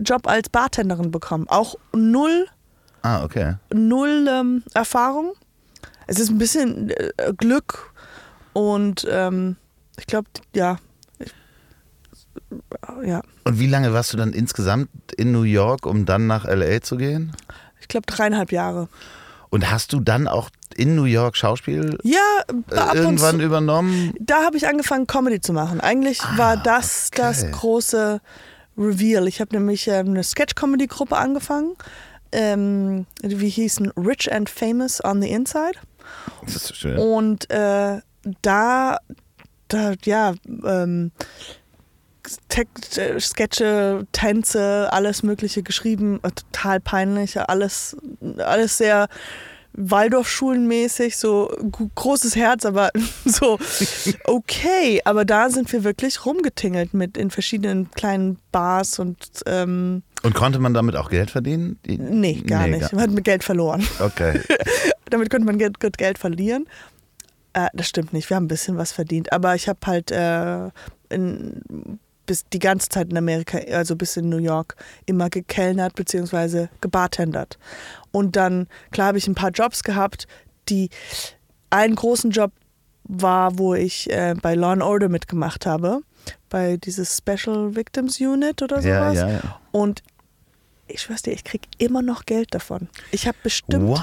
Job 0.02 0.28
als 0.28 0.50
Bartenderin 0.50 1.10
bekommen. 1.12 1.48
Auch 1.48 1.76
null, 1.96 2.48
ah, 3.02 3.24
okay. 3.24 3.56
null 3.74 4.28
ähm, 4.30 4.64
Erfahrung. 4.74 5.34
Es 6.06 6.20
ist 6.20 6.30
ein 6.30 6.38
bisschen 6.38 6.92
äh, 6.92 7.34
Glück 7.36 7.92
und 8.54 9.08
ähm, 9.10 9.56
ich 10.00 10.08
glaube, 10.08 10.28
ja. 10.56 10.78
Ich, 11.20 11.34
ja. 13.06 13.22
Und 13.44 13.60
wie 13.60 13.68
lange 13.68 13.94
warst 13.94 14.14
du 14.14 14.18
dann 14.18 14.34
insgesamt 14.34 14.90
in 15.16 15.32
New 15.32 15.44
York, 15.44 15.86
um 15.86 16.06
dann 16.06 16.28
nach 16.28 16.46
LA 16.46 16.82
zu 16.82 16.98
gehen? 16.98 17.34
Ich 17.80 17.88
glaube 17.88 18.06
dreieinhalb 18.06 18.52
Jahre. 18.52 18.88
Und 19.50 19.70
hast 19.70 19.94
du 19.94 20.00
dann 20.00 20.28
auch 20.28 20.50
in 20.76 20.96
New 20.96 21.04
York 21.04 21.38
Schauspiel 21.38 21.98
ja, 22.02 22.20
äh, 22.72 22.98
irgendwann 22.98 23.38
zu, 23.38 23.44
übernommen? 23.44 24.14
Da 24.20 24.44
habe 24.44 24.58
ich 24.58 24.68
angefangen, 24.68 25.06
Comedy 25.06 25.42
zu 25.42 25.54
machen. 25.54 25.80
Eigentlich 25.80 26.22
ah, 26.22 26.38
war 26.38 26.58
das 26.58 27.10
okay. 27.14 27.22
das 27.22 27.52
große 27.52 28.20
Reveal. 28.78 29.28
Ich 29.28 29.42
habe 29.42 29.56
nämlich 29.56 29.88
ähm, 29.88 30.08
eine 30.08 30.24
Sketch-Comedy-Gruppe 30.24 31.16
angefangen. 31.16 31.76
Ähm, 32.32 33.06
wie 33.22 33.50
hießen 33.50 33.92
Rich 33.92 34.34
and 34.34 34.50
Famous 34.50 35.04
on 35.04 35.22
the 35.22 35.30
Inside. 35.30 35.76
Das 36.44 36.56
ist 36.56 36.76
schön. 36.76 36.98
Und 36.98 37.50
äh, 37.52 38.02
da, 38.42 38.98
da, 39.74 39.94
ja, 40.06 40.34
ähm, 40.66 41.12
äh, 42.96 43.20
Sketche, 43.20 44.08
Tänze, 44.12 44.90
alles 44.92 45.24
Mögliche 45.24 45.64
geschrieben, 45.64 46.20
äh, 46.24 46.30
total 46.32 46.80
peinlich, 46.80 47.40
alles, 47.40 47.98
alles 48.38 48.78
sehr 48.78 49.08
Waldorfschulenmäßig, 49.76 51.18
so 51.18 51.52
großes 51.96 52.36
Herz, 52.36 52.66
aber 52.66 52.92
so 53.26 53.58
okay. 54.26 55.02
Aber 55.04 55.26
da 55.26 55.50
sind 55.50 55.72
wir 55.74 55.84
wirklich 55.84 56.26
rumgetingelt 56.26 56.94
mit 56.94 57.18
in 57.18 57.32
verschiedenen 57.32 57.90
kleinen 57.92 58.38
Bars 58.52 59.00
und. 59.00 59.18
Ähm, 59.48 60.04
und 60.22 60.36
konnte 60.36 60.60
man 60.60 60.74
damit 60.74 60.96
auch 60.96 61.10
Geld 61.10 61.32
verdienen? 61.32 61.80
Nee, 61.86 62.44
gar 62.48 62.68
nee, 62.68 62.78
nicht. 62.78 62.92
Gar 62.92 62.94
man 62.94 63.02
hat 63.02 63.12
mit 63.12 63.26
Geld 63.26 63.44
verloren. 63.44 63.86
Okay. 64.00 64.40
damit 65.10 65.30
konnte 65.30 65.46
man 65.46 65.58
Geld, 65.58 65.80
Geld 65.98 66.18
verlieren. 66.18 66.66
Äh, 67.54 67.70
das 67.74 67.88
stimmt 67.88 68.14
nicht. 68.14 68.30
Wir 68.30 68.38
haben 68.38 68.46
ein 68.46 68.50
bisschen 68.50 68.78
was 68.78 68.92
verdient. 68.92 69.32
Aber 69.32 69.56
ich 69.56 69.68
habe 69.68 69.80
halt 69.86 70.12
äh, 70.12 70.70
in 71.10 72.00
bis 72.26 72.46
die 72.52 72.60
ganze 72.60 72.90
Zeit 72.90 73.10
in 73.10 73.18
Amerika, 73.18 73.58
also 73.58 73.96
bis 73.96 74.18
in 74.18 74.30
New 74.30 74.38
York, 74.38 74.76
immer 75.06 75.30
gekellnert 75.30 75.96
bzw. 75.96 76.68
gebartendert. 76.82 77.58
Und 78.12 78.36
dann, 78.36 78.68
klar, 78.92 79.08
habe 79.08 79.18
ich 79.18 79.28
ein 79.28 79.36
paar 79.36 79.52
Jobs 79.52 79.84
gehabt, 79.84 80.28
die 80.70 80.90
einen 81.70 81.96
großen 81.96 82.32
Job 82.32 82.52
war, 83.04 83.58
wo 83.58 83.74
ich 83.74 84.10
äh, 84.10 84.36
bei 84.42 84.56
Law 84.56 84.72
and 84.72 84.82
Order 84.82 85.10
mitgemacht 85.10 85.66
habe, 85.66 86.00
bei 86.50 86.78
dieses 86.78 87.18
Special 87.18 87.76
Victims 87.76 88.22
Unit 88.22 88.62
oder 88.62 88.82
sowas. 88.82 89.16
Ja, 89.16 89.28
ja, 89.28 89.30
ja. 89.30 89.60
Und 89.72 90.02
ich 90.88 91.02
schwör's 91.02 91.24
dir, 91.24 91.34
ich 91.34 91.44
krieg 91.44 91.68
immer 91.78 92.02
noch 92.02 92.26
Geld 92.26 92.54
davon. 92.54 92.88
Ich 93.12 93.28
habe 93.28 93.38
bestimmt 93.44 94.00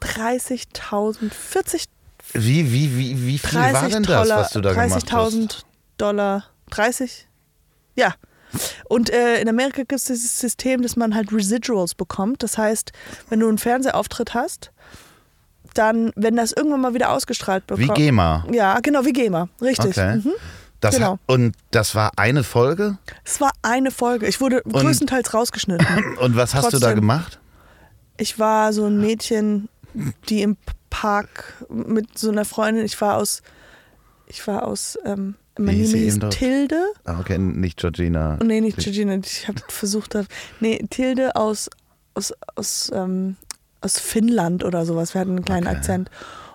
30.000, 0.00 1.30
40 1.30 1.84
Wie, 2.32 2.72
wie, 2.72 2.96
wie, 2.96 3.26
wie 3.26 3.38
viel 3.38 3.58
war 3.58 3.88
denn 3.88 4.02
das, 4.02 4.28
was 4.28 4.50
du 4.50 4.60
da 4.60 4.72
gemacht 4.72 5.12
hast? 5.12 5.34
30.000 5.34 5.62
Dollar 5.98 6.44
30? 6.70 7.26
Ja. 7.96 8.14
Und 8.88 9.10
äh, 9.10 9.40
in 9.40 9.48
Amerika 9.48 9.78
gibt 9.78 9.92
es 9.92 10.04
dieses 10.04 10.38
System, 10.38 10.82
dass 10.82 10.96
man 10.96 11.14
halt 11.14 11.32
Residuals 11.32 11.94
bekommt. 11.94 12.42
Das 12.42 12.58
heißt, 12.58 12.92
wenn 13.28 13.40
du 13.40 13.48
einen 13.48 13.58
Fernsehauftritt 13.58 14.34
hast, 14.34 14.72
dann, 15.74 16.12
wenn 16.16 16.36
das 16.36 16.52
irgendwann 16.52 16.80
mal 16.80 16.94
wieder 16.94 17.10
ausgestrahlt 17.10 17.66
bekommt. 17.66 17.88
Wie 17.88 17.94
GEMA. 17.94 18.44
Ja, 18.50 18.80
genau, 18.80 19.04
wie 19.04 19.12
GEMA. 19.12 19.48
Richtig. 19.60 19.90
Okay. 19.90 20.16
Mhm. 20.16 20.32
Das 20.80 20.94
genau. 20.94 21.12
Hat, 21.12 21.20
und 21.26 21.54
das 21.70 21.94
war 21.94 22.12
eine 22.16 22.42
Folge? 22.42 22.98
Es 23.24 23.40
war 23.40 23.52
eine 23.62 23.90
Folge. 23.90 24.26
Ich 24.26 24.40
wurde 24.40 24.62
und, 24.62 24.72
größtenteils 24.72 25.34
rausgeschnitten. 25.34 25.86
Und 26.20 26.36
was 26.36 26.54
hast 26.54 26.62
Trotzdem, 26.62 26.80
du 26.80 26.86
da 26.86 26.92
gemacht? 26.94 27.38
Ich 28.16 28.38
war 28.38 28.72
so 28.72 28.86
ein 28.86 28.98
Mädchen, 28.98 29.68
die 30.28 30.42
im 30.42 30.56
Park 30.90 31.64
mit 31.68 32.18
so 32.18 32.30
einer 32.30 32.44
Freundin, 32.44 32.84
ich 32.84 33.00
war 33.00 33.16
aus, 33.16 33.42
ich 34.26 34.46
war 34.46 34.66
aus 34.66 34.98
ähm, 35.04 35.36
mein 35.58 35.78
Name 35.78 35.98
hieß 35.98 36.18
Tilde. 36.30 36.92
Ah, 37.04 37.20
okay, 37.20 37.38
nicht 37.38 37.78
Georgina. 37.78 38.38
Oh, 38.40 38.44
nee, 38.44 38.60
nicht 38.60 38.78
Georgina. 38.78 39.14
Ich 39.16 39.46
habe 39.48 39.60
versucht, 39.68 40.16
nee, 40.60 40.78
Tilde 40.90 41.36
aus, 41.36 41.68
aus, 42.14 42.32
aus, 42.54 42.90
ähm, 42.94 43.36
aus 43.80 43.98
Finnland 43.98 44.64
oder 44.64 44.86
sowas. 44.86 45.14
Wir 45.14 45.20
hatten 45.20 45.30
einen 45.30 45.44
kleinen 45.44 45.66
okay. 45.66 45.76
Akzent. 45.76 46.10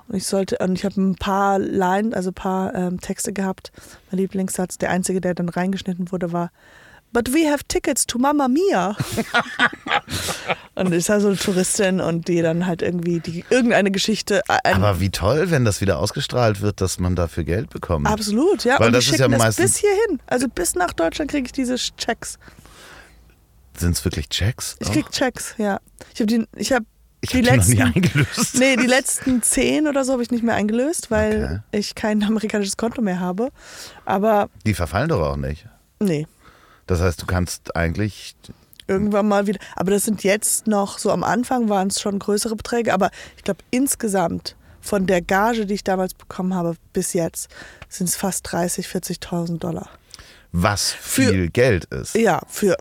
Und 0.07 0.15
ich 0.15 0.25
sollte, 0.25 0.57
und 0.59 0.73
ich 0.77 0.85
habe 0.85 0.99
ein 1.01 1.15
paar 1.15 1.59
Lines, 1.59 2.13
also 2.13 2.31
ein 2.31 2.35
paar 2.35 2.73
ähm, 2.75 2.99
Texte 2.99 3.33
gehabt. 3.33 3.71
Mein 4.11 4.19
Lieblingssatz, 4.19 4.77
der 4.77 4.91
einzige, 4.91 5.21
der 5.21 5.33
dann 5.33 5.49
reingeschnitten 5.49 6.11
wurde, 6.11 6.31
war 6.31 6.51
But 7.15 7.33
we 7.33 7.49
have 7.49 7.63
tickets 7.69 8.05
to 8.07 8.19
Mamma 8.19 8.49
Mia. 8.49 8.93
und 10.75 10.91
ist 10.91 11.07
da 11.07 11.21
so 11.21 11.29
eine 11.29 11.37
Touristin 11.37 12.01
und 12.01 12.27
die 12.27 12.41
dann 12.41 12.65
halt 12.65 12.81
irgendwie 12.81 13.21
die, 13.21 13.45
irgendeine 13.49 13.89
Geschichte. 13.89 14.41
Äh, 14.49 14.73
Aber 14.73 14.99
wie 14.99 15.11
toll, 15.11 15.49
wenn 15.49 15.63
das 15.63 15.79
wieder 15.79 15.97
ausgestrahlt 15.99 16.59
wird, 16.59 16.81
dass 16.81 16.99
man 16.99 17.15
dafür 17.15 17.45
Geld 17.45 17.69
bekommt. 17.69 18.05
Absolut, 18.05 18.65
ja. 18.65 18.81
Weil 18.81 18.87
und 18.87 18.93
das 18.93 19.07
ist 19.07 19.17
ja 19.17 19.29
meistens 19.29 19.55
bis 19.55 19.77
hierhin. 19.77 20.19
Also 20.27 20.49
bis 20.49 20.75
nach 20.75 20.91
Deutschland 20.91 21.31
kriege 21.31 21.45
ich 21.45 21.53
diese 21.53 21.75
Checks. 21.75 22.37
Sind 23.77 23.91
es 23.91 24.03
wirklich 24.03 24.27
Checks? 24.27 24.75
Ich 24.79 24.91
krieg 24.91 25.09
Checks, 25.09 25.55
ja. 25.57 25.79
Ich 26.13 26.19
habe 26.19 26.25
die, 26.25 26.45
ich 26.57 26.73
habe 26.73 26.85
ich 27.21 27.29
die 27.29 27.39
letzten, 27.39 27.77
noch 27.77 27.85
nie 27.85 27.93
eingelöst. 27.95 28.59
Nee, 28.59 28.75
die 28.75 28.87
letzten 28.87 29.41
zehn 29.41 29.87
oder 29.87 30.03
so 30.03 30.11
habe 30.11 30.21
ich 30.21 30.31
nicht 30.31 30.43
mehr 30.43 30.55
eingelöst, 30.55 31.11
weil 31.11 31.61
okay. 31.69 31.79
ich 31.79 31.95
kein 31.95 32.21
amerikanisches 32.25 32.75
Konto 32.75 33.01
mehr 33.01 33.21
habe. 33.21 33.51
Aber. 34.03 34.49
Die 34.65 34.73
verfallen 34.73 35.07
doch 35.07 35.21
auch 35.21 35.37
nicht. 35.37 35.65
Nee. 36.01 36.27
Das 36.87 37.01
heißt, 37.01 37.21
du 37.21 37.25
kannst 37.25 37.75
eigentlich 37.75 38.35
irgendwann 38.87 39.27
mal 39.27 39.47
wieder. 39.47 39.59
Aber 39.75 39.91
das 39.91 40.03
sind 40.03 40.23
jetzt 40.23 40.67
noch, 40.67 40.99
so 40.99 41.11
am 41.11 41.23
Anfang 41.23 41.69
waren 41.69 41.87
es 41.87 41.99
schon 41.99 42.19
größere 42.19 42.55
Beträge, 42.55 42.93
aber 42.93 43.09
ich 43.37 43.43
glaube 43.43 43.63
insgesamt 43.71 44.55
von 44.81 45.07
der 45.07 45.21
Gage, 45.21 45.65
die 45.65 45.73
ich 45.73 45.83
damals 45.83 46.13
bekommen 46.13 46.53
habe, 46.53 46.75
bis 46.93 47.13
jetzt 47.13 47.49
sind 47.89 48.07
es 48.07 48.15
fast 48.15 48.51
30, 48.51 48.87
40.000 48.87 49.57
Dollar. 49.57 49.89
Was 50.51 50.91
viel 50.91 51.45
für, 51.45 51.49
Geld 51.49 51.85
ist. 51.85 52.15
Ja, 52.15 52.41
für, 52.47 52.77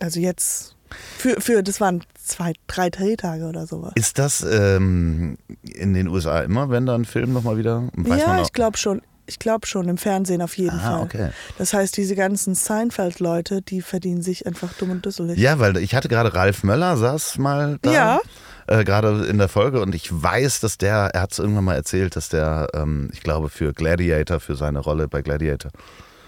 also 0.00 0.18
jetzt, 0.18 0.74
für, 1.18 1.40
für, 1.40 1.62
das 1.62 1.80
waren 1.80 2.02
zwei, 2.22 2.52
drei 2.66 2.90
Drehtage 2.90 3.44
oder 3.44 3.66
sowas. 3.66 3.92
Ist 3.94 4.18
das 4.18 4.42
ähm, 4.42 5.38
in 5.62 5.94
den 5.94 6.08
USA 6.08 6.40
immer, 6.40 6.68
wenn 6.68 6.84
da 6.84 6.96
ein 6.96 7.04
Film 7.04 7.32
nochmal 7.32 7.56
wieder? 7.56 7.88
ja, 8.06 8.42
ich 8.42 8.52
glaube 8.52 8.76
schon. 8.76 9.00
Ich 9.30 9.38
glaube 9.38 9.66
schon, 9.66 9.88
im 9.88 9.96
Fernsehen 9.96 10.42
auf 10.42 10.58
jeden 10.58 10.78
ah, 10.80 10.90
Fall. 10.90 11.02
Okay. 11.02 11.30
Das 11.56 11.72
heißt, 11.72 11.96
diese 11.96 12.16
ganzen 12.16 12.56
Seinfeld-Leute, 12.56 13.62
die 13.62 13.80
verdienen 13.80 14.22
sich 14.22 14.44
einfach 14.46 14.72
dumm 14.74 14.90
und 14.90 15.06
dusselig. 15.06 15.38
Ja, 15.38 15.60
weil 15.60 15.76
ich 15.76 15.94
hatte 15.94 16.08
gerade 16.08 16.34
Ralf 16.34 16.64
Möller, 16.64 16.96
saß 16.96 17.38
mal 17.38 17.78
da. 17.82 17.92
Ja. 17.92 18.20
Äh, 18.66 18.84
gerade 18.84 19.26
in 19.26 19.38
der 19.38 19.48
Folge 19.48 19.80
und 19.80 19.94
ich 19.94 20.10
weiß, 20.10 20.60
dass 20.60 20.78
der, 20.78 21.10
er 21.14 21.22
hat 21.22 21.32
es 21.32 21.38
irgendwann 21.38 21.64
mal 21.64 21.76
erzählt, 21.76 22.16
dass 22.16 22.28
der, 22.28 22.68
ähm, 22.74 23.08
ich 23.12 23.20
glaube, 23.20 23.48
für 23.48 23.72
Gladiator, 23.72 24.40
für 24.40 24.56
seine 24.56 24.80
Rolle 24.80 25.06
bei 25.06 25.22
Gladiator, 25.22 25.70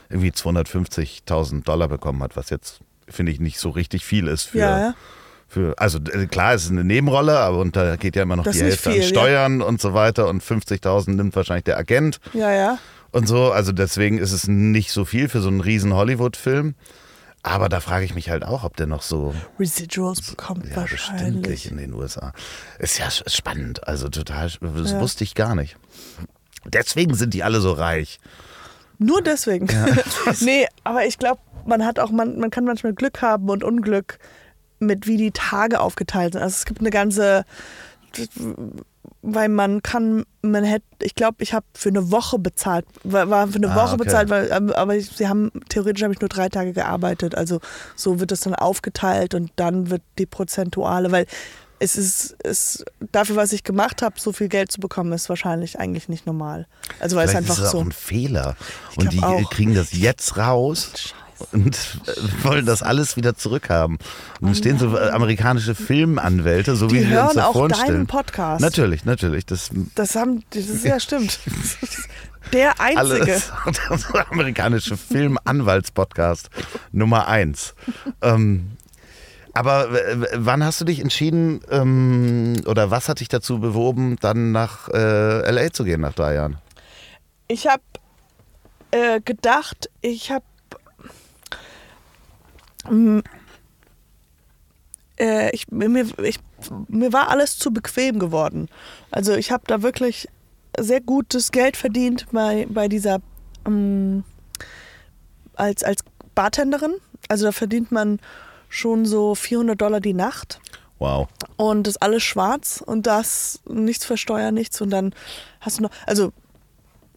irgendwie 0.09 0.31
250.000 0.31 1.65
Dollar 1.65 1.89
bekommen 1.89 2.23
hat, 2.23 2.37
was 2.37 2.51
jetzt, 2.51 2.81
finde 3.09 3.33
ich, 3.33 3.41
nicht 3.41 3.59
so 3.59 3.71
richtig 3.71 4.05
viel 4.05 4.29
ist 4.29 4.45
für. 4.45 4.59
Ja, 4.59 4.79
ja. 4.79 4.95
Für, 5.53 5.75
also 5.77 5.99
äh, 5.99 6.25
klar, 6.29 6.55
es 6.55 6.65
ist 6.65 6.71
eine 6.71 6.83
Nebenrolle, 6.83 7.39
aber 7.39 7.59
und 7.59 7.77
da 7.77 7.97
geht 7.97 8.17
ja 8.17 8.23
immer 8.23 8.37
noch 8.37 8.45
das 8.45 8.57
die 8.57 8.63
Hälfte 8.63 8.91
viel, 8.91 9.03
an 9.03 9.07
Steuern 9.07 9.61
ja. 9.61 9.67
und 9.67 9.83
so 9.83 9.93
weiter 9.93 10.27
und 10.29 10.43
50.000 10.43 11.11
nimmt 11.11 11.37
wahrscheinlich 11.37 11.65
der 11.65 11.77
Agent. 11.77 12.21
Ja, 12.33 12.51
ja. 12.51 12.79
Und 13.11 13.29
so, 13.29 13.53
also 13.53 13.71
deswegen 13.71 14.17
ist 14.17 14.33
es 14.33 14.49
nicht 14.49 14.93
so 14.93 15.05
viel 15.05 15.29
für 15.29 15.43
so 15.43 15.49
einen 15.49 15.61
riesen 15.61 15.93
Hollywood-Film. 15.93 16.75
Aber 17.43 17.69
da 17.69 17.81
frage 17.81 18.07
ich 18.07 18.15
mich 18.15 18.31
halt 18.31 18.47
auch, 18.47 18.65
ob 18.65 18.79
der 18.79 18.87
noch 18.87 19.03
so 19.03 19.35
Residuals 19.61 20.23
bekommt 20.23 20.71
ja, 20.71 20.77
wahrscheinlich 20.77 21.71
in 21.71 21.77
den 21.77 21.93
USA. 21.93 22.33
Ist 22.79 22.99
ja 22.99 23.11
spannend, 23.11 23.87
also 23.87 24.09
total, 24.09 24.51
das 24.59 24.93
ja. 24.93 25.01
wusste 25.01 25.23
ich 25.23 25.35
gar 25.35 25.55
nicht. 25.55 25.77
Deswegen 26.65 27.13
sind 27.13 27.35
die 27.35 27.43
alle 27.43 27.61
so 27.61 27.73
reich. 27.73 28.21
Nur 28.99 29.21
deswegen. 29.21 29.67
Ja. 29.67 29.87
nee, 30.41 30.67
aber 30.83 31.05
ich 31.05 31.19
glaube, 31.19 31.43
man 31.67 31.85
hat 31.85 31.99
auch, 31.99 32.11
man, 32.11 32.39
man 32.39 32.51
kann 32.51 32.65
manchmal 32.65 32.95
Glück 32.95 33.21
haben 33.21 33.51
und 33.51 33.63
Unglück 33.65 34.19
mit 34.83 35.07
wie 35.07 35.17
die 35.17 35.31
Tage 35.31 35.81
aufgeteilt 35.81 36.35
sind. 36.35 36.43
Also 36.43 36.55
es 36.55 36.65
gibt 36.65 36.81
eine 36.81 36.91
ganze, 36.91 37.45
weil 39.23 39.49
man 39.49 39.83
kann, 39.83 40.25
man 40.43 40.65
hätte, 40.65 40.85
ich 41.01 41.15
glaube, 41.15 41.37
ich 41.43 41.55
habe 41.55 41.67
für 41.75 41.89
eine 41.89 42.11
Woche 42.11 42.39
bezahlt, 42.39 42.85
war 43.05 43.49
für 43.49 43.57
eine 43.57 43.71
ah, 43.71 43.77
Woche 43.77 43.95
okay. 43.95 44.05
bezahlt, 44.05 44.31
weil, 44.31 44.51
ähm, 44.53 44.73
aber 44.73 44.97
ich, 44.97 45.09
sie 45.09 45.29
haben, 45.29 45.51
theoretisch 45.69 46.03
habe 46.03 46.13
ich 46.13 46.21
nur 46.21 46.29
drei 46.29 46.49
Tage 46.49 46.73
gearbeitet. 46.73 47.35
Also 47.35 47.61
so 47.97 48.21
wird 48.21 48.31
das 48.31 48.41
dann 48.41 48.55
aufgeteilt 48.55 49.35
und 49.35 49.51
dann 49.57 49.91
wird 49.91 50.03
die 50.19 50.27
prozentuale, 50.27 51.13
weil 51.13 51.27
es 51.79 51.97
ist, 51.97 52.37
es, 52.45 52.85
dafür, 53.11 53.35
was 53.35 53.53
ich 53.53 53.65
gemacht 53.65 54.03
habe, 54.03 54.21
so 54.21 54.33
viel 54.33 54.49
Geld 54.49 54.71
zu 54.71 54.81
bekommen, 54.81 55.13
ist 55.13 55.29
wahrscheinlich 55.29 55.81
eigentlich 55.81 56.09
nicht 56.09 56.27
normal. 56.27 56.69
Also 57.01 57.17
weil 57.17 57.27
Vielleicht 57.27 57.45
es 57.45 57.51
einfach 57.51 57.63
ist 57.63 57.67
es 57.67 57.73
so. 57.73 57.79
auch 57.79 57.85
ein 57.85 57.93
Fehler. 57.93 58.57
Und 58.97 59.13
die 59.13 59.21
auch. 59.21 59.51
kriegen 59.51 59.75
das 59.75 59.93
jetzt 59.93 60.37
raus. 60.37 60.93
Und 61.53 61.77
äh, 62.07 62.45
wollen 62.45 62.67
das 62.67 62.83
alles 62.83 63.17
wieder 63.17 63.35
zurückhaben. 63.37 63.99
Und 64.41 64.47
dann 64.49 64.55
stehen 64.55 64.79
so 64.79 64.97
äh, 64.97 65.11
amerikanische 65.11 65.75
Filmanwälte, 65.75 66.77
so 66.77 66.87
Die 66.87 66.97
wie 66.97 67.01
wir 67.01 67.07
uns 67.07 67.15
hören 67.15 67.37
das 67.37 67.45
auch 67.47 67.53
vorstellen. 67.53 67.89
deinen 67.89 68.07
Podcast. 68.07 68.61
Natürlich, 68.61 69.05
natürlich. 69.05 69.47
Das 69.47 69.71
Das 69.95 70.15
haben, 70.15 70.43
das 70.51 70.67
ist 70.67 70.85
ja 70.85 71.01
stimmt. 71.01 71.39
Der 72.53 72.81
einzige. 72.81 72.99
alles. 72.99 73.53
Der 74.13 74.31
amerikanische 74.33 74.97
Filmanwaltspodcast 74.97 76.51
Nummer 76.91 77.29
eins. 77.29 77.75
ähm, 78.21 78.73
aber 79.55 79.93
w- 79.93 80.27
wann 80.35 80.65
hast 80.65 80.81
du 80.81 80.85
dich 80.87 81.01
entschieden 81.01 81.61
ähm, 81.71 82.55
oder 82.67 82.91
was 82.91 83.09
hat 83.09 83.21
dich 83.21 83.29
dazu 83.29 83.59
bewoben, 83.61 84.17
dann 84.21 84.51
nach 84.51 84.89
äh, 84.89 85.51
LA 85.51 85.73
zu 85.73 85.85
gehen 85.85 86.01
nach 86.01 86.15
drei 86.15 86.35
Jahren? 86.35 86.57
Ich 87.49 87.67
habe 87.67 87.83
äh, 88.93 89.21
gedacht, 89.21 89.91
ich 90.01 90.31
habe 90.31 90.45
äh, 95.19 95.51
ich, 95.55 95.71
mir, 95.71 96.07
ich, 96.23 96.39
mir 96.89 97.13
war 97.13 97.29
alles 97.29 97.59
zu 97.59 97.73
bequem 97.73 98.19
geworden. 98.19 98.69
Also 99.11 99.35
ich 99.35 99.51
habe 99.51 99.65
da 99.67 99.83
wirklich 99.83 100.29
sehr 100.79 101.01
gutes 101.01 101.53
Geld 101.53 101.77
verdient 101.77 102.27
bei, 102.33 102.67
bei 102.69 102.89
dieser 102.89 103.21
ähm, 103.67 104.25
als, 105.55 105.85
als 105.85 106.03
Bartenderin. 106.35 106.95
Also 107.29 107.47
da 107.47 107.53
verdient 107.53 107.93
man 107.93 108.21
schon 108.69 109.05
so 109.05 109.35
400 109.35 109.81
Dollar 109.81 110.01
die 110.01 110.15
Nacht. 110.15 110.61
Wow. 110.99 111.27
und 111.57 111.89
das 111.89 111.97
alles 111.97 112.23
schwarz 112.23 112.81
und 112.87 113.09
das 113.09 113.59
nichts 113.69 114.05
versteuern, 114.05 114.55
nichts 114.55 114.81
und 114.81 114.91
dann 114.91 115.13
hast 115.61 115.79
du 115.79 115.83
noch, 115.83 115.91
also 116.07 116.33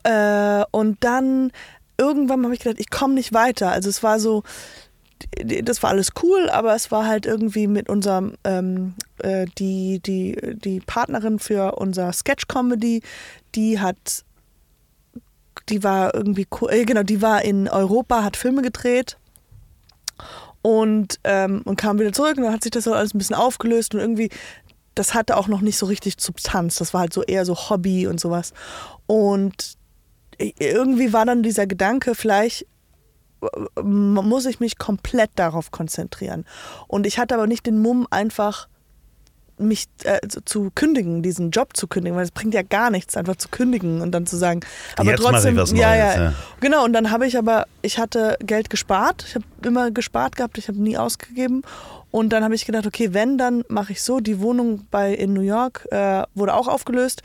äh, 0.01 0.63
und 0.71 1.03
dann 1.03 1.51
irgendwann 1.97 2.43
habe 2.43 2.55
ich 2.55 2.61
gedacht, 2.61 2.79
ich 2.79 2.89
komme 2.89 3.13
nicht 3.13 3.33
weiter. 3.33 3.71
Also 3.71 3.89
es 3.89 4.01
war 4.01 4.19
so, 4.19 4.41
das 5.43 5.81
war 5.81 5.91
alles 5.91 6.11
cool, 6.23 6.49
aber 6.49 6.75
es 6.75 6.91
war 6.91 7.07
halt 7.07 7.25
irgendwie 7.25 7.67
mit 7.67 7.89
unserem 7.89 8.35
ähm, 8.43 8.95
äh, 9.19 9.45
die 9.57 9.99
die 9.99 10.37
die 10.55 10.79
Partnerin 10.81 11.39
für 11.39 11.75
unser 11.75 12.11
Sketch 12.13 12.47
Comedy, 12.47 13.01
die 13.55 13.79
hat 13.79 14.23
die 15.69 15.83
war 15.83 16.13
irgendwie 16.13 16.47
äh, 16.69 16.85
genau, 16.85 17.03
die 17.03 17.21
war 17.21 17.43
in 17.43 17.67
Europa, 17.67 18.23
hat 18.23 18.37
Filme 18.37 18.61
gedreht 18.61 19.17
und, 20.65 21.19
ähm, 21.23 21.61
und 21.65 21.75
kam 21.75 21.99
wieder 21.99 22.11
zurück 22.11 22.37
und 22.37 22.43
dann 22.43 22.53
hat 22.53 22.63
sich 22.63 22.71
das 22.71 22.87
alles 22.87 23.13
ein 23.13 23.19
bisschen 23.19 23.35
aufgelöst 23.35 23.93
und 23.93 24.01
irgendwie, 24.01 24.29
das 24.95 25.13
hatte 25.13 25.37
auch 25.37 25.47
noch 25.47 25.61
nicht 25.61 25.77
so 25.77 25.85
richtig 25.85 26.15
Substanz. 26.19 26.77
Das 26.77 26.91
war 26.91 27.01
halt 27.01 27.13
so 27.13 27.21
eher 27.21 27.45
so 27.45 27.55
Hobby 27.55 28.07
und 28.07 28.19
sowas. 28.19 28.51
Und 29.05 29.75
irgendwie 30.39 31.13
war 31.13 31.25
dann 31.25 31.43
dieser 31.43 31.67
Gedanke, 31.67 32.15
vielleicht 32.15 32.63
äh, 32.63 32.65
muss 33.81 34.45
ich 34.45 34.59
mich 34.59 34.77
komplett 34.77 35.31
darauf 35.35 35.71
konzentrieren. 35.71 36.45
Und 36.87 37.05
ich 37.05 37.19
hatte 37.19 37.35
aber 37.35 37.47
nicht 37.47 37.65
den 37.65 37.81
Mumm, 37.81 38.07
einfach 38.09 38.67
mich 39.57 39.85
äh, 40.03 40.19
zu- 40.43 40.69
kündigen, 40.75 41.23
diesen 41.23 41.49
Job 41.51 41.77
zu 41.77 41.87
kündigen, 41.87 42.17
weil 42.17 42.25
es 42.25 42.31
bringt 42.31 42.53
ja 42.53 42.61
gar 42.61 42.89
nichts, 42.89 43.15
einfach 43.15 43.37
zu 43.37 43.47
kündigen 43.47 44.01
und 44.01 44.11
dann 44.11 44.25
zu 44.25 44.35
sagen, 44.35 44.59
aber 44.97 45.11
Jetzt 45.11 45.21
trotzdem, 45.21 45.55
was 45.55 45.71
ja, 45.71 45.87
Neues, 45.87 46.15
ja, 46.15 46.23
ja. 46.23 46.33
genau. 46.59 46.83
Und 46.83 46.91
dann 46.91 47.09
habe 47.09 47.25
ich 47.25 47.37
aber, 47.37 47.65
ich 47.81 47.97
hatte 47.97 48.37
Geld 48.41 48.69
gespart, 48.69 49.23
ich 49.25 49.35
habe 49.35 49.45
immer 49.63 49.91
gespart 49.91 50.35
gehabt, 50.35 50.57
ich 50.57 50.67
habe 50.67 50.81
nie 50.81 50.97
ausgegeben. 50.97 51.61
Und 52.11 52.29
dann 52.29 52.43
habe 52.43 52.55
ich 52.55 52.65
gedacht, 52.65 52.85
okay, 52.85 53.13
wenn, 53.13 53.37
dann 53.37 53.63
mache 53.69 53.93
ich 53.93 54.01
so. 54.01 54.19
Die 54.19 54.39
Wohnung 54.41 54.87
bei 54.91 55.13
in 55.13 55.33
New 55.33 55.41
York 55.41 55.87
äh, 55.91 56.23
wurde 56.33 56.53
auch 56.53 56.67
aufgelöst. 56.67 57.23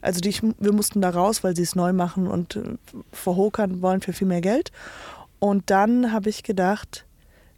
Also 0.00 0.20
die, 0.20 0.32
wir 0.58 0.72
mussten 0.72 1.00
da 1.00 1.10
raus, 1.10 1.42
weil 1.42 1.56
sie 1.56 1.62
es 1.62 1.74
neu 1.74 1.92
machen 1.92 2.26
und 2.28 2.56
äh, 2.56 2.62
verhokern 3.12 3.82
wollen 3.82 4.00
für 4.00 4.12
viel 4.12 4.28
mehr 4.28 4.40
Geld. 4.40 4.70
Und 5.38 5.70
dann 5.70 6.12
habe 6.12 6.28
ich 6.30 6.42
gedacht, 6.42 7.04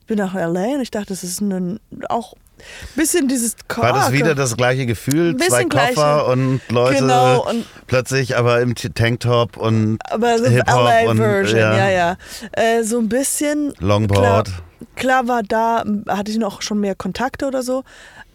bin 0.06 0.18
nach 0.18 0.34
LA 0.34 0.74
und 0.74 0.80
ich 0.80 0.90
dachte, 0.90 1.08
das 1.08 1.22
ist 1.24 1.40
ein, 1.40 1.80
auch 2.08 2.34
ein 2.34 2.96
bisschen 2.96 3.28
dieses 3.28 3.56
War 3.74 3.92
das 3.92 4.12
wieder 4.12 4.34
das 4.34 4.56
gleiche 4.56 4.84
Gefühl? 4.84 5.36
Zwei 5.36 5.64
Koffer 5.64 5.92
gleiche. 5.94 6.24
und 6.26 6.60
Leute 6.68 6.98
Genau, 7.00 7.48
und- 7.48 7.64
plötzlich 7.86 8.36
aber 8.36 8.60
im 8.60 8.74
Tanktop 8.74 9.56
und 9.56 9.98
aber 10.10 10.38
so 10.38 10.46
Hip-Hop 10.46 11.08
und 11.08 11.18
LA-Version, 11.18 11.58
ja. 11.58 11.76
ja, 11.76 11.90
ja. 11.90 12.16
Äh, 12.52 12.82
so 12.82 12.98
ein 12.98 13.08
bisschen. 13.08 13.72
Longboard. 13.78 14.48
Klar, 14.96 15.24
klar 15.24 15.28
war 15.28 15.42
da, 15.42 15.84
hatte 16.08 16.30
ich 16.30 16.38
noch 16.38 16.60
schon 16.60 16.80
mehr 16.80 16.94
Kontakte 16.94 17.46
oder 17.46 17.62
so. 17.62 17.84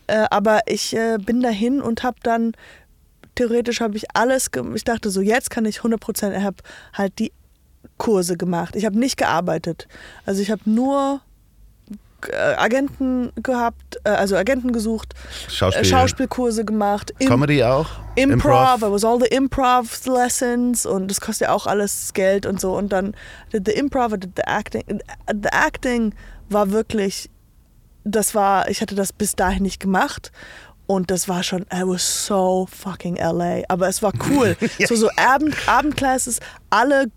Äh, 0.08 0.26
aber 0.32 0.62
ich 0.68 0.96
äh, 0.96 1.18
bin 1.20 1.42
dahin 1.42 1.82
und 1.82 2.04
habe 2.04 2.18
dann, 2.24 2.54
theoretisch 3.36 3.82
habe 3.82 3.98
ich 3.98 4.06
alles, 4.14 4.50
ich 4.76 4.84
dachte 4.84 5.10
so, 5.10 5.22
jetzt 5.22 5.50
kann 5.50 5.66
ich 5.66 5.78
100 5.78 6.00
Prozent, 6.00 6.36
ich 6.38 6.44
habe 6.44 6.58
halt 6.94 7.20
die 7.20 7.32
Kurse 7.98 8.38
gemacht. 8.38 8.76
Ich 8.76 8.86
habe 8.86 8.98
nicht 9.00 9.18
gearbeitet. 9.18 9.88
Also 10.26 10.42
ich 10.42 10.52
habe 10.52 10.62
nur 10.66 11.22
äh, 12.30 12.36
Agenten 12.56 13.32
gehabt, 13.42 13.98
äh, 14.04 14.10
also 14.10 14.36
Agenten 14.36 14.72
gesucht, 14.74 15.14
Schauspiel. 15.48 15.82
äh, 15.84 15.86
Schauspielkurse 15.86 16.66
gemacht, 16.66 17.14
Im- 17.20 17.28
Comedy 17.30 17.64
auch? 17.64 17.88
Improv, 18.16 18.82
it 18.82 18.90
was 18.92 19.04
all 19.04 19.20
the 19.20 19.28
improv 19.28 20.06
lessons 20.08 20.86
und 20.86 21.10
das 21.12 21.20
kostet 21.22 21.48
ja 21.50 21.54
auch 21.54 21.68
alles 21.68 22.14
Geld 22.14 22.46
und 22.46 22.60
so 22.62 22.76
und 22.76 22.92
dann 22.94 23.14
did 23.54 23.66
the 23.68 23.74
improv, 23.74 24.14
I 24.14 24.18
did 24.20 24.32
the 24.38 24.44
acting. 24.48 24.84
The 25.30 25.50
acting 25.52 26.14
war 26.50 26.72
wirklich, 26.72 27.30
das 28.06 28.34
war, 28.34 28.70
ich 28.70 28.82
hatte 28.82 28.96
das 28.96 29.12
bis 29.14 29.36
dahin 29.36 29.64
nicht 29.64 29.80
gemacht 29.80 30.32
und 30.88 31.12
das 31.12 31.28
war 31.28 31.44
schon, 31.44 31.64
I 31.74 31.82
was 31.84 32.26
so 32.26 32.68
fucking 32.72 33.18
LA, 33.18 33.64
aber 33.68 33.88
es 33.88 34.02
war 34.02 34.14
cool. 34.30 34.56
So 34.88 34.96
so 34.96 35.10
Abend, 35.18 35.56
Abendclasses, 35.68 36.40
alle 36.70 37.08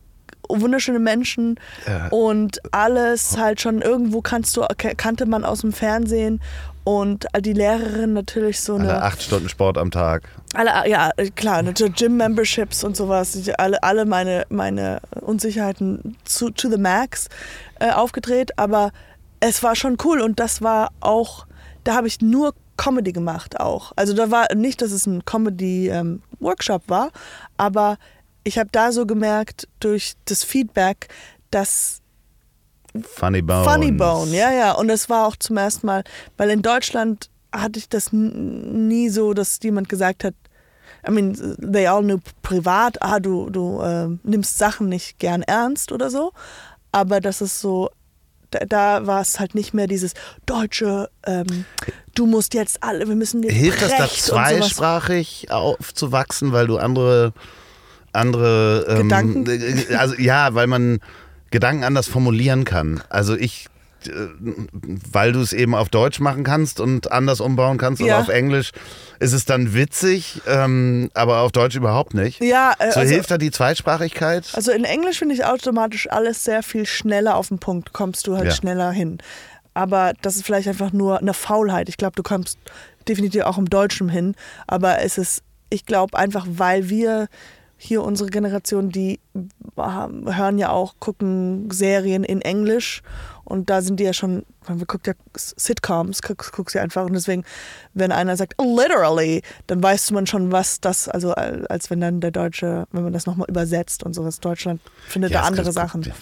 wunderschöne 0.49 0.99
Menschen 0.99 1.59
Ja. 1.87 2.09
und 2.09 2.61
alles 2.73 3.37
halt 3.39 3.61
schon 3.61 3.83
irgendwo 3.83 4.21
kannst 4.23 4.57
du 4.57 4.65
kannte 4.97 5.27
man 5.27 5.45
aus 5.45 5.61
dem 5.61 5.73
Fernsehen 5.73 6.41
und 6.85 7.27
die 7.43 7.53
Lehrerin 7.53 8.15
natürlich 8.15 8.61
so 8.61 8.77
eine 8.77 8.89
Alle 8.95 9.03
acht 9.03 9.23
Stunden 9.23 9.49
Sport 9.51 9.77
am 9.77 9.91
Tag. 9.91 10.23
alle, 10.55 10.89
ja, 10.89 11.11
klar, 11.37 11.63
natürlich 11.63 11.95
Gym-Memberships 11.97 12.83
und 12.83 12.97
sowas, 12.97 13.39
alle, 13.59 13.83
alle 13.83 14.07
meine, 14.07 14.47
meine 14.49 15.01
Unsicherheiten 15.21 16.17
zu, 16.25 16.49
to 16.51 16.71
the 16.71 16.79
max 16.79 17.29
äh, 17.81 17.91
aufgedreht, 17.91 18.59
aber 18.59 18.91
es 19.41 19.63
war 19.63 19.77
schon 19.77 19.99
cool 20.05 20.21
und 20.23 20.41
das 20.41 20.63
war 20.63 20.89
auch, 21.01 21.47
da 21.85 21.95
habe 21.95 22.07
ich 22.09 22.23
nur 22.23 22.55
Comedy 22.79 23.13
gemacht 23.13 23.61
auch. 23.61 23.93
Also 23.97 24.15
da 24.15 24.31
war 24.31 24.55
nicht, 24.55 24.81
dass 24.81 24.93
es 24.93 25.05
ein 25.07 25.25
Comedy-Workshop 25.25 26.85
war, 26.89 27.11
aber 27.57 27.97
ich 28.49 28.59
habe 28.59 28.71
da 28.73 28.93
so 28.93 29.07
gemerkt 29.07 29.69
durch 29.79 30.15
das 30.25 30.43
Feedback, 30.43 31.09
dass 31.51 32.01
Funny 33.03 33.43
Bone. 33.43 33.65
Funny 33.65 33.93
Bone, 33.93 34.35
ja, 34.35 34.51
ja. 34.51 34.73
Und 34.73 34.91
es 34.91 35.09
war 35.09 35.27
auch 35.27 35.37
zum 35.37 35.59
ersten 35.59 35.87
Mal, 35.87 36.03
weil 36.37 36.51
in 36.51 36.63
Deutschland 36.63 37.29
hatte 37.53 37.79
ich 37.79 37.89
das 37.89 38.13
nie 38.13 39.11
so, 39.11 39.35
dass 39.35 39.61
jemand 39.63 39.89
gesagt 39.89 40.25
hat, 40.25 40.35
I 41.07 41.11
mean, 41.11 41.37
they 41.61 41.87
all 41.87 42.03
knew 42.03 42.19
privat, 42.43 43.01
ah, 43.01 43.21
du, 43.21 43.51
du 43.51 43.81
äh, 43.81 44.09
nimmst 44.25 44.59
Sachen 44.59 44.89
nicht 44.89 45.19
gern 45.19 45.43
ernst 45.43 45.93
oder 45.93 46.11
so. 46.11 46.33
Aber 46.91 47.21
das 47.21 47.41
ist 47.41 47.61
so, 47.61 47.91
da, 48.51 48.61
da 48.67 49.07
war 49.07 49.21
es 49.21 49.39
halt 49.39 49.55
nicht 49.55 49.75
mehr 49.75 49.87
dieses 49.87 50.15
deutsche, 50.47 51.11
ähm, 51.25 51.67
du 52.15 52.27
musst 52.27 52.55
jetzt 52.55 52.83
alle, 52.83 53.07
wir 53.07 53.15
müssen 53.15 53.43
jetzt 53.43 53.53
Hilft 53.55 53.83
das 53.83 53.97
da 53.97 54.09
zweisprachig 54.09 55.51
aufzuwachsen, 55.51 56.53
weil 56.53 56.67
du 56.67 56.79
andere, 56.79 57.33
andere 58.13 58.87
ähm, 58.89 59.09
Gedanken? 59.09 59.47
äh, 59.49 59.95
Also 59.97 60.15
ja, 60.17 60.55
weil 60.55 60.67
man 60.67 60.99
Gedanken 61.51 61.85
anders 61.85 62.09
formulieren 62.09 62.65
kann. 62.65 63.03
Also 63.09 63.35
ich, 63.37 63.67
äh, 64.07 64.11
weil 65.13 65.33
du 65.33 65.41
es 65.41 65.53
eben 65.53 65.75
auf 65.75 65.89
Deutsch 65.89 66.21
machen 66.21 66.45
kannst 66.45 66.81
und 66.81 67.11
anders 67.13 67.41
umbauen 67.41 67.79
kannst 67.79 68.01
Ja. 68.01 68.07
oder 68.07 68.19
auf 68.19 68.29
Englisch, 68.29 68.73
ist 69.19 69.33
es 69.33 69.45
dann 69.45 69.75
witzig, 69.75 70.41
ähm, 70.47 71.11
aber 71.15 71.39
auf 71.41 71.53
Deutsch 71.53 71.75
überhaupt 71.77 72.15
nicht. 72.15 72.43
Ja, 72.43 72.75
äh, 72.79 72.93
So 72.93 73.01
also, 73.01 73.13
hilft 73.13 73.31
da 73.31 73.39
die 73.39 73.51
Zweisprachigkeit? 73.51 74.45
Also 74.53 74.73
in 74.73 74.85
Englisch 74.85 75.19
finde 75.19 75.35
ich 75.35 75.45
automatisch 75.45 76.11
alles 76.11 76.45
sehr 76.45 76.63
viel 76.63 76.87
schneller 76.87 77.37
auf 77.37 77.49
den 77.49 77.59
Punkt, 77.59 77.93
kommst 77.93 78.27
du 78.27 78.37
halt 78.37 78.47
Ja. 78.49 78.55
schneller 78.55 78.91
hin. 78.93 79.19
Aber 79.75 80.13
das 80.23 80.37
ist 80.37 80.45
vielleicht 80.45 80.67
einfach 80.69 80.93
nur 80.93 81.19
eine 81.21 81.35
Faulheit. 81.35 81.89
Ich 81.89 81.97
glaube, 81.97 82.15
du 82.17 82.23
kommst 82.25 82.59
definitiv 83.07 83.43
auch 83.45 83.59
im 83.59 83.71
Deutschen 83.71 84.09
hin. 84.09 84.35
Aber 84.67 85.03
es 85.03 85.19
ist, 85.19 85.43
ich 85.71 85.87
glaube 85.87 86.19
einfach, 86.19 86.47
weil 86.49 86.89
wir 86.91 87.29
hier 87.81 88.03
unsere 88.03 88.29
Generation, 88.29 88.91
die 88.91 89.21
hören 89.77 90.59
ja 90.59 90.71
auch, 90.71 90.97
gucken 90.99 91.71
Serien 91.71 92.25
in 92.25 92.41
Englisch 92.43 93.03
und 93.45 93.71
da 93.71 93.81
sind 93.83 94.01
die 94.01 94.05
ja 94.05 94.13
schon, 94.13 94.45
man 94.67 94.79
guckt 94.87 95.07
ja 95.07 95.13
Sitcoms, 95.37 96.21
guckst, 96.23 96.53
guckst 96.53 96.75
ja 96.75 96.83
einfach 96.83 97.05
und 97.07 97.13
deswegen, 97.15 97.45
wenn 97.95 98.11
einer 98.11 98.37
sagt 98.37 98.55
literally, 98.61 99.43
dann 99.69 99.81
weißt 99.83 100.11
du 100.11 100.15
man 100.15 100.27
schon, 100.27 100.51
was 100.51 100.81
das, 100.81 101.09
also 101.09 101.33
als 101.35 101.89
wenn 101.89 102.01
dann 102.01 102.21
der 102.21 102.33
Deutsche, 102.33 102.87
wenn 102.91 103.05
man 103.05 103.13
das 103.13 103.27
nochmal 103.27 103.49
übersetzt 103.49 104.03
und 104.03 104.13
sowas, 104.13 104.41
Deutschland 104.41 104.81
findet 105.07 105.33
da 105.33 105.43
es 105.43 105.47
andere 105.47 105.73
Sachen. 105.73 106.03
Ja. 106.03 106.13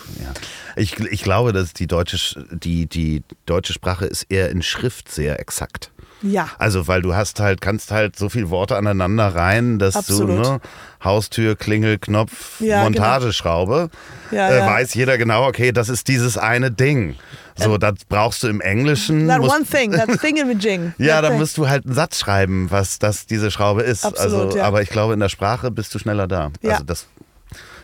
Ich, 0.77 0.99
ich 1.01 1.23
glaube, 1.23 1.53
dass 1.55 1.73
die 1.73 1.87
deutsche, 1.87 2.19
Sch- 2.19 2.59
die, 2.59 2.87
die 2.87 3.23
deutsche 3.47 3.73
Sprache 3.73 4.05
ist 4.05 4.25
eher 4.29 4.51
in 4.51 4.63
Schrift 4.63 5.11
sehr 5.11 5.41
exakt. 5.41 5.91
Ja. 6.23 6.49
Also, 6.59 6.89
weil 6.89 7.03
du 7.03 7.15
hast 7.15 7.41
halt, 7.41 7.61
kannst 7.61 7.91
halt 7.91 8.17
so 8.17 8.29
viele 8.29 8.51
Worte 8.51 8.77
aneinander 8.77 9.35
rein, 9.35 9.79
dass 9.79 9.97
Absolut. 9.97 10.45
du, 10.45 10.51
ne, 10.51 10.61
Haustür, 11.05 11.57
Klingel, 11.57 11.99
Knopf, 11.99 12.61
Ja, 12.61 12.77
genau. 12.77 12.85
Montageschraube, 12.85 13.91
Ja, 14.31 14.49
äh, 14.49 14.59
ja. 14.59 14.67
weiß 14.67 14.95
jeder 14.95 15.19
genau, 15.19 15.47
okay, 15.47 15.73
das 15.73 15.89
ist 15.89 16.09
dieses 16.09 16.39
eine 16.39 16.71
Ding. 16.71 17.17
So, 17.59 17.79
das 17.79 17.95
brauchst 18.09 18.43
du 18.43 18.49
im 18.49 18.61
Englischen. 18.61 19.29
That 19.29 19.41
one 19.41 19.65
thing, 19.65 19.93
that 19.93 20.21
thing 20.21 20.37
in 20.37 20.49
the 20.49 20.55
jing. 20.55 20.93
ja, 20.99 21.23
da 21.23 21.31
musst 21.31 21.57
du 21.57 21.69
halt 21.69 21.87
einen 21.87 21.95
Satz 21.95 22.19
schreiben, 22.19 22.71
was 22.71 22.99
das 22.99 23.27
diese 23.27 23.51
Schraube 23.51 23.83
ist. 23.83 24.05
Absolut, 24.05 24.47
also, 24.47 24.59
ja. 24.59 24.65
aber 24.65 24.83
ich 24.83 24.91
glaube, 24.91 25.15
in 25.15 25.21
der 25.21 25.31
Sprache 25.31 25.71
bist 25.71 25.95
du 25.95 25.99
schneller 25.99 26.27
da. 26.27 26.51
Ja. 26.61 26.73
Also 26.73 26.85
das 26.85 27.07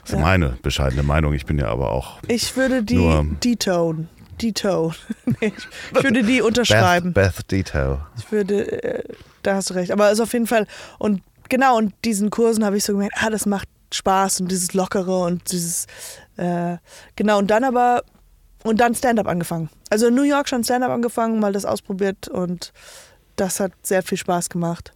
ist 0.04 0.18
meine 0.18 0.58
bescheidene 0.62 1.02
Meinung. 1.02 1.32
Ich 1.32 1.46
bin 1.46 1.58
ja 1.58 1.68
aber 1.68 1.90
auch 1.92 2.18
Ich 2.28 2.56
würde 2.56 2.82
die 2.82 2.98
detone. 3.42 4.08
Nee, 5.40 5.52
ich 5.56 6.02
würde 6.04 6.22
die 6.22 6.42
unterschreiben. 6.42 7.12
Beth, 7.12 7.36
Beth 7.36 7.50
Dito. 7.50 8.00
Ich 8.18 8.30
würde, 8.30 8.82
äh, 8.82 9.04
da 9.42 9.54
hast 9.56 9.70
du 9.70 9.74
recht. 9.74 9.90
Aber 9.90 10.06
es 10.06 10.14
ist 10.14 10.20
auf 10.20 10.32
jeden 10.32 10.46
Fall, 10.46 10.66
und 10.98 11.22
genau, 11.48 11.76
und 11.76 11.94
diesen 12.04 12.30
Kursen 12.30 12.64
habe 12.64 12.76
ich 12.76 12.84
so 12.84 12.92
gemerkt, 12.92 13.14
ah, 13.20 13.30
das 13.30 13.46
macht 13.46 13.68
Spaß 13.92 14.40
und 14.40 14.50
dieses 14.50 14.74
Lockere 14.74 15.24
und 15.24 15.50
dieses, 15.52 15.86
äh, 16.36 16.76
genau, 17.16 17.38
und 17.38 17.50
dann 17.50 17.64
aber, 17.64 18.02
und 18.64 18.80
dann 18.80 18.94
Stand-up 18.94 19.26
angefangen. 19.26 19.68
Also 19.90 20.08
in 20.08 20.14
New 20.14 20.22
York 20.22 20.48
schon 20.48 20.64
Stand-up 20.64 20.90
angefangen, 20.90 21.40
mal 21.40 21.52
das 21.52 21.64
ausprobiert 21.64 22.28
und 22.28 22.72
das 23.36 23.60
hat 23.60 23.72
sehr 23.82 24.02
viel 24.02 24.18
Spaß 24.18 24.48
gemacht. 24.50 24.92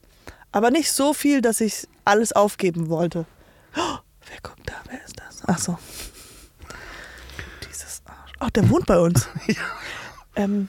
Aber 0.52 0.70
nicht 0.70 0.90
so 0.92 1.12
viel, 1.12 1.42
dass 1.42 1.60
ich 1.60 1.86
alles 2.04 2.32
aufgeben 2.32 2.88
wollte. 2.88 3.26
Oh, 3.76 3.98
wer 4.26 4.38
guckt 4.42 4.62
da? 4.64 4.74
Wer 4.88 5.04
ist 5.04 5.18
das? 5.18 5.42
Ach 5.46 5.58
so. 5.58 5.78
Oh, 8.40 8.48
der 8.54 8.68
wohnt 8.70 8.86
bei 8.86 8.98
uns. 8.98 9.28
ähm, 10.36 10.68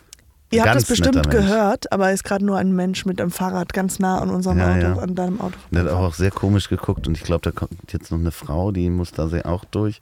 ihr 0.51 0.61
habt 0.61 0.71
Ganz 0.73 0.87
das 0.87 0.97
bestimmt 0.97 1.29
gehört, 1.29 1.91
aber 1.91 2.07
er 2.07 2.13
ist 2.13 2.23
gerade 2.23 2.45
nur 2.45 2.57
ein 2.57 2.71
Mensch 2.75 3.05
mit 3.05 3.19
einem 3.19 3.31
Fahrrad 3.31 3.73
ganz 3.73 3.99
nah 3.99 4.19
an 4.19 4.29
unserem 4.29 4.59
Ja, 4.59 4.71
Auto, 4.71 4.79
ja. 4.79 4.95
an 4.99 5.15
deinem 5.15 5.41
Auto. 5.41 5.57
Der 5.71 5.83
hat 5.83 5.91
auch 5.91 6.13
sehr 6.13 6.31
komisch 6.31 6.69
geguckt 6.69 7.07
und 7.07 7.17
ich 7.17 7.23
glaube, 7.23 7.41
da 7.41 7.51
kommt 7.51 7.91
jetzt 7.91 8.11
noch 8.11 8.19
eine 8.19 8.31
Frau, 8.31 8.71
die 8.71 8.89
muss 8.89 9.11
da 9.11 9.27
sehr 9.27 9.45
auch 9.45 9.65
durch 9.65 9.99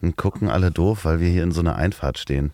und 0.00 0.16
gucken 0.16 0.48
alle 0.48 0.70
doof, 0.70 1.00
weil 1.04 1.20
wir 1.20 1.28
hier 1.28 1.42
in 1.42 1.52
so 1.52 1.60
einer 1.60 1.76
Einfahrt 1.76 2.18
stehen. 2.18 2.52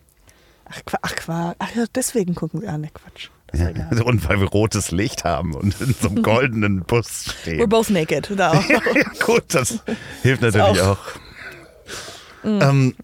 Ach, 0.69 0.81
Qua- 0.85 0.99
ach, 1.01 1.15
Qua- 1.15 1.55
ach 1.59 1.75
ja, 1.75 1.85
deswegen 1.95 2.35
gucken 2.35 2.59
sie. 2.61 2.67
Ah, 2.67 2.77
ne, 2.77 2.89
Quatsch. 2.93 3.29
Ja, 3.53 3.69
und 4.03 4.27
weil 4.27 4.41
wir 4.41 4.47
rotes 4.49 4.91
Licht 4.91 5.23
haben 5.23 5.53
und 5.53 5.79
in 5.79 5.93
so 5.93 6.09
einem 6.09 6.21
goldenen 6.23 6.81
Bus 6.81 7.27
We're 7.27 7.31
stehen. 7.41 7.69
both 7.69 7.89
naked. 7.89 8.31
Da 8.35 8.51
auch. 8.51 8.69
ja, 8.69 8.79
gut, 9.25 9.43
das 9.53 9.79
hilft 10.23 10.41
natürlich 10.41 10.81
auch. 10.81 10.97
auch. 10.97 10.99
Mhm. 12.43 12.61
Ähm, 12.61 12.95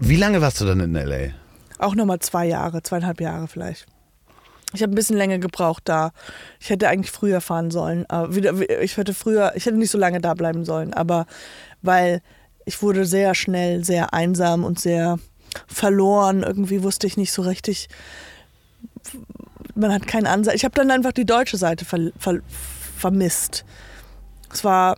wie 0.00 0.16
lange 0.16 0.40
warst 0.40 0.60
du 0.60 0.64
dann 0.64 0.80
in 0.80 0.94
L.A.? 0.94 1.32
Auch 1.78 1.94
nochmal 1.94 2.20
zwei 2.20 2.46
Jahre, 2.46 2.82
zweieinhalb 2.82 3.20
Jahre 3.20 3.48
vielleicht. 3.48 3.86
Ich 4.74 4.82
habe 4.82 4.92
ein 4.92 4.94
bisschen 4.94 5.16
länger 5.16 5.38
gebraucht 5.38 5.82
da. 5.86 6.12
Ich 6.60 6.70
hätte 6.70 6.88
eigentlich 6.88 7.10
früher 7.10 7.40
fahren 7.40 7.70
sollen. 7.70 8.06
Wieder, 8.28 8.54
ich 8.80 8.96
hätte 8.96 9.12
früher, 9.12 9.52
ich 9.54 9.66
hätte 9.66 9.76
nicht 9.76 9.90
so 9.90 9.98
lange 9.98 10.20
da 10.20 10.34
bleiben 10.34 10.64
sollen. 10.64 10.94
Aber 10.94 11.26
weil 11.82 12.22
ich 12.64 12.80
wurde 12.82 13.04
sehr 13.04 13.34
schnell 13.34 13.84
sehr 13.84 14.14
einsam 14.14 14.64
und 14.64 14.80
sehr 14.80 15.18
verloren. 15.66 16.42
Irgendwie 16.42 16.82
wusste 16.82 17.06
ich 17.06 17.16
nicht 17.16 17.32
so 17.32 17.42
richtig. 17.42 17.88
Man 19.74 19.92
hat 19.92 20.06
keinen 20.06 20.26
Ansatz. 20.26 20.54
Ich 20.54 20.64
habe 20.64 20.74
dann 20.74 20.90
einfach 20.90 21.12
die 21.12 21.26
deutsche 21.26 21.56
Seite 21.56 21.84
ver, 21.84 22.10
ver, 22.18 22.38
vermisst. 22.96 23.64
Es 24.52 24.64
war 24.64 24.96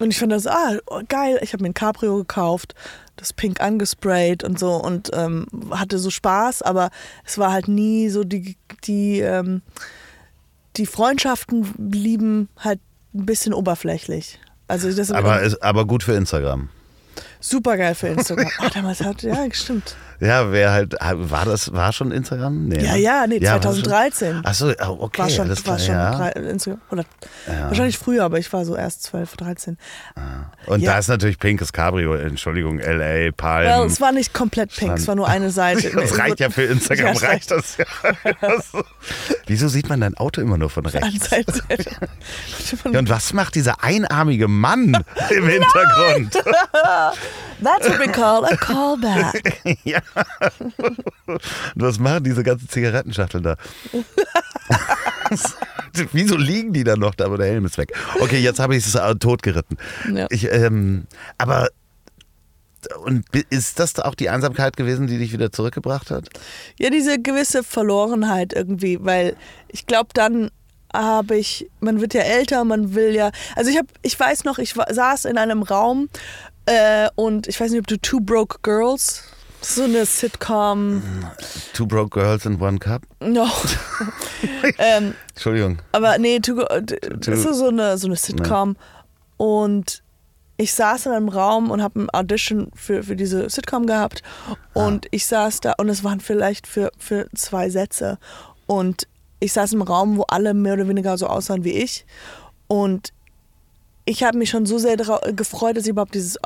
und 0.00 0.10
ich 0.10 0.18
fand 0.18 0.32
das, 0.32 0.46
ah, 0.46 0.78
geil, 1.08 1.38
ich 1.42 1.52
habe 1.52 1.62
mir 1.62 1.70
ein 1.70 1.74
Cabrio 1.74 2.16
gekauft, 2.16 2.74
das 3.22 3.32
pink 3.32 3.60
angesprayt 3.60 4.44
und 4.44 4.58
so 4.58 4.74
und 4.74 5.10
ähm, 5.14 5.46
hatte 5.70 5.98
so 5.98 6.10
Spaß, 6.10 6.62
aber 6.62 6.90
es 7.24 7.38
war 7.38 7.52
halt 7.52 7.68
nie 7.68 8.08
so 8.08 8.24
die, 8.24 8.56
die, 8.84 9.20
ähm, 9.20 9.62
die 10.76 10.86
Freundschaften 10.86 11.72
blieben 11.78 12.48
halt 12.58 12.80
ein 13.14 13.26
bisschen 13.26 13.54
oberflächlich. 13.54 14.40
Also 14.68 14.92
das 14.92 15.10
Aber, 15.10 15.40
ist, 15.42 15.62
aber 15.62 15.86
gut 15.86 16.02
für 16.02 16.14
Instagram. 16.14 16.68
Super 17.42 17.76
geil 17.76 17.94
für 17.94 18.08
Instagram. 18.08 18.48
Ach, 18.58 18.70
damals 18.70 19.00
hat, 19.02 19.22
ja, 19.22 19.36
stimmt. 19.52 19.94
Ja, 20.20 20.52
wer 20.52 20.70
halt, 20.70 20.94
war 21.00 21.44
das, 21.46 21.72
war 21.72 21.92
schon 21.92 22.12
Instagram? 22.12 22.68
Nee, 22.68 22.84
Ja, 22.84 22.92
ne? 22.92 22.98
ja, 23.00 23.26
nee, 23.26 23.34
schon- 23.44 23.60
2013. 23.60 24.40
Ach 24.44 24.54
so, 24.54 24.68
oh, 24.68 24.96
okay, 25.00 25.22
war 25.22 25.28
schon, 25.28 25.48
war 25.66 25.78
schon 25.80 25.94
ja. 25.96 26.28
Instagram. 26.28 26.80
Oder 26.92 27.04
Ja. 27.48 27.66
wahrscheinlich 27.68 27.98
früher, 27.98 28.22
aber 28.24 28.38
ich 28.38 28.52
war 28.52 28.64
so 28.64 28.76
erst 28.76 29.02
12, 29.02 29.36
13. 29.36 29.78
Und 30.66 30.80
Ja. 30.80 30.92
da 30.92 30.98
ist 31.00 31.08
natürlich 31.08 31.40
pinkes 31.40 31.72
Cabrio, 31.72 32.14
Entschuldigung, 32.14 32.78
L.A., 32.78 33.32
Palm. 33.32 33.66
Well, 33.66 33.86
es 33.86 34.00
war 34.00 34.12
nicht 34.12 34.32
komplett 34.32 34.70
pink, 34.76 34.96
es 34.96 35.08
war 35.08 35.16
nur 35.16 35.26
eine 35.28 35.50
Seite. 35.50 35.90
Das 35.96 36.16
reicht 36.16 36.38
ja 36.38 36.50
für 36.50 36.62
Instagram, 36.62 37.14
Ja, 37.20 37.28
reicht 37.28 37.50
das 37.50 37.76
ja. 37.78 37.84
Das- 38.40 38.70
Wieso 39.48 39.66
sieht 39.66 39.88
man 39.88 40.00
dein 40.00 40.16
Auto 40.16 40.40
immer 40.40 40.56
nur 40.56 40.70
von 40.70 40.86
rechts? 40.86 41.30
Ja, 42.92 42.98
und 42.98 43.08
was 43.10 43.32
macht 43.32 43.56
dieser 43.56 43.82
einarmige 43.82 44.46
Mann 44.46 44.96
im 45.30 45.48
Hintergrund? 45.48 46.36
That's 47.62 47.88
what 47.88 47.98
we 47.98 48.08
call 48.08 48.44
a 48.44 48.56
callback. 48.56 49.60
ja. 49.84 50.00
Und 51.26 51.40
was 51.74 51.98
machen 51.98 52.24
diese 52.24 52.42
ganzen 52.42 52.68
Zigarettenschachteln 52.68 53.44
da? 53.44 53.56
Wieso 56.12 56.36
liegen 56.36 56.72
die 56.72 56.84
da 56.84 56.96
noch 56.96 57.14
da, 57.14 57.26
aber 57.26 57.38
der 57.38 57.46
Helm 57.46 57.64
ist 57.64 57.78
weg? 57.78 57.92
Okay, 58.20 58.38
jetzt 58.38 58.58
habe 58.58 58.76
ich 58.76 58.86
es 58.86 58.94
äh, 58.94 59.14
totgeritten. 59.16 59.76
Ja. 60.12 60.26
Ich, 60.30 60.50
ähm, 60.50 61.06
aber 61.38 61.68
und 63.04 63.24
ist 63.50 63.78
das 63.78 63.98
auch 64.00 64.14
die 64.14 64.28
Einsamkeit 64.28 64.76
gewesen, 64.76 65.06
die 65.06 65.18
dich 65.18 65.32
wieder 65.32 65.52
zurückgebracht 65.52 66.10
hat? 66.10 66.28
Ja, 66.78 66.90
diese 66.90 67.20
gewisse 67.20 67.62
Verlorenheit 67.62 68.52
irgendwie, 68.52 68.98
weil 69.00 69.36
ich 69.68 69.86
glaube, 69.86 70.08
dann 70.14 70.50
habe 70.92 71.36
ich, 71.36 71.70
man 71.80 72.00
wird 72.00 72.14
ja 72.14 72.22
älter, 72.22 72.64
man 72.64 72.94
will 72.94 73.14
ja, 73.14 73.30
also 73.56 73.70
ich 73.70 73.78
habe, 73.78 73.88
ich 74.02 74.18
weiß 74.18 74.44
noch, 74.44 74.58
ich 74.58 74.76
war, 74.76 74.92
saß 74.92 75.24
in 75.24 75.38
einem 75.38 75.62
Raum 75.62 76.08
äh, 76.66 77.08
und 77.14 77.48
ich 77.48 77.60
weiß 77.60 77.70
nicht, 77.70 77.80
ob 77.80 77.86
du 77.86 77.98
Two 77.98 78.20
Broke 78.20 78.58
Girls, 78.62 79.24
so 79.60 79.84
eine 79.84 80.04
Sitcom, 80.06 81.02
Two 81.72 81.86
Broke 81.86 82.10
Girls 82.10 82.46
in 82.46 82.60
One 82.60 82.78
Cup? 82.78 83.02
no, 83.20 83.46
ähm, 84.78 85.14
Entschuldigung. 85.30 85.78
aber 85.92 86.18
nee, 86.18 86.40
Two, 86.40 86.56
das 86.56 87.44
ist 87.44 87.58
so 87.58 87.68
eine, 87.68 87.96
so 87.98 88.06
eine 88.06 88.16
Sitcom. 88.16 88.76
Und 89.36 90.02
ich 90.56 90.74
saß 90.74 91.06
in 91.06 91.12
einem 91.12 91.28
Raum 91.28 91.70
und 91.70 91.82
habe 91.82 92.00
ein 92.00 92.10
Audition 92.10 92.70
für, 92.74 93.02
für 93.02 93.16
diese 93.16 93.50
Sitcom 93.50 93.86
gehabt. 93.86 94.22
Und 94.72 95.06
ich 95.10 95.26
saß 95.26 95.60
da 95.60 95.72
und 95.78 95.88
es 95.88 96.04
waren 96.04 96.20
vielleicht 96.20 96.68
für, 96.68 96.92
für 96.98 97.28
zwei 97.34 97.68
Sätze. 97.68 98.18
Und 98.66 99.08
ich 99.40 99.52
saß 99.52 99.72
im 99.72 99.82
Raum, 99.82 100.18
wo 100.18 100.22
alle 100.22 100.54
mehr 100.54 100.74
oder 100.74 100.86
weniger 100.86 101.18
so 101.18 101.26
aussahen 101.26 101.64
wie 101.64 101.72
ich. 101.72 102.06
Und 102.68 103.12
ich 104.04 104.22
habe 104.22 104.38
mich 104.38 104.50
schon 104.50 104.66
so 104.66 104.78
sehr 104.78 104.96
gefreut, 104.96 105.76
dass 105.76 105.84
ich 105.84 105.90
überhaupt 105.90 106.14
dieses 106.14 106.38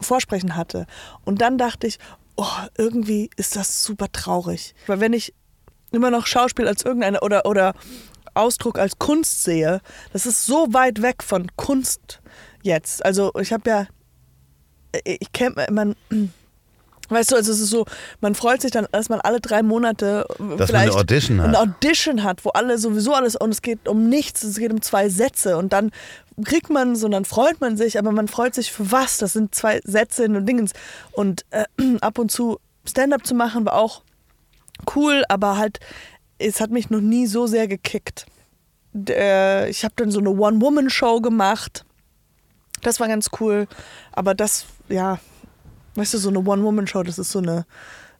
Vorsprechen 0.00 0.56
hatte 0.56 0.86
und 1.24 1.40
dann 1.40 1.58
dachte 1.58 1.86
ich, 1.86 1.98
oh, 2.36 2.46
irgendwie 2.76 3.30
ist 3.36 3.56
das 3.56 3.82
super 3.82 4.10
traurig, 4.12 4.74
weil 4.86 5.00
wenn 5.00 5.12
ich 5.12 5.34
immer 5.92 6.10
noch 6.10 6.26
Schauspiel 6.26 6.68
als 6.68 6.84
irgendeine 6.84 7.20
oder, 7.20 7.46
oder 7.46 7.74
Ausdruck 8.34 8.78
als 8.78 8.98
Kunst 8.98 9.42
sehe, 9.44 9.80
das 10.12 10.26
ist 10.26 10.46
so 10.46 10.68
weit 10.72 11.02
weg 11.02 11.22
von 11.22 11.46
Kunst 11.56 12.20
jetzt. 12.62 13.04
Also 13.04 13.32
ich 13.40 13.52
habe 13.52 13.68
ja, 13.70 13.86
ich 15.04 15.32
kenne, 15.32 15.66
man, 15.70 15.96
weißt 17.08 17.32
du, 17.32 17.36
also 17.36 17.52
es 17.52 17.60
ist 17.60 17.70
so, 17.70 17.86
man 18.20 18.34
freut 18.34 18.60
sich 18.60 18.70
dann, 18.70 18.86
dass 18.92 19.08
man 19.08 19.20
alle 19.20 19.40
drei 19.40 19.62
Monate 19.62 20.26
Dass 20.28 20.38
man 20.38 20.58
vielleicht 20.58 20.92
eine 20.92 21.00
Audition 21.00 21.40
hat. 21.40 21.46
eine 21.46 21.60
Audition 21.60 22.22
hat, 22.22 22.44
wo 22.44 22.50
alle 22.50 22.78
sowieso 22.78 23.14
alles, 23.14 23.36
und 23.36 23.50
es 23.50 23.62
geht 23.62 23.88
um 23.88 24.08
nichts, 24.08 24.42
es 24.42 24.58
geht 24.58 24.72
um 24.72 24.82
zwei 24.82 25.08
Sätze 25.08 25.56
und 25.56 25.72
dann 25.72 25.90
kriegt 26.44 26.70
man 26.70 26.96
so, 26.96 27.06
und 27.06 27.12
dann 27.12 27.24
freut 27.24 27.60
man 27.60 27.76
sich, 27.76 27.98
aber 27.98 28.12
man 28.12 28.28
freut 28.28 28.54
sich 28.54 28.70
für 28.72 28.90
was? 28.92 29.18
Das 29.18 29.32
sind 29.32 29.54
zwei 29.54 29.80
Sätze 29.84 30.24
in 30.24 30.36
und 30.36 30.46
Dingens. 30.46 30.72
Und 31.12 31.44
äh, 31.50 31.64
ab 32.00 32.18
und 32.18 32.30
zu 32.30 32.58
Stand-up 32.86 33.26
zu 33.26 33.34
machen 33.34 33.64
war 33.64 33.74
auch 33.74 34.02
cool, 34.94 35.24
aber 35.28 35.56
halt, 35.56 35.80
es 36.38 36.60
hat 36.60 36.70
mich 36.70 36.90
noch 36.90 37.00
nie 37.00 37.26
so 37.26 37.46
sehr 37.46 37.66
gekickt. 37.68 38.26
Äh, 39.08 39.68
Ich 39.70 39.84
habe 39.84 39.94
dann 39.96 40.10
so 40.10 40.20
eine 40.20 40.30
One-Woman-Show 40.30 41.20
gemacht. 41.20 41.84
Das 42.82 43.00
war 43.00 43.08
ganz 43.08 43.30
cool. 43.40 43.66
Aber 44.12 44.34
das, 44.34 44.66
ja, 44.88 45.18
weißt 45.94 46.14
du, 46.14 46.18
so 46.18 46.28
eine 46.28 46.40
One-Woman-Show, 46.40 47.02
das 47.02 47.18
ist 47.18 47.32
so 47.32 47.38
eine, 47.38 47.64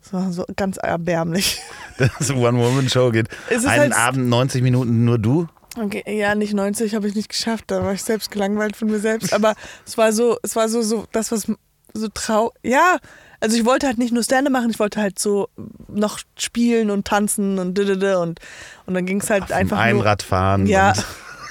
so, 0.01 0.31
so 0.33 0.45
ganz 0.57 0.79
erbärmlich. 0.79 1.61
Das 2.19 2.31
One-Woman-Show 2.31 3.11
geht. 3.11 3.29
Einen 3.51 3.67
halt- 3.67 3.93
Abend 3.95 4.29
90 4.29 4.63
Minuten 4.63 5.05
nur 5.07 5.19
du? 5.19 5.47
Okay, 5.77 6.03
ja, 6.19 6.35
nicht 6.35 6.55
90 6.55 6.95
habe 6.95 7.07
ich 7.09 7.15
nicht 7.15 7.29
geschafft, 7.29 7.65
da 7.69 7.85
war 7.85 7.93
ich 7.93 8.03
selbst 8.03 8.31
gelangweilt 8.31 8.77
von 8.77 8.89
mir 8.89 8.99
selbst. 8.99 9.33
Aber 9.33 9.55
es 9.87 9.99
war 9.99 10.13
so, 10.13 10.39
es 10.43 10.57
war 10.57 10.69
so, 10.69 10.83
so 10.83 11.05
das, 11.13 11.31
was 11.33 11.47
so 11.93 12.09
trau. 12.15 12.53
Ja, 12.63 12.99
also 13.41 13.57
ich 13.57 13.65
wollte 13.65 13.87
halt 13.87 13.99
nicht 13.99 14.13
nur 14.13 14.23
Stände 14.23 14.51
machen, 14.51 14.71
ich 14.71 14.79
wollte 14.79 15.01
halt 15.01 15.19
so 15.19 15.49
noch 15.89 16.19
spielen 16.39 16.91
und 16.91 17.07
tanzen 17.07 17.59
und 17.59 17.77
didede 17.77 18.19
und, 18.19 18.41
und 18.87 18.95
dann 18.95 19.05
ging 19.07 19.21
es 19.21 19.29
halt 19.31 19.53
einfach 19.53 19.77
nur. 19.77 19.85
Einrad 19.85 20.23
fahren 20.23 20.67
Ja. 20.67 20.95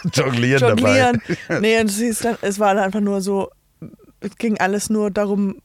und 0.03 0.15
jonglieren, 0.15 0.61
jonglieren. 0.69 1.21
dabei. 1.47 1.59
Nee, 1.61 1.79
und 1.79 1.89
es, 1.89 2.19
dann, 2.19 2.37
es 2.41 2.59
war 2.59 2.73
dann 2.73 2.83
einfach 2.83 3.01
nur 3.01 3.21
so, 3.21 3.49
es 4.21 4.35
ging 4.37 4.59
alles 4.59 4.89
nur 4.89 5.11
darum, 5.11 5.61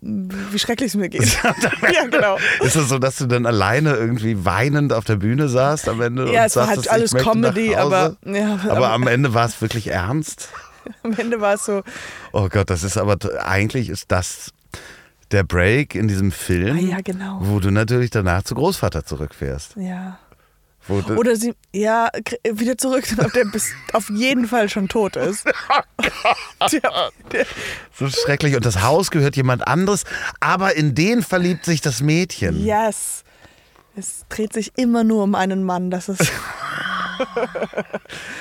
wie 0.00 0.58
schrecklich 0.58 0.88
es 0.88 0.94
mir 0.94 1.08
geht. 1.08 1.38
ja, 1.42 2.06
genau. 2.10 2.38
Ist 2.60 2.76
es 2.76 2.88
so, 2.88 2.98
dass 2.98 3.16
du 3.16 3.26
dann 3.26 3.46
alleine 3.46 3.94
irgendwie 3.94 4.44
weinend 4.44 4.92
auf 4.92 5.04
der 5.04 5.16
Bühne 5.16 5.48
saßt 5.48 5.88
am 5.88 6.00
Ende? 6.00 6.32
Ja, 6.32 6.44
es 6.44 6.56
war 6.56 6.66
halt 6.66 6.88
alles 6.88 7.12
Comedy, 7.14 7.74
aber, 7.74 8.16
ja, 8.24 8.58
aber, 8.62 8.76
aber 8.76 8.92
am 8.92 9.06
Ende 9.06 9.34
war 9.34 9.46
es 9.46 9.60
wirklich 9.60 9.88
ernst. 9.88 10.48
Am 11.02 11.12
Ende 11.18 11.38
war 11.42 11.52
es 11.52 11.66
so. 11.66 11.82
Oh 12.32 12.48
Gott, 12.48 12.70
das 12.70 12.82
ist 12.82 12.96
aber 12.96 13.18
eigentlich 13.44 13.90
ist 13.90 14.10
das 14.10 14.54
der 15.32 15.44
Break 15.44 15.94
in 15.94 16.08
diesem 16.08 16.32
Film, 16.32 16.78
ah, 16.78 16.80
ja, 16.80 16.98
genau. 17.02 17.40
wo 17.42 17.60
du 17.60 17.70
natürlich 17.70 18.08
danach 18.08 18.42
zu 18.42 18.54
Großvater 18.54 19.04
zurückfährst. 19.04 19.76
Ja. 19.76 20.18
Oder 20.88 21.36
sie, 21.36 21.54
ja, 21.72 22.10
wieder 22.50 22.78
zurück, 22.78 23.04
der 23.34 23.44
bis 23.44 23.70
auf 23.92 24.10
jeden 24.10 24.46
Fall 24.46 24.68
schon 24.68 24.88
tot 24.88 25.16
ist. 25.16 25.46
Oh 26.60 26.66
der, 26.72 27.10
der, 27.32 27.46
so 27.96 28.08
schrecklich. 28.08 28.56
Und 28.56 28.64
das 28.64 28.82
Haus 28.82 29.10
gehört 29.10 29.36
jemand 29.36 29.66
anderes, 29.66 30.04
aber 30.40 30.74
in 30.74 30.94
den 30.94 31.22
verliebt 31.22 31.64
sich 31.64 31.80
das 31.80 32.00
Mädchen. 32.00 32.64
Yes. 32.64 33.22
Es 33.94 34.24
dreht 34.28 34.52
sich 34.52 34.72
immer 34.76 35.04
nur 35.04 35.22
um 35.22 35.34
einen 35.34 35.62
Mann. 35.62 35.90
Das 35.90 36.08
ist. 36.08 36.20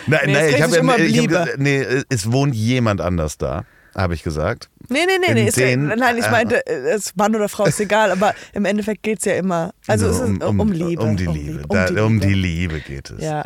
nein, 0.07 0.21
nee, 0.25 0.33
nein, 0.33 0.49
ich 0.49 0.61
habe 0.61 0.77
hab, 0.77 1.57
nee, 1.57 2.03
es 2.09 2.31
wohnt 2.31 2.55
jemand 2.55 3.01
anders 3.01 3.37
da 3.37 3.65
habe 3.97 4.13
ich 4.13 4.23
gesagt. 4.23 4.69
Nee, 4.89 4.99
nee, 5.05 5.17
nee, 5.19 5.33
nee. 5.33 5.47
Ist, 5.47 5.57
nein, 5.57 6.17
ich 6.17 6.29
meinte, 6.29 6.65
es 6.65 7.15
Mann 7.15 7.35
oder 7.35 7.49
Frau 7.49 7.65
ist 7.65 7.79
egal, 7.79 8.11
aber 8.11 8.33
im 8.53 8.65
Endeffekt 8.65 9.03
geht 9.03 9.19
es 9.19 9.25
ja 9.25 9.33
immer. 9.33 9.73
Also 9.87 10.07
es 10.07 10.19
ist 10.19 10.43
um, 10.43 10.59
um, 10.59 10.71
Liebe. 10.71 11.01
Um 11.01 11.17
die 11.17 11.25
Liebe. 11.25 11.63
Um, 11.67 11.75
da, 11.75 11.87
die, 11.87 11.99
um 11.99 12.19
die 12.19 12.33
Liebe 12.33 12.79
geht 12.79 13.09
es. 13.09 13.23
Ja. 13.23 13.43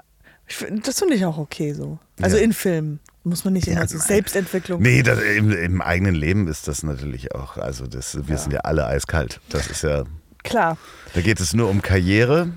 Das 0.83 0.99
finde 0.99 1.15
ich 1.15 1.25
auch 1.25 1.37
okay 1.37 1.73
so. 1.73 1.97
Also 2.21 2.37
ja. 2.37 2.43
in 2.43 2.53
Filmen. 2.53 2.99
Muss 3.23 3.45
man 3.45 3.53
nicht 3.53 3.67
immer 3.67 3.81
ja, 3.81 3.87
so 3.87 3.99
Selbstentwicklung. 3.99 4.81
Nee, 4.81 5.03
das, 5.03 5.21
im, 5.21 5.51
im, 5.51 5.79
eigenen 5.81 6.15
Leben 6.15 6.47
ist 6.47 6.67
das 6.67 6.81
natürlich 6.81 7.35
auch. 7.35 7.57
Also 7.57 7.85
das, 7.85 8.17
wir 8.27 8.35
ja. 8.35 8.41
sind 8.41 8.51
ja 8.51 8.61
alle 8.61 8.87
eiskalt. 8.87 9.39
Das 9.49 9.67
ist 9.67 9.83
ja. 9.83 10.05
Klar. 10.43 10.77
Da 11.13 11.21
geht 11.21 11.39
es 11.39 11.53
nur 11.53 11.69
um 11.69 11.83
Karriere. 11.83 12.49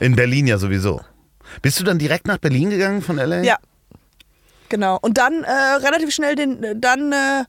In 0.00 0.16
Berlin 0.16 0.46
ja 0.46 0.56
sowieso. 0.56 1.02
Bist 1.60 1.78
du 1.78 1.84
dann 1.84 1.98
direkt 1.98 2.26
nach 2.26 2.38
Berlin 2.38 2.70
gegangen 2.70 3.02
von 3.02 3.16
LA? 3.16 3.42
Ja, 3.42 3.58
Genau. 4.70 4.98
Und 5.02 5.18
dann 5.18 5.44
äh, 5.44 5.52
relativ 5.52 6.14
schnell 6.14 6.36
den, 6.36 6.80
dann, 6.80 7.12
äh, 7.12 7.44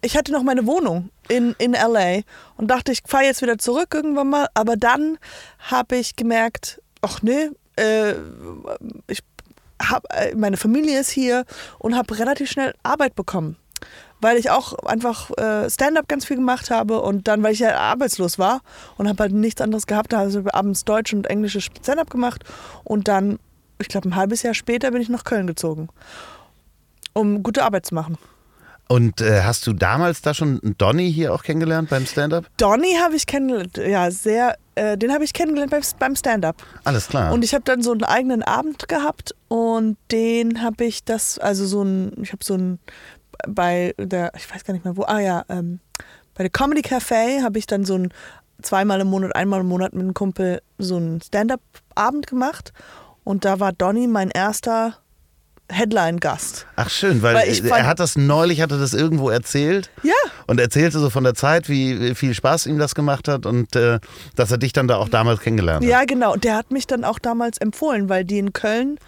ich 0.00 0.16
hatte 0.16 0.32
noch 0.32 0.44
meine 0.44 0.64
Wohnung 0.64 1.10
in, 1.28 1.54
in 1.58 1.72
LA 1.72 2.20
und 2.56 2.68
dachte, 2.68 2.92
ich 2.92 3.02
fahre 3.04 3.24
jetzt 3.24 3.42
wieder 3.42 3.58
zurück 3.58 3.88
irgendwann 3.92 4.30
mal. 4.30 4.46
Aber 4.54 4.76
dann 4.76 5.18
habe 5.58 5.96
ich 5.96 6.16
gemerkt, 6.16 6.80
ach 7.02 7.20
nee, 7.22 7.50
äh, 7.76 8.14
ich 9.08 9.20
hab, 9.82 10.04
äh, 10.14 10.34
meine 10.36 10.56
Familie 10.56 11.00
ist 11.00 11.10
hier 11.10 11.44
und 11.80 11.96
habe 11.96 12.16
relativ 12.18 12.48
schnell 12.48 12.74
Arbeit 12.84 13.16
bekommen. 13.16 13.56
Weil 14.20 14.36
ich 14.36 14.50
auch 14.50 14.74
einfach 14.84 15.30
äh, 15.36 15.68
Stand-up 15.68 16.08
ganz 16.08 16.24
viel 16.24 16.36
gemacht 16.36 16.70
habe 16.70 17.00
und 17.00 17.28
dann, 17.28 17.42
weil 17.42 17.52
ich 17.52 17.60
ja 17.60 17.76
arbeitslos 17.76 18.38
war 18.38 18.60
und 18.96 19.08
habe 19.08 19.24
halt 19.24 19.32
nichts 19.32 19.60
anderes 19.60 19.86
gehabt, 19.86 20.12
da 20.12 20.18
habe 20.18 20.30
ich 20.30 20.54
abends 20.54 20.84
Deutsch 20.84 21.12
und 21.12 21.28
englisches 21.28 21.64
Stand-up 21.64 22.10
gemacht 22.10 22.44
und 22.84 23.08
dann 23.08 23.38
ich 23.78 23.88
glaube, 23.88 24.08
ein 24.08 24.16
halbes 24.16 24.42
Jahr 24.42 24.54
später 24.54 24.90
bin 24.90 25.02
ich 25.02 25.08
nach 25.08 25.24
Köln 25.24 25.46
gezogen, 25.46 25.88
um 27.12 27.42
gute 27.42 27.64
Arbeit 27.64 27.86
zu 27.86 27.94
machen. 27.94 28.18
Und 28.88 29.20
äh, 29.20 29.42
hast 29.42 29.66
du 29.66 29.74
damals 29.74 30.22
da 30.22 30.32
schon 30.32 30.60
Donny 30.78 31.12
hier 31.12 31.34
auch 31.34 31.42
kennengelernt 31.42 31.90
beim 31.90 32.06
Stand-up? 32.06 32.46
Donny 32.56 32.96
habe 33.02 33.16
ich 33.16 33.26
kennengelernt, 33.26 33.76
ja, 33.76 34.10
sehr, 34.10 34.56
äh, 34.76 34.96
den 34.96 35.12
habe 35.12 35.24
ich 35.24 35.34
kennengelernt 35.34 35.70
beim, 35.70 35.82
beim 35.98 36.16
Stand-up. 36.16 36.56
Alles 36.84 37.08
klar. 37.08 37.32
Und 37.34 37.44
ich 37.44 37.52
habe 37.52 37.64
dann 37.64 37.82
so 37.82 37.92
einen 37.92 38.04
eigenen 38.04 38.42
Abend 38.42 38.88
gehabt 38.88 39.34
und 39.48 39.98
den 40.10 40.62
habe 40.62 40.86
ich 40.86 41.04
das, 41.04 41.38
also 41.38 41.66
so 41.66 41.82
ein, 41.82 42.14
ich 42.22 42.32
habe 42.32 42.42
so 42.42 42.54
ein, 42.54 42.78
bei 43.46 43.94
der, 43.98 44.32
ich 44.34 44.52
weiß 44.52 44.64
gar 44.64 44.72
nicht 44.72 44.86
mehr 44.86 44.96
wo, 44.96 45.02
ah 45.02 45.20
ja, 45.20 45.44
ähm, 45.50 45.80
bei 46.34 46.44
der 46.44 46.50
Comedy 46.50 46.80
Café 46.80 47.42
habe 47.42 47.58
ich 47.58 47.66
dann 47.66 47.84
so 47.84 47.94
ein 47.94 48.08
zweimal 48.62 49.00
im 49.00 49.08
Monat, 49.08 49.36
einmal 49.36 49.60
im 49.60 49.68
Monat 49.68 49.92
mit 49.92 50.02
einem 50.02 50.14
Kumpel 50.14 50.62
so 50.78 50.96
einen 50.96 51.20
Stand-up-Abend 51.20 52.26
gemacht 52.26 52.72
und 53.28 53.44
da 53.44 53.60
war 53.60 53.72
Donny 53.72 54.06
mein 54.06 54.30
erster 54.30 54.94
Headline-Gast. 55.70 56.66
Ach 56.76 56.88
schön, 56.88 57.20
weil, 57.20 57.34
weil 57.34 57.80
er 57.80 57.86
hat 57.86 58.00
das 58.00 58.16
neulich, 58.16 58.62
hatte 58.62 58.78
das 58.78 58.94
irgendwo 58.94 59.28
erzählt. 59.28 59.90
Ja. 60.02 60.14
Und 60.46 60.58
erzählte 60.58 60.98
so 60.98 61.10
von 61.10 61.24
der 61.24 61.34
Zeit, 61.34 61.68
wie 61.68 62.14
viel 62.14 62.32
Spaß 62.32 62.64
ihm 62.64 62.78
das 62.78 62.94
gemacht 62.94 63.28
hat 63.28 63.44
und 63.44 63.76
äh, 63.76 64.00
dass 64.34 64.50
er 64.50 64.56
dich 64.56 64.72
dann 64.72 64.88
da 64.88 64.96
auch 64.96 65.10
damals 65.10 65.40
kennengelernt 65.40 65.84
hat. 65.84 65.90
Ja, 65.90 66.06
genau. 66.06 66.32
Und 66.32 66.44
der 66.44 66.56
hat 66.56 66.70
mich 66.70 66.86
dann 66.86 67.04
auch 67.04 67.18
damals 67.18 67.58
empfohlen, 67.58 68.08
weil 68.08 68.24
die 68.24 68.38
in 68.38 68.54
Köln 68.54 68.98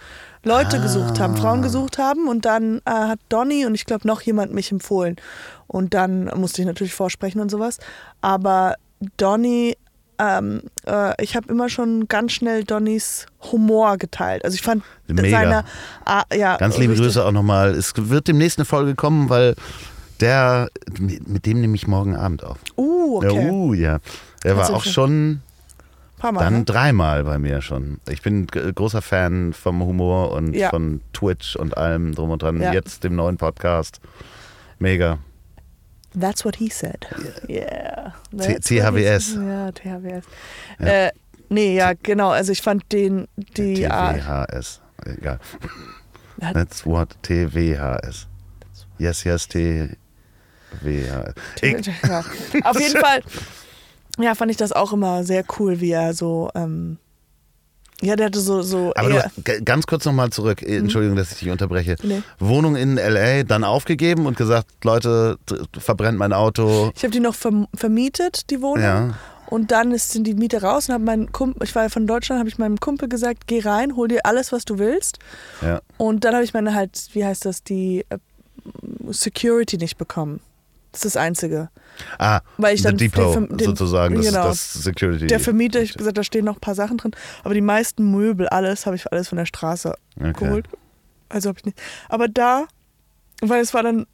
Leute 0.45 0.77
ah. 0.77 0.83
gesucht 0.83 1.19
haben, 1.19 1.39
Frauen 1.39 1.63
gesucht 1.63 1.97
haben. 1.97 2.29
Und 2.29 2.45
dann 2.45 2.83
äh, 2.85 2.91
hat 2.91 3.21
Donny 3.31 3.65
und 3.65 3.75
ich 3.75 3.87
glaube 3.87 4.07
noch 4.07 4.21
jemand 4.21 4.53
mich 4.53 4.71
empfohlen. 4.71 5.17
Und 5.67 5.95
dann 5.95 6.27
musste 6.37 6.61
ich 6.61 6.67
natürlich 6.67 6.93
vorsprechen 6.93 7.41
und 7.41 7.51
sowas. 7.51 7.79
Aber 8.21 8.75
Donny 9.17 9.79
ähm, 10.21 10.63
äh, 10.87 11.15
ich 11.23 11.35
habe 11.35 11.49
immer 11.49 11.69
schon 11.69 12.07
ganz 12.07 12.33
schnell 12.33 12.65
Donnys 12.65 13.27
Humor 13.51 13.97
geteilt. 13.97 14.45
Also 14.45 14.55
ich 14.55 14.63
fand 14.63 14.85
Mega. 15.07 15.31
seine, 15.31 15.65
äh, 16.31 16.39
ja, 16.39 16.57
Ganz 16.59 16.77
liebe 16.77 16.93
richtig. 16.93 17.07
Grüße 17.07 17.25
auch 17.25 17.33
nochmal. 17.33 17.71
Es 17.71 17.95
wird 17.97 18.29
demnächst 18.29 18.59
eine 18.59 18.67
Folge 18.67 18.95
kommen, 18.95 19.31
weil 19.31 19.55
der, 20.21 20.69
mit 20.99 21.47
dem 21.47 21.63
nehme 21.63 21.75
ich 21.75 21.87
morgen 21.87 22.15
Abend 22.15 22.45
auf. 22.45 22.59
Uh, 22.77 23.19
okay. 23.19 23.47
Ja, 23.47 23.51
uh, 23.51 23.75
ja. 23.75 23.99
Er 24.45 24.57
war 24.59 24.71
auch 24.71 24.85
schon 24.85 25.41
Mal, 26.23 26.35
dann 26.35 26.59
ne? 26.59 26.65
dreimal 26.65 27.25
bei 27.25 27.39
mir 27.39 27.63
schon. 27.63 27.99
Ich 28.07 28.21
bin 28.21 28.47
großer 28.47 29.01
Fan 29.01 29.55
vom 29.55 29.83
Humor 29.83 30.33
und 30.33 30.55
ja. 30.55 30.69
von 30.69 31.01
Twitch 31.15 31.57
und 31.57 31.79
allem 31.79 32.15
drum 32.15 32.29
und 32.29 32.43
dran. 32.43 32.61
Ja. 32.61 32.75
Jetzt 32.75 33.05
dem 33.05 33.17
neuen 33.17 33.39
Podcast. 33.39 34.01
Mega. 34.79 35.19
That's 36.15 36.45
what 36.45 36.57
he 36.57 36.69
said. 36.69 37.07
Yeah. 37.49 38.13
THWS. 38.33 39.35
Ja, 39.37 39.71
THWS. 39.71 40.25
Ja. 40.81 40.87
Äh, 40.87 41.11
nee, 41.49 41.77
ja, 41.77 41.93
genau. 41.95 42.31
Also 42.31 42.53
ich 42.53 42.63
fand 42.63 42.91
den, 42.93 43.29
die 43.37 43.85
TWHS. 43.85 44.81
Egal. 45.07 45.39
That's 46.41 46.85
what 46.85 47.17
TWHS. 47.23 48.27
Yes, 48.99 49.25
yes, 49.25 49.49
TWHS. 49.49 49.97
Ja. 50.83 52.25
Auf 52.65 52.81
jeden 52.81 53.01
Fall, 53.01 53.23
ja, 54.19 54.35
fand 54.35 54.51
ich 54.51 54.57
das 54.57 54.73
auch 54.73 54.93
immer 54.93 55.25
sehr 55.25 55.45
cool, 55.59 55.81
wie 55.81 55.93
er 55.93 56.13
so 56.15 56.51
ähm, 56.55 56.99
ja, 58.03 58.17
der 58.17 58.27
hatte 58.27 58.41
so. 58.41 58.63
so 58.63 58.93
Aber 58.97 59.11
du, 59.11 59.65
ganz 59.65 59.87
kurz 59.87 60.05
nochmal 60.05 60.31
zurück, 60.31 60.63
mhm. 60.63 60.75
Entschuldigung, 60.75 61.17
dass 61.17 61.33
ich 61.33 61.39
dich 61.39 61.51
unterbreche. 61.51 61.97
Nee. 62.03 62.23
Wohnung 62.39 62.77
in 62.77 62.99
L.A., 62.99 63.43
dann 63.43 63.65
aufgegeben 63.65 64.27
und 64.27 64.37
gesagt: 64.37 64.69
Leute, 64.85 65.39
verbrennt 65.79 66.19
mein 66.19 66.33
Auto. 66.33 66.93
Ich 66.97 67.03
habe 67.03 67.13
die 67.13 67.21
noch 67.21 67.35
vermietet, 67.35 68.51
die 68.51 68.63
Wohnung. 68.63 68.83
Ja. 68.83 69.15
Und 69.47 69.73
dann 69.73 69.97
sind 69.99 70.29
die 70.29 70.35
Miete 70.35 70.63
raus 70.63 70.89
und 70.89 70.95
habe 70.95 71.05
meinen 71.05 71.33
Kumpel, 71.33 71.65
ich 71.65 71.75
war 71.75 71.83
ja 71.83 71.89
von 71.89 72.07
Deutschland, 72.07 72.39
habe 72.39 72.49
ich 72.49 72.59
meinem 72.59 72.79
Kumpel 72.79 73.09
gesagt: 73.09 73.47
Geh 73.47 73.61
rein, 73.61 73.97
hol 73.97 74.09
dir 74.09 74.21
alles, 74.25 74.53
was 74.53 74.65
du 74.65 74.79
willst. 74.79 75.19
Ja. 75.61 75.81
Und 75.99 76.25
dann 76.25 76.35
habe 76.35 76.45
ich 76.45 76.55
meine 76.55 76.75
halt, 76.75 77.09
wie 77.13 77.25
heißt 77.25 77.45
das, 77.45 77.63
die 77.65 78.07
äh, 78.09 78.19
Security 79.11 79.77
nicht 79.77 79.99
bekommen. 79.99 80.41
Das 80.93 81.05
ist 81.05 81.15
das 81.15 81.23
Einzige. 81.23 81.71
Ah, 82.19 82.41
weil 82.57 82.75
ich 82.75 82.83
dann 82.83 82.97
Depot 82.97 83.37
den, 83.37 83.57
den, 83.57 83.67
sozusagen, 83.69 84.17
das, 84.17 84.27
genau, 84.27 84.45
das 84.45 84.73
Security. 84.73 85.27
Der 85.27 85.41
Vermieter, 85.41 85.81
ich 85.81 85.91
habe 85.91 85.99
gesagt, 85.99 86.19
da 86.19 86.25
stehen 86.25 86.45
noch 86.45 86.57
ein 86.57 86.61
paar 86.61 86.75
Sachen 86.75 86.97
drin, 86.97 87.13
aber 87.45 87.55
die 87.55 87.61
meisten 87.61 88.11
Möbel, 88.11 88.49
alles 88.49 88.87
habe 88.87 88.97
ich 88.97 89.11
alles 89.13 89.29
von 89.29 89.39
der 89.39 89.47
Straße 89.47 89.95
okay. 90.19 90.33
geholt. 90.33 90.67
Also 91.29 91.49
habe 91.49 91.59
ich 91.59 91.65
nicht. 91.65 91.81
Aber 92.09 92.27
da, 92.29 92.67
weil 93.41 93.61
es 93.61 93.73
war 93.73 93.83
dann 93.83 94.07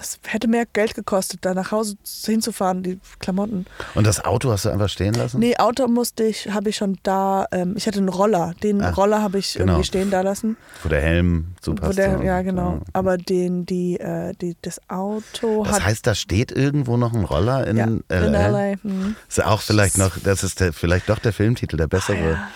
es 0.00 0.18
hätte 0.26 0.48
mehr 0.48 0.64
Geld 0.66 0.94
gekostet, 0.94 1.40
da 1.42 1.52
nach 1.52 1.70
Hause 1.70 1.96
hinzufahren, 2.24 2.82
die 2.82 2.98
Klamotten. 3.18 3.66
Und 3.94 4.06
das 4.06 4.24
Auto 4.24 4.50
hast 4.50 4.64
du 4.64 4.70
einfach 4.70 4.88
stehen 4.88 5.14
lassen? 5.14 5.38
Nee, 5.38 5.56
Auto 5.58 5.86
musste 5.88 6.24
ich, 6.24 6.50
habe 6.50 6.70
ich 6.70 6.76
schon 6.76 6.98
da, 7.02 7.46
ähm, 7.52 7.74
ich 7.76 7.86
hatte 7.86 7.98
einen 7.98 8.08
Roller. 8.08 8.54
Den 8.62 8.82
Ach, 8.82 8.96
Roller 8.96 9.22
habe 9.22 9.38
ich 9.38 9.54
genau. 9.54 9.74
irgendwie 9.74 9.86
stehen 9.86 10.10
da 10.10 10.22
lassen. 10.22 10.56
Wo 10.82 10.88
der 10.88 11.02
Helm 11.02 11.52
zu 11.60 11.74
passt. 11.74 11.98
Der, 11.98 12.22
ja, 12.22 12.40
genau. 12.42 12.72
Ja. 12.72 12.80
Aber 12.94 13.18
den, 13.18 13.66
die, 13.66 14.00
äh, 14.00 14.32
die, 14.40 14.56
das 14.62 14.80
Auto 14.88 15.64
Das 15.64 15.84
heißt, 15.84 16.06
da 16.06 16.14
steht 16.14 16.50
irgendwo 16.50 16.96
noch 16.96 17.12
ein 17.12 17.24
Roller 17.24 17.66
in 17.66 17.76
ja, 17.76 17.86
LA? 18.08 18.26
In 18.26 18.32
LA. 18.32 18.74
Mhm. 18.82 19.16
Ist 19.28 19.44
auch 19.44 19.60
vielleicht 19.60 19.98
noch, 19.98 20.18
das 20.18 20.42
ist 20.42 20.60
der, 20.60 20.72
vielleicht 20.72 21.08
doch 21.10 21.18
der 21.18 21.32
Filmtitel, 21.32 21.76
der 21.76 21.86
bessere. 21.86 22.18
Ah, 22.18 22.30
ja. 22.30 22.48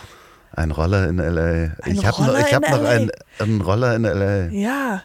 Ein 0.57 0.71
Roller 0.71 1.09
in 1.09 1.17
LA. 1.19 1.75
Ein 1.83 1.95
ich 1.95 2.07
habe 2.07 2.23
noch, 2.23 2.39
ich 2.39 2.55
hab 2.55 2.63
noch 2.63 2.85
einen, 2.85 3.11
einen 3.41 3.61
Roller 3.61 3.97
in 3.97 4.03
LA. 4.05 4.47
Ja. 4.47 5.03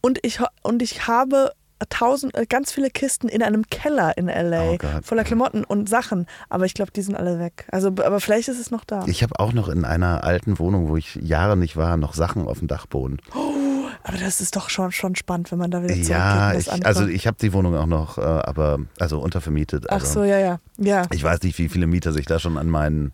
Und 0.00 0.18
ich, 0.22 0.40
und 0.62 0.82
ich 0.82 1.06
habe 1.06 1.52
tausend, 1.88 2.34
äh, 2.34 2.46
ganz 2.46 2.72
viele 2.72 2.90
Kisten 2.90 3.28
in 3.28 3.42
einem 3.42 3.64
Keller 3.70 4.16
in 4.18 4.26
LA 4.26 4.72
oh 4.72 4.78
voller 5.02 5.24
Klamotten 5.24 5.64
und 5.64 5.88
Sachen, 5.88 6.26
aber 6.48 6.66
ich 6.66 6.74
glaube, 6.74 6.92
die 6.92 7.02
sind 7.02 7.14
alle 7.14 7.38
weg. 7.38 7.66
Also, 7.72 7.88
aber 7.88 8.20
vielleicht 8.20 8.48
ist 8.48 8.58
es 8.58 8.70
noch 8.70 8.84
da. 8.84 9.04
Ich 9.06 9.22
habe 9.22 9.38
auch 9.38 9.52
noch 9.52 9.68
in 9.68 9.84
einer 9.84 10.24
alten 10.24 10.58
Wohnung, 10.58 10.88
wo 10.88 10.96
ich 10.96 11.16
Jahre 11.16 11.56
nicht 11.56 11.76
war, 11.76 11.96
noch 11.96 12.14
Sachen 12.14 12.46
auf 12.46 12.58
dem 12.58 12.68
Dachboden. 12.68 13.18
Oh, 13.34 13.86
aber 14.02 14.18
das 14.18 14.40
ist 14.40 14.56
doch 14.56 14.68
schon, 14.70 14.92
schon 14.92 15.16
spannend, 15.16 15.50
wenn 15.52 15.58
man 15.58 15.70
da 15.70 15.82
wieder 15.82 15.94
zurückgeht. 15.94 16.10
Ja, 16.10 16.54
ich, 16.54 16.86
also 16.86 17.06
ich 17.06 17.26
habe 17.26 17.36
die 17.40 17.52
Wohnung 17.52 17.74
auch 17.76 17.86
noch, 17.86 18.18
äh, 18.18 18.22
aber 18.22 18.78
also 18.98 19.18
untervermietet. 19.20 19.86
Ach 19.88 20.04
so, 20.04 20.24
ja, 20.24 20.38
ja, 20.38 20.60
ja. 20.78 21.02
Ich 21.12 21.22
weiß 21.22 21.42
nicht, 21.42 21.58
wie 21.58 21.68
viele 21.68 21.86
Mieter 21.86 22.12
sich 22.12 22.26
da 22.26 22.38
schon 22.38 22.58
an 22.58 22.68
meinen 22.68 23.12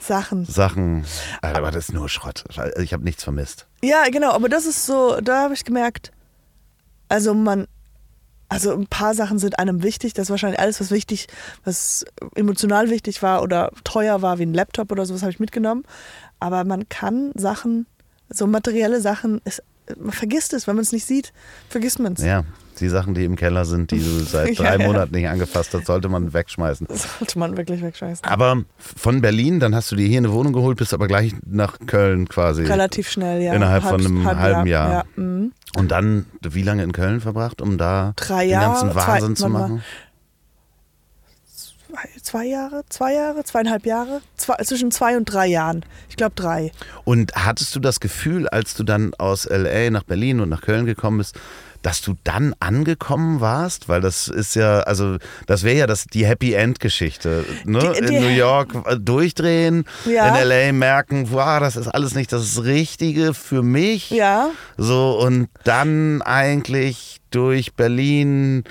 Sachen. 0.00 0.44
Sachen. 0.44 1.04
Aber 1.42 1.70
das 1.70 1.88
ist 1.88 1.94
nur 1.94 2.08
Schrott. 2.08 2.44
Ich 2.78 2.92
habe 2.92 3.04
nichts 3.04 3.24
vermisst. 3.24 3.66
Ja, 3.82 4.04
genau, 4.10 4.32
aber 4.32 4.48
das 4.48 4.66
ist 4.66 4.86
so, 4.86 5.20
da 5.20 5.42
habe 5.42 5.54
ich 5.54 5.64
gemerkt, 5.64 6.12
also 7.08 7.34
man, 7.34 7.66
also 8.48 8.72
ein 8.74 8.86
paar 8.86 9.14
Sachen 9.14 9.38
sind 9.38 9.58
einem 9.58 9.82
wichtig. 9.82 10.14
Das 10.14 10.24
ist 10.24 10.30
wahrscheinlich 10.30 10.60
alles, 10.60 10.80
was 10.80 10.90
wichtig, 10.90 11.26
was 11.64 12.04
emotional 12.34 12.90
wichtig 12.90 13.22
war 13.22 13.42
oder 13.42 13.70
teuer 13.84 14.22
war, 14.22 14.38
wie 14.38 14.44
ein 14.44 14.54
Laptop 14.54 14.90
oder 14.90 15.04
sowas, 15.04 15.22
habe 15.22 15.32
ich 15.32 15.40
mitgenommen. 15.40 15.84
Aber 16.40 16.64
man 16.64 16.88
kann 16.88 17.32
Sachen, 17.34 17.86
so 18.28 18.46
materielle 18.46 19.00
Sachen, 19.00 19.40
ist, 19.44 19.62
man 19.96 20.12
vergisst 20.12 20.52
es, 20.52 20.66
wenn 20.66 20.76
man 20.76 20.82
es 20.82 20.92
nicht 20.92 21.06
sieht, 21.06 21.32
vergisst 21.68 21.98
man 21.98 22.14
es. 22.14 22.22
Ja, 22.22 22.44
die 22.78 22.88
Sachen, 22.88 23.14
die 23.14 23.24
im 23.24 23.36
Keller 23.36 23.64
sind, 23.64 23.90
die 23.90 23.98
du 23.98 24.10
seit 24.24 24.58
drei 24.58 24.76
ja. 24.76 24.86
Monaten 24.86 25.14
nicht 25.14 25.28
angefasst 25.28 25.74
hast, 25.74 25.86
sollte 25.86 26.08
man 26.08 26.32
wegschmeißen. 26.32 26.86
Das 26.88 27.18
sollte 27.18 27.38
man 27.38 27.56
wirklich 27.56 27.82
wegschmeißen. 27.82 28.24
Aber 28.24 28.62
von 28.78 29.20
Berlin, 29.20 29.60
dann 29.60 29.74
hast 29.74 29.90
du 29.92 29.96
dir 29.96 30.06
hier 30.06 30.18
eine 30.18 30.32
Wohnung 30.32 30.52
geholt, 30.52 30.78
bist 30.78 30.94
aber 30.94 31.06
gleich 31.08 31.34
nach 31.46 31.78
Köln 31.86 32.28
quasi. 32.28 32.64
Relativ 32.64 33.08
schnell, 33.10 33.42
ja. 33.42 33.54
Innerhalb 33.54 33.82
von 33.84 34.00
einem 34.00 34.24
halben 34.26 34.66
Jahr. 34.66 34.90
Ja, 34.90 35.04
mhm. 35.16 35.52
Und 35.76 35.90
dann, 35.90 36.26
wie 36.42 36.62
lange 36.62 36.82
in 36.82 36.92
Köln 36.92 37.20
verbracht, 37.20 37.60
um 37.60 37.78
da 37.78 38.12
Drei 38.16 38.44
den 38.44 38.50
Jahre, 38.52 38.80
ganzen 38.80 38.94
Wahnsinn 38.94 39.36
zwei- 39.36 39.46
zu 39.46 39.48
machen? 39.50 39.82
zwei, 41.88 42.08
zwei 42.22 42.46
Jahre, 42.46 42.84
zwei 42.88 43.14
Jahre, 43.14 43.44
zweieinhalb 43.44 43.86
Jahre, 43.86 44.20
zwei, 44.36 44.56
zwischen 44.64 44.90
zwei 44.90 45.16
und 45.16 45.24
drei 45.24 45.46
Jahren. 45.46 45.84
Ich 46.08 46.16
glaube 46.16 46.34
drei. 46.34 46.72
Und 47.04 47.34
hattest 47.34 47.74
du 47.74 47.80
das 47.80 48.00
Gefühl, 48.00 48.48
als 48.48 48.74
du 48.74 48.84
dann 48.84 49.12
aus 49.18 49.46
LA 49.48 49.90
nach 49.90 50.04
Berlin 50.04 50.40
und 50.40 50.48
nach 50.48 50.62
Köln 50.62 50.86
gekommen 50.86 51.18
bist, 51.18 51.38
dass 51.88 52.02
du 52.02 52.16
dann 52.22 52.54
angekommen 52.60 53.40
warst? 53.40 53.88
Weil 53.88 54.02
das 54.02 54.28
ist 54.28 54.54
ja, 54.54 54.80
also 54.80 55.16
das 55.46 55.62
wäre 55.62 55.78
ja 55.78 55.86
das, 55.86 56.04
die 56.04 56.26
Happy 56.26 56.52
End 56.52 56.80
Geschichte. 56.80 57.46
Ne? 57.64 57.78
Die- 57.78 58.06
die- 58.06 58.14
in 58.14 58.20
New 58.22 58.28
York 58.28 58.74
äh, 58.86 58.96
durchdrehen, 58.98 59.84
Ja. 60.04 60.28
in 60.28 60.34
LA 60.48 60.72
merken, 60.74 61.28
wow, 61.30 61.58
das 61.60 61.76
ist 61.76 61.88
alles 61.88 62.14
nicht 62.14 62.30
das 62.30 62.62
Richtige 62.62 63.32
für 63.32 63.62
mich. 63.62 64.10
Ja, 64.10 64.50
So, 64.76 65.18
und 65.18 65.48
dann 65.64 66.20
eigentlich 66.20 67.17
durch 67.30 67.74
Berlin 67.74 68.64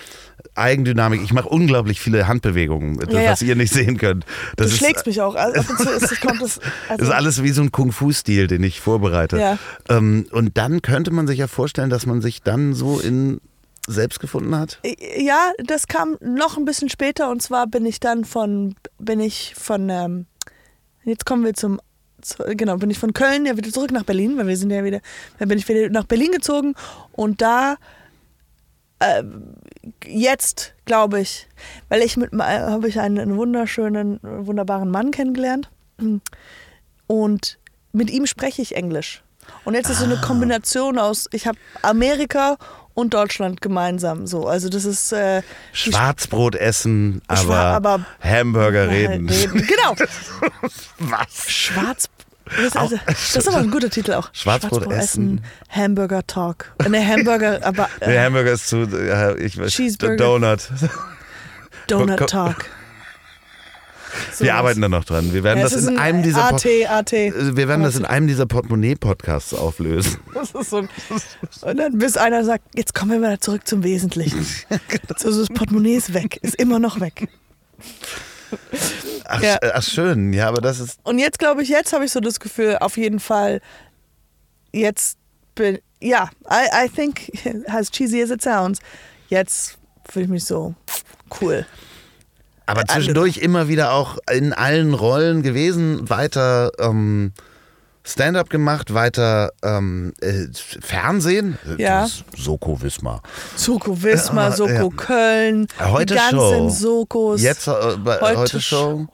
Eigendynamik. 0.55 1.22
Ich 1.22 1.34
mache 1.34 1.47
unglaublich 1.47 2.01
viele 2.01 2.28
Handbewegungen, 2.28 2.97
das, 2.97 3.14
Ja, 3.14 3.22
ja. 3.22 3.32
was 3.32 3.41
ihr 3.41 3.55
nicht 3.55 3.72
sehen 3.74 3.97
könnt. 3.97 4.26
Das 4.55 4.68
du 4.68 4.74
ist, 4.74 4.80
schlägst 4.80 5.05
mich 5.05 5.22
auch. 5.22 5.36
Also 5.36 5.62
ist, 5.62 6.22
kommt 6.22 6.41
das. 6.41 6.60
Also, 6.89 7.03
ist 7.05 7.12
alles 7.12 7.43
wie 7.43 7.49
so 7.49 7.62
ein 7.62 7.72
Kung-Fu-Stil, 7.72 8.47
den 8.47 8.64
ich 8.64 8.82
vorbereite. 8.82 9.38
Ja. 9.38 9.58
Ähm, 9.89 10.26
und 10.32 10.58
dann 10.58 10.82
könnte 10.82 11.12
man 11.12 11.28
sich 11.28 11.39
ja 11.39 11.47
vorstellen, 11.47 11.89
dass 11.89 12.05
man 12.05 12.22
sich 12.22 12.41
dann 12.41 12.74
so 12.74 12.99
in 12.99 13.39
selbst 13.88 14.20
gefunden 14.20 14.55
hat. 14.55 14.80
Ja, 15.18 15.51
das 15.64 15.88
kam 15.88 16.18
noch 16.22 16.58
ein 16.58 16.66
bisschen 16.66 16.89
später 16.89 17.30
und 17.30 17.41
zwar 17.41 17.68
bin 17.68 17.86
ich 17.86 17.99
dann 17.99 18.26
von, 18.26 18.76
bin 18.99 19.20
ich 19.22 19.53
von, 19.58 19.89
ähm, 19.89 20.26
jetzt 21.05 21.26
kommen 21.26 21.45
wir 21.45 21.53
zum, 21.53 21.80
zu, 22.22 22.43
genau, 22.55 22.78
bin 22.78 22.89
ich 22.89 22.99
von 22.99 23.14
Köln 23.14 23.45
ja 23.45 23.55
wieder 23.55 23.72
zurück 23.72 23.91
nach 23.91 24.03
Berlin, 24.03 24.38
weil 24.38 24.47
wir 24.47 24.58
sind 24.58 24.72
ja 24.72 24.84
wieder, 24.84 24.99
dann 25.39 25.47
bin 25.47 25.58
ich 25.58 25.68
wieder 25.70 25.89
nach 25.89 26.03
Berlin 26.03 26.32
gezogen 26.32 26.76
und 27.14 27.41
da 27.41 27.78
ähm, 29.00 29.54
jetzt 30.06 30.74
glaube 30.86 31.20
ich, 31.20 31.48
weil 31.89 32.02
ich 32.02 32.18
mit 32.18 32.32
habe 32.34 32.88
ich 32.88 33.00
einen, 33.00 33.20
einen 33.20 33.38
wunderschönen, 33.38 34.20
wunderbaren 34.22 34.89
Mann 34.89 35.12
kennengelernt 35.12 35.70
und 37.08 37.58
mit 37.93 38.10
ihm 38.10 38.26
spreche 38.26 38.62
ich 38.62 38.76
Englisch. 38.76 39.24
Und 39.64 39.76
jetzt 39.76 39.89
ist 39.89 40.00
so 40.00 40.06
Ah. 40.06 40.10
eine 40.12 40.18
Kombination 40.22 40.98
aus, 41.00 41.28
ich 41.32 41.48
habe 41.48 41.58
Amerika 41.82 42.58
und 42.93 43.14
Deutschland 43.14 43.62
gemeinsam 43.62 44.28
so. 44.28 44.48
Also 44.48 44.68
das 44.70 44.84
ist 44.84 45.12
äh, 45.14 45.41
Schwarzbrot 45.72 46.56
essen, 46.56 47.22
aber, 47.28 47.56
aber- 47.58 48.06
Hamburger 48.22 48.89
reden. 48.89 49.28
Genau. 49.28 49.95
Was? 51.00 51.50
Schwarz. 51.50 52.10
Das 52.56 52.66
ist, 52.66 52.78
also, 52.78 53.00
das 53.08 53.36
ist 53.36 53.48
aber 53.48 53.58
ein 53.58 53.72
guter 53.72 53.89
Titel 53.89 54.14
auch. 54.14 54.30
Schwarzbrot 54.34 54.91
essen. 54.91 55.41
Hamburger 55.70 56.26
Talk. 56.26 56.74
Ne, 56.88 57.06
Hamburger, 57.06 57.60
aber 57.64 57.89
Der 58.02 58.10
äh, 58.10 58.26
Hamburger 58.26 58.52
ist 58.54 58.68
zu, 58.68 58.78
äh, 58.84 59.38
ich 59.43 59.56
Cheeseburger. 59.56 60.18
Donut. 60.18 60.70
Donut 61.88 62.30
Talk. 62.30 62.66
So 64.34 64.45
Wir 64.45 64.54
was. 64.54 64.60
arbeiten 64.60 64.82
da 64.82 64.89
noch 64.89 65.04
dran. 65.04 65.32
Wir 65.34 65.43
werden 65.43 65.60
Ja, 65.60 65.66
das 65.66 65.74
in 65.74 65.89
ein 65.89 66.00
einem 66.00 66.24
dieser 66.24 66.45
AT, 66.45 66.66
AT. 66.89 67.12
wir 67.12 67.68
werden 67.68 67.84
das 67.84 67.98
in 67.98 68.06
einem 68.06 68.26
dieser 68.26 68.45
Portemonnaie-Podcasts 68.48 69.54
auflösen. 69.54 70.18
Das 70.34 70.52
ist 70.52 70.70
so 70.72 70.78
ein, 70.78 70.89
und 71.62 71.78
dann 71.78 71.98
bis 72.00 72.18
einer 72.18 72.43
sagt, 72.43 72.64
jetzt 72.74 72.95
kommen 72.95 73.12
wir 73.12 73.20
mal 73.20 73.38
zurück 73.39 73.68
zum 73.68 73.84
Wesentlichen. 73.84 74.43
So, 75.18 75.30
so 75.32 75.39
das 75.41 75.50
Portemonnaie 75.50 75.95
ist 75.98 76.14
weg, 76.16 76.39
ist 76.41 76.56
immer 76.56 76.80
noch 76.80 77.00
weg. 77.00 77.28
Ach, 79.30 79.42
Ja. 79.42 79.58
ach 79.74 79.84
schön, 79.84 80.32
ja, 80.34 80.48
aber 80.48 80.62
das 80.62 80.80
ist 80.80 81.00
Und 81.04 81.20
jetzt 81.20 81.38
glaube 81.40 81.62
ich, 81.64 81.70
jetzt 81.70 81.94
habe 81.94 82.06
ich 82.06 82.12
so 82.12 82.20
das 82.20 82.40
Gefühl, 82.40 82.78
auf 82.80 82.98
jeden 82.98 83.20
Fall, 83.20 83.62
jetzt 84.72 85.18
bin, 85.56 85.80
ja, 86.02 86.30
I, 86.50 86.86
I 86.86 86.90
think, 86.90 87.32
as 87.68 87.92
cheesy 87.92 88.22
as 88.24 88.30
it 88.30 88.42
sounds, 88.42 88.80
jetzt 89.30 89.78
fühle 90.10 90.26
ich 90.26 90.32
mich 90.32 90.46
so 90.46 90.76
cool. 91.42 91.66
Aber 92.66 92.86
zwischendurch 92.86 93.38
immer 93.38 93.68
wieder 93.70 93.94
auch 93.94 94.18
in 94.32 94.52
allen 94.54 94.94
Rollen 94.94 95.42
gewesen, 95.42 96.10
weiter 96.10 96.72
ähm, 96.80 97.32
Stand-up 98.08 98.49
gemacht, 98.49 98.93
weiter 98.93 99.51
ähm, 99.64 100.14
äh, 100.22 100.45
Fernsehen. 100.82 101.58
Ja. 101.78 102.08
Soko 102.38 102.82
Wismar. 102.82 103.22
Soko 103.55 104.01
Wismar, 104.01 104.51
Ja, 104.51 104.55
Soko 104.55 104.72
ja. 104.72 104.89
Köln, 104.95 105.68
Heute 105.80 106.14
die 106.14 106.20
ganzen 106.20 106.38
Show. 106.39 106.70
Sokos. 106.70 107.41
Jetzt 107.41 107.68
äh, 107.68 107.72
bei 107.97 108.20
Heute 108.22 108.38
heute, 108.39 108.62
Show. 108.62 109.08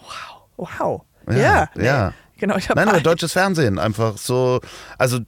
Wow. 0.57 0.67
wow. 0.79 1.01
Ja, 1.29 1.35
Ja, 1.37 1.69
ja. 1.83 2.07
nee. 2.09 2.13
Genau, 2.37 2.57
ich 2.57 2.67
Nein, 2.69 2.89
aber 2.89 2.99
deutsches 3.01 3.31
Fernsehen 3.31 3.79
einfach 3.79 4.17
so. 4.17 4.59
Also 4.97 5.19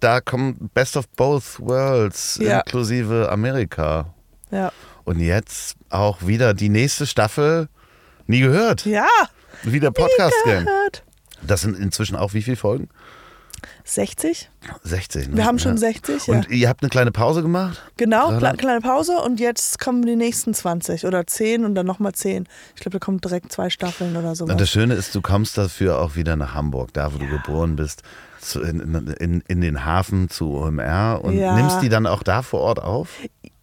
da 0.00 0.20
kommt 0.20 0.72
Best 0.72 0.96
of 0.96 1.08
Both 1.10 1.58
Worlds 1.60 2.38
Ja. 2.40 2.60
inklusive 2.60 3.28
Amerika. 3.30 4.14
ja. 4.50 4.72
Und 5.04 5.20
jetzt 5.20 5.76
auch 5.90 6.26
wieder 6.26 6.54
die 6.54 6.70
nächste 6.70 7.06
Staffel. 7.06 7.68
Nie 8.26 8.40
gehört. 8.40 8.86
ja, 8.86 9.06
Wieder 9.64 9.90
Podcast 9.90 10.34
Game. 10.46 10.64
gehört. 10.64 11.02
Das 11.46 11.62
sind 11.62 11.78
inzwischen 11.78 12.16
auch 12.16 12.34
wie 12.34 12.42
viele 12.42 12.56
Folgen? 12.56 12.88
60? 13.84 14.50
60. 14.82 15.28
Ne? 15.28 15.36
Wir 15.38 15.46
haben 15.46 15.58
schon 15.58 15.72
ja. 15.72 15.78
60, 15.78 16.26
ja. 16.26 16.34
Und 16.34 16.50
ihr 16.50 16.68
habt 16.68 16.82
eine 16.82 16.90
kleine 16.90 17.12
Pause 17.12 17.42
gemacht? 17.42 17.82
Genau, 17.96 18.36
kle 18.38 18.54
kleine 18.56 18.80
Pause 18.80 19.18
und 19.24 19.40
jetzt 19.40 19.78
kommen 19.78 20.04
die 20.04 20.16
nächsten 20.16 20.54
20 20.54 21.06
oder 21.06 21.26
10 21.26 21.64
und 21.64 21.74
dann 21.74 21.86
nochmal 21.86 22.12
10. 22.12 22.46
Ich 22.74 22.80
glaube, 22.82 22.98
da 22.98 23.04
kommen 23.04 23.20
direkt 23.20 23.52
zwei 23.52 23.70
Staffeln 23.70 24.16
oder 24.16 24.34
so. 24.34 24.44
Und 24.44 24.60
das 24.60 24.70
Schöne 24.70 24.94
ist, 24.94 25.14
du 25.14 25.22
kommst 25.22 25.56
dafür 25.56 25.98
auch 26.00 26.16
wieder 26.16 26.36
nach 26.36 26.54
Hamburg, 26.54 26.92
da 26.92 27.12
wo 27.14 27.18
du 27.18 27.26
geboren 27.26 27.76
bist, 27.76 28.02
in, 28.54 29.14
in, 29.18 29.42
in 29.48 29.60
den 29.62 29.84
Hafen 29.86 30.28
zu 30.28 30.52
OMR 30.54 31.20
und 31.22 31.38
Ja. 31.38 31.54
nimmst 31.54 31.80
die 31.80 31.88
dann 31.88 32.06
auch 32.06 32.22
da 32.22 32.42
vor 32.42 32.60
Ort 32.60 32.82
auf? 32.82 33.08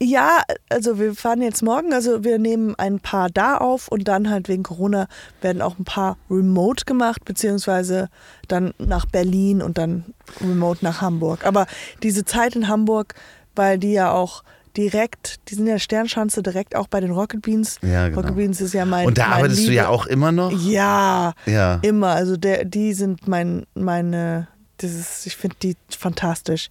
Ja, 0.04 0.40
also 0.70 0.98
wir 0.98 1.14
fahren 1.14 1.44
jetzt 1.44 1.62
morgen, 1.62 1.94
also 1.94 2.24
wir 2.24 2.40
nehmen 2.40 2.74
ein 2.80 3.00
paar 3.00 3.30
da 3.30 3.58
auf 3.58 3.88
und 3.88 4.08
dann 4.08 4.32
halt 4.32 4.48
wegen 4.50 4.64
Corona 4.64 5.08
werden 5.42 5.62
auch 5.62 5.78
ein 5.78 5.84
paar 5.84 6.18
remote 6.28 6.86
gemacht, 6.86 7.24
beziehungsweise 7.24 8.10
dann 8.48 8.74
nach 8.80 9.06
Berlin 9.06 9.62
und 9.62 9.78
dann 9.78 10.06
remote 10.42 10.84
nach 10.84 11.02
Hamburg. 11.02 11.46
Aber 11.46 11.68
diese 12.02 12.26
Zeit 12.26 12.56
in 12.56 12.68
Hamburg, 12.68 13.14
weil 13.56 13.78
die 13.78 13.92
ja 13.94 14.12
auch 14.12 14.44
direkt, 14.76 15.36
die 15.50 15.56
sind 15.56 15.68
ja 15.68 15.78
Sternschanze 15.78 16.42
direkt 16.42 16.76
auch 16.76 16.88
bei 16.88 17.00
den 17.00 17.12
Rocket 17.12 17.44
Beans. 17.44 17.78
Ja, 17.84 18.08
genau. 18.08 18.22
Rocket 18.22 18.36
Beans 18.38 18.60
ist 18.60 18.74
ja 18.74 18.86
mein 18.86 19.06
und 19.06 19.20
da 19.20 19.28
mein 19.28 19.34
arbeitest 19.38 19.60
du 19.60 19.64
Liebe- 19.66 19.76
ja 19.76 19.90
auch 19.90 20.08
immer 20.08 20.32
noch? 20.32 20.52
Ja, 20.52 21.34
Ja. 21.46 21.78
immer. 21.84 22.08
Also 22.10 22.38
der, 22.38 22.66
die 22.66 22.94
sind 22.94 23.28
mein, 23.28 23.68
meine, 23.76 24.48
das 24.78 24.94
ist, 24.96 25.28
ich 25.28 25.36
finde 25.36 25.58
die 25.62 25.76
fantastisch. 25.96 26.70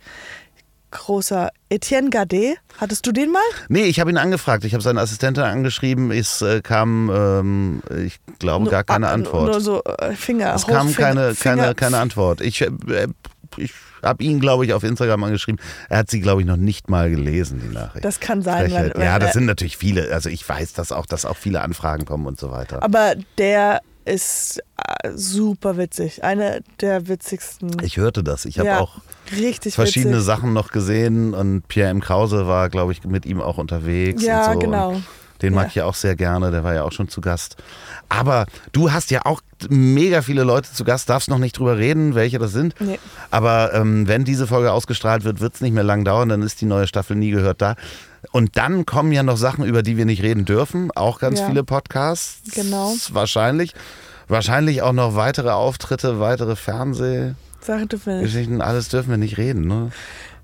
Großer 0.90 1.50
Etienne 1.68 2.10
Gardet, 2.10 2.56
hattest 2.78 3.06
du 3.06 3.12
den 3.12 3.30
mal? 3.30 3.40
Nee, 3.68 3.84
ich 3.84 4.00
habe 4.00 4.10
ihn 4.10 4.16
angefragt. 4.16 4.64
Ich 4.64 4.72
habe 4.74 4.82
seine 4.82 5.00
Assistentin 5.00 5.44
angeschrieben. 5.44 6.10
Es 6.10 6.42
äh, 6.42 6.60
kam, 6.62 7.10
ähm, 7.14 7.82
ich 8.04 8.18
glaube, 8.38 8.68
gar 8.70 8.82
keine 8.84 9.08
Ah, 9.08 9.12
Antwort. 9.12 9.46
Nur 9.50 9.60
so 9.60 9.82
äh, 9.84 10.14
Finger 10.14 10.54
es 10.54 10.66
kam 10.66 10.92
keine, 10.94 11.34
keine, 11.34 11.74
keine 11.76 11.98
Antwort. 11.98 12.40
Ich, 12.40 12.60
äh, 12.62 12.70
ich 13.56 13.72
habe 14.02 14.22
ihn, 14.24 14.40
glaube 14.40 14.64
ich, 14.64 14.72
auf 14.72 14.82
Instagram 14.82 15.22
angeschrieben. 15.24 15.60
Er 15.88 15.98
hat 15.98 16.10
sie, 16.10 16.20
glaube 16.20 16.40
ich, 16.40 16.46
noch 16.46 16.56
nicht 16.56 16.88
mal 16.90 17.10
gelesen, 17.10 17.60
die 17.64 17.72
Nachricht. 17.74 18.04
Das 18.04 18.18
kann 18.18 18.42
sein, 18.42 18.64
Frechheit. 18.70 18.96
weil- 18.96 19.04
ja, 19.04 19.12
weil- 19.12 19.20
das 19.20 19.32
sind 19.34 19.46
natürlich 19.46 19.76
viele. 19.76 20.12
Also 20.12 20.28
ich 20.28 20.48
weiß 20.48 20.72
das 20.72 20.90
auch, 20.90 21.06
dass 21.06 21.24
auch 21.24 21.36
viele 21.36 21.60
Anfragen 21.60 22.04
kommen 22.04 22.26
und 22.26 22.38
so 22.40 22.50
weiter. 22.50 22.82
Aber 22.82 23.14
der 23.38 23.80
ist 24.04 24.60
äh, 25.02 25.10
super 25.14 25.76
witzig. 25.76 26.24
Eine 26.24 26.62
der 26.80 27.08
witzigsten. 27.08 27.76
Ich 27.82 27.96
hörte 27.96 28.22
das. 28.24 28.44
Ich 28.44 28.58
habe 28.58 28.68
ja, 28.68 28.80
auch 28.80 28.98
richtig 29.36 29.74
verschiedene 29.74 30.14
witzig. 30.16 30.26
Sachen 30.26 30.52
noch 30.52 30.70
gesehen 30.70 31.34
und 31.34 31.66
Pierre 31.68 31.90
M. 31.90 32.00
Krause 32.00 32.46
war, 32.46 32.68
glaube 32.68 32.92
ich, 32.92 33.04
mit 33.04 33.26
ihm 33.26 33.40
auch 33.40 33.58
unterwegs. 33.58 34.22
Ja, 34.22 34.52
so. 34.52 34.58
genau. 34.58 34.90
Und 34.92 35.04
den 35.42 35.54
mag 35.54 35.64
Ja. 35.64 35.68
ich 35.68 35.74
ja 35.76 35.84
auch 35.86 35.94
sehr 35.94 36.16
gerne, 36.16 36.50
der 36.50 36.64
war 36.64 36.74
ja 36.74 36.82
auch 36.84 36.92
schon 36.92 37.08
zu 37.08 37.20
Gast. 37.20 37.56
Aber 38.08 38.46
du 38.72 38.92
hast 38.92 39.10
ja 39.10 39.24
auch 39.24 39.40
mega 39.70 40.20
viele 40.22 40.42
Leute 40.42 40.72
zu 40.72 40.84
Gast, 40.84 41.08
darfst 41.08 41.30
noch 41.30 41.38
nicht 41.38 41.58
drüber 41.58 41.78
reden, 41.78 42.14
welche 42.14 42.38
das 42.38 42.52
sind. 42.52 42.74
Nee. 42.80 42.98
Aber 43.30 43.72
ähm, 43.72 44.06
wenn 44.06 44.24
diese 44.24 44.46
Folge 44.46 44.72
ausgestrahlt 44.72 45.24
wird, 45.24 45.40
wird 45.40 45.54
es 45.54 45.60
nicht 45.60 45.72
mehr 45.72 45.84
lang 45.84 46.04
dauern, 46.04 46.28
dann 46.28 46.42
ist 46.42 46.60
die 46.60 46.66
neue 46.66 46.86
Staffel 46.86 47.16
nie 47.16 47.30
gehört 47.30 47.62
da. 47.62 47.76
Und 48.32 48.56
dann 48.56 48.86
kommen 48.86 49.12
ja 49.12 49.22
noch 49.22 49.36
Sachen, 49.36 49.64
über 49.64 49.82
die 49.82 49.96
wir 49.96 50.04
nicht 50.04 50.22
reden 50.22 50.44
dürfen. 50.44 50.90
Auch 50.94 51.18
ganz 51.18 51.40
Ja. 51.40 51.46
viele 51.48 51.64
Podcasts. 51.64 52.40
Genau. 52.54 52.94
Wahrscheinlich. 53.10 53.74
Wahrscheinlich 54.28 54.82
auch 54.82 54.92
noch 54.92 55.16
weitere 55.16 55.50
Auftritte, 55.50 56.20
weitere 56.20 56.54
Fernsehgeschichten. 56.54 57.36
Sache 57.60 57.86
dürfen 57.86 58.20
wir 58.20 58.46
nicht. 58.48 58.60
Alles 58.62 58.88
dürfen 58.88 59.10
wir 59.10 59.16
nicht 59.16 59.36
reden, 59.38 59.66
ne? 59.66 59.90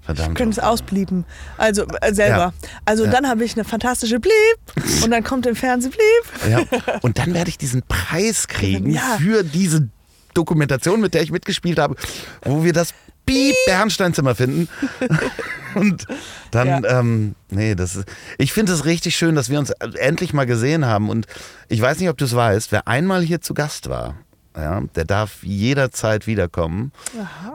Verdammt. 0.02 0.30
Ich 0.30 0.34
könnte 0.36 0.60
es 0.60 0.64
ausblieben. 0.64 1.24
Also 1.56 1.84
äh, 2.00 2.12
selber. 2.12 2.36
Ja. 2.36 2.52
Also 2.84 3.04
Ja. 3.04 3.10
dann 3.10 3.28
habe 3.28 3.44
ich 3.44 3.54
eine 3.54 3.64
fantastische 3.64 4.20
Blieb 4.20 5.02
und 5.04 5.10
dann 5.10 5.22
kommt 5.24 5.46
im 5.46 5.56
Fernsehen 5.56 5.92
Blieb. 5.92 6.50
Ja. 6.50 6.98
Und 7.02 7.18
dann 7.18 7.34
werde 7.34 7.48
ich 7.50 7.58
diesen 7.58 7.82
Preis 7.82 8.46
kriegen 8.48 8.98
für 9.18 9.42
diese 9.44 9.88
Dokumentation, 10.34 11.00
mit 11.00 11.14
der 11.14 11.22
ich 11.22 11.30
mitgespielt 11.32 11.78
habe, 11.78 11.96
wo 12.42 12.62
wir 12.64 12.72
das 12.72 12.90
Piep 13.26 13.54
Bernsteinzimmer 13.66 14.34
finden. 14.34 14.68
Und 15.74 16.06
dann, 16.52 16.86
ähm, 16.88 17.34
nee, 17.50 17.74
das 17.74 17.96
ist, 17.96 18.08
ich 18.38 18.52
finde 18.52 18.72
es 18.72 18.86
richtig 18.86 19.14
schön, 19.16 19.34
dass 19.34 19.50
wir 19.50 19.58
uns 19.58 19.70
endlich 19.70 20.32
mal 20.32 20.46
gesehen 20.46 20.86
haben. 20.86 21.10
Und 21.10 21.26
ich 21.68 21.80
weiß 21.82 21.98
nicht, 21.98 22.08
ob 22.08 22.16
du 22.16 22.24
es 22.24 22.34
weißt, 22.34 22.72
wer 22.72 22.88
einmal 22.88 23.22
hier 23.22 23.42
zu 23.42 23.52
Gast 23.52 23.90
war, 23.90 24.14
ja, 24.56 24.80
der 24.94 25.04
darf 25.04 25.42
jederzeit 25.42 26.26
wiederkommen. 26.26 26.92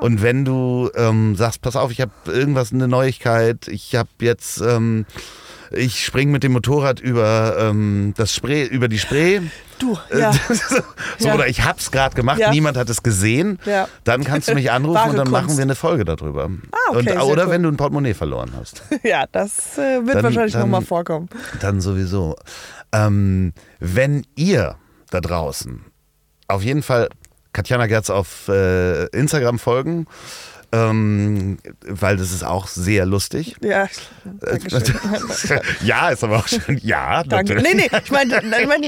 Und 0.01 0.21
wenn 0.21 0.45
du 0.45 0.91
ähm, 0.95 1.35
sagst, 1.35 1.61
pass 1.61 1.75
auf, 1.75 1.89
ich 1.91 1.99
habe 1.99 2.11
irgendwas, 2.27 2.71
eine 2.71 2.87
Neuigkeit, 2.87 3.67
ich 3.67 3.95
habe 3.95 4.09
jetzt, 4.19 4.61
ähm, 4.61 5.07
ich 5.73 6.03
springe 6.05 6.31
mit 6.31 6.43
dem 6.43 6.51
Motorrad 6.53 6.99
über 6.99 7.55
ähm, 7.59 8.13
das 8.17 8.33
Spree, 8.35 8.65
über 8.65 8.87
die 8.87 8.99
Spree. 8.99 9.41
Du, 9.79 9.97
ja. 10.15 10.31
so, 11.17 11.27
Ja. 11.27 11.33
oder 11.35 11.47
ich 11.47 11.63
hab's 11.63 11.89
gerade 11.91 12.15
gemacht, 12.15 12.39
Ja. 12.39 12.51
niemand 12.51 12.77
hat 12.77 12.89
es 12.89 13.01
gesehen. 13.03 13.57
Ja. 13.65 13.87
Dann 14.03 14.23
kannst 14.23 14.47
du 14.47 14.53
mich 14.53 14.71
anrufen 14.71 15.09
und 15.11 15.17
dann 15.17 15.27
Kunst. 15.27 15.31
machen 15.31 15.57
wir 15.57 15.63
eine 15.63 15.75
Folge 15.75 16.05
darüber. 16.05 16.49
Ah, 16.71 16.77
okay, 16.91 17.13
und, 17.13 17.21
oder 17.21 17.45
cool. 17.45 17.51
wenn 17.51 17.63
du 17.63 17.69
ein 17.69 17.77
Portemonnaie 17.77 18.13
verloren 18.13 18.51
hast. 18.59 18.83
ja, 19.03 19.25
das 19.31 19.77
äh, 19.77 20.05
wird 20.05 20.15
Dann- 20.17 20.23
wahrscheinlich 20.23 20.55
nochmal 20.55 20.81
vorkommen. 20.83 21.29
Dann 21.61 21.81
sowieso. 21.81 22.35
Ähm, 22.93 23.53
wenn 23.79 24.23
ihr 24.35 24.75
da 25.09 25.19
draußen 25.21 25.81
auf 26.47 26.63
jeden 26.63 26.83
Fall 26.83 27.07
Katjana 27.53 27.87
Gerz 27.87 28.09
auf 28.09 28.47
äh, 28.49 29.05
Instagram 29.07 29.57
folgen, 29.59 30.05
ähm, 30.73 31.57
weil 31.85 32.17
das 32.17 32.31
ist 32.31 32.43
auch 32.43 32.67
sehr 32.67 33.05
lustig. 33.05 33.55
Ja, 33.61 33.87
danke 34.39 34.69
schön. 34.69 35.59
ja, 35.83 36.09
ist 36.09 36.23
aber 36.23 36.37
auch 36.37 36.47
schon. 36.47 36.77
Ja, 36.81 37.23
Danke. 37.23 37.55
natürlich. 37.55 37.75
Nee, 37.75 37.89
nee, 37.91 37.99
ich 38.03 38.11
meinte, 38.11 38.41
ich 38.41 38.67
meinte. 38.67 38.87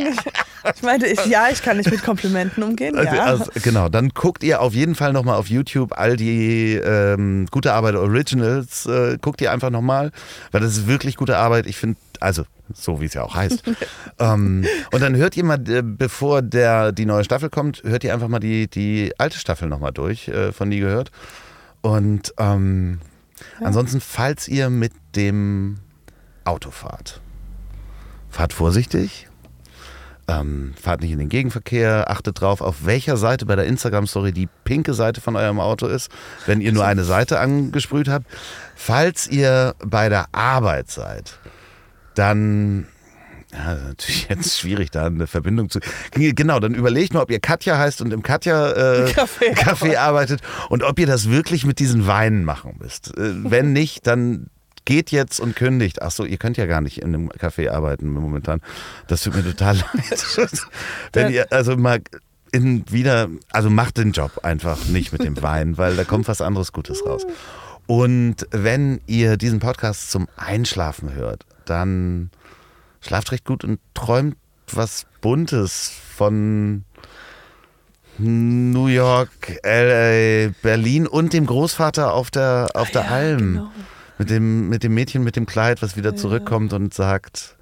Ich 0.75 0.81
meinte, 0.81 1.07
ich, 1.07 1.25
ja, 1.25 1.49
ich 1.51 1.61
kann 1.61 1.75
nicht 1.77 1.91
mit 1.91 2.03
Komplimenten 2.03 2.63
umgehen. 2.63 2.95
Also, 2.97 3.15
Ja. 3.15 3.23
also, 3.25 3.45
genau, 3.61 3.89
dann 3.89 4.09
guckt 4.09 4.43
ihr 4.43 4.61
auf 4.61 4.73
jeden 4.73 4.95
Fall 4.95 5.11
nochmal 5.11 5.36
auf 5.36 5.47
YouTube 5.47 5.97
all 5.97 6.15
die 6.15 6.75
ähm, 6.75 7.47
gute 7.51 7.73
Arbeit 7.73 7.95
Originals, 7.95 8.86
äh, 8.86 9.17
guckt 9.21 9.41
ihr 9.41 9.51
einfach 9.51 9.69
nochmal, 9.69 10.11
weil 10.51 10.61
das 10.61 10.71
ist 10.77 10.88
wirklich 10.88 11.17
gute 11.17 11.38
Arbeit. 11.38 11.67
Ich 11.67 11.75
finde, 11.77 11.99
also 12.21 12.43
so 12.73 13.01
wie 13.01 13.05
es 13.05 13.13
ja 13.13 13.23
auch 13.23 13.36
heißt. 13.36 13.61
ähm, 14.19 14.65
und 14.93 15.01
dann 15.01 15.17
hört 15.17 15.36
ihr 15.36 15.43
mal, 15.43 15.59
äh, 15.69 15.81
bevor 15.84 16.41
der, 16.41 16.93
die 16.93 17.05
neue 17.05 17.25
Staffel 17.25 17.49
kommt, 17.49 17.84
hört 17.84 18.05
ihr 18.05 18.13
einfach 18.13 18.29
mal 18.29 18.39
die, 18.39 18.69
die 18.69 19.11
alte 19.17 19.38
Staffel 19.38 19.67
nochmal 19.67 19.91
durch, 19.91 20.29
äh, 20.29 20.53
von 20.53 20.69
nie 20.69 20.79
gehört. 20.79 21.11
Und 21.84 22.34
ähm, 22.39 22.99
ansonsten, 23.59 23.99
falls 23.99 24.47
ihr 24.47 24.69
mit 24.69 24.93
dem 25.15 25.79
Auto 26.45 26.71
fahrt, 26.71 27.21
fahrt 28.29 28.53
vorsichtig. 28.53 29.27
Ähm, 30.25 30.73
fahrt 30.81 31.01
nicht 31.01 31.11
in 31.11 31.19
den 31.19 31.27
Gegenverkehr, 31.27 32.09
achtet 32.09 32.39
drauf, 32.39 32.61
auf 32.61 32.86
welcher 32.86 33.17
Seite 33.17 33.45
bei 33.45 33.57
der 33.57 33.65
Instagram-Story 33.65 34.31
die 34.31 34.47
pinke 34.63 34.93
Seite 34.93 35.19
von 35.19 35.36
eurem 35.36 35.59
Auto 35.59 35.86
ist, 35.86 36.09
wenn 36.45 36.61
ihr 36.61 36.71
nur 36.71 36.86
eine 36.86 37.03
Seite 37.03 37.41
angesprüht 37.41 38.07
habt. 38.07 38.25
Falls 38.73 39.27
ihr 39.27 39.75
bei 39.84 40.07
der 40.07 40.27
Arbeit 40.31 40.89
seid, 40.89 41.39
dann 42.15 42.88
ja, 43.54 43.76
natürlich 43.76 44.28
jetzt 44.30 44.60
schwierig, 44.60 44.91
da 44.91 45.06
eine 45.06 45.28
Verbindung 45.28 45.70
zu. 45.70 45.80
Genau, 46.12 46.60
dann 46.60 46.74
überlegt 46.74 47.14
mal, 47.14 47.22
ob 47.22 47.32
ihr 47.32 47.39
Katja 47.39 47.78
heißt 47.78 48.01
und 48.01 48.12
im 48.12 48.24
Katja 48.24 48.72
äh, 48.72 49.06
Café 49.12 49.54
Café 49.56 49.97
arbeitet 49.97 50.41
und 50.70 50.84
ob 50.84 50.99
ihr 50.99 51.08
das 51.08 51.30
wirklich 51.30 51.66
mit 51.66 51.80
diesen 51.80 52.08
Weinen 52.08 52.45
machen 52.45 52.76
müsst. 52.80 53.18
Äh, 53.18 53.51
wenn 53.51 53.74
nicht, 53.74 54.08
dann 54.08 54.47
geht 54.86 55.12
jetzt 55.12 55.39
und 55.39 55.56
kündigt. 55.56 56.01
Ach 56.01 56.12
so, 56.12 56.26
ihr 56.26 56.38
könnt 56.38 56.58
ja 56.58 56.66
gar 56.66 56.82
nicht 56.82 56.97
in 56.97 57.14
einem 57.14 57.30
Café 57.30 57.70
arbeiten 57.70 58.10
momentan. 58.10 58.60
Das 59.08 59.24
tut 59.24 59.36
mir 59.36 59.43
total 59.43 59.78
leid. 59.78 60.49
wenn 61.14 61.32
ihr 61.32 61.51
also 61.51 61.78
mal 61.78 62.01
in 62.51 62.84
wieder, 62.91 63.30
also 63.51 63.70
macht 63.70 63.97
den 63.97 64.12
Job 64.12 64.39
einfach 64.43 64.86
nicht 64.86 65.12
mit 65.12 65.24
dem 65.24 65.41
Wein, 65.41 65.78
weil 65.78 65.95
da 65.95 66.04
kommt 66.04 66.28
was 66.28 66.41
anderes 66.41 66.72
Gutes 66.72 67.06
raus. 67.06 67.26
Und 67.88 68.47
wenn 68.51 69.01
ihr 69.08 69.38
diesen 69.38 69.60
Podcast 69.60 70.12
zum 70.12 70.28
Einschlafen 70.38 71.14
hört, 71.14 71.45
dann 71.66 72.30
schlaft 73.04 73.32
recht 73.32 73.45
gut 73.45 73.64
und 73.64 73.80
träumt 73.93 74.36
was 74.72 75.06
Buntes 75.22 75.91
von 76.16 76.86
New 78.18 78.88
York, 78.88 79.60
LA, 79.64 80.49
Berlin 80.62 81.08
und 81.08 81.34
dem 81.34 81.45
Großvater 81.45 82.14
auf 82.14 82.32
der, 82.32 82.70
auf 82.74 82.91
der 82.91 83.04
ja, 83.04 83.08
Alm. 83.10 83.38
genau. 83.38 83.72
Mit, 84.20 84.30
dem, 84.30 84.70
mit 84.70 84.84
dem 84.84 84.93
Mädchen 84.93 85.24
mit 85.24 85.36
dem 85.36 85.45
Kleid, 85.45 85.82
was 85.82 85.97
wieder 85.97 86.16
zurückkommt 86.16 86.72
und 86.74 86.93
sagt. 86.93 87.58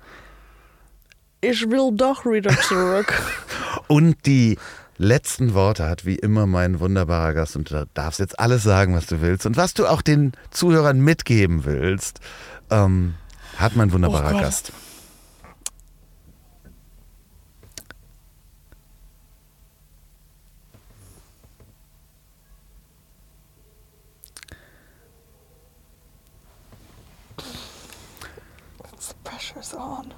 Ich 1.39 1.69
will 1.69 1.91
doch 1.95 2.25
wieder 2.25 2.55
zurück. 2.59 3.19
Und 3.87 4.25
die 4.25 4.57
letzten 4.97 5.53
Worte 5.55 5.89
hat 5.89 6.05
wie 6.05 6.15
immer 6.15 6.45
mein 6.45 6.79
wunderbarer 6.79 7.33
Gast. 7.33 7.55
Und 7.55 7.71
du 7.71 7.87
darfst 7.93 8.19
jetzt 8.19 8.39
alles 8.39 8.61
sagen, 8.63 8.93
was 8.93 9.07
du 9.07 9.21
willst. 9.21 9.45
Und 9.45 9.57
was 9.57 9.73
du 9.73 9.87
auch 9.87 10.01
den 10.01 10.33
Zuhörern 10.51 10.99
mitgeben 10.99 11.65
willst, 11.65 12.19
ähm, 12.69 13.15
hat 13.57 13.75
mein 13.75 13.91
wunderbarer 13.91 14.35
Oh. 14.35 14.39
Gast. 14.39 14.71
The 28.99 29.15
pressure's 29.23 29.73
on. 29.73 30.13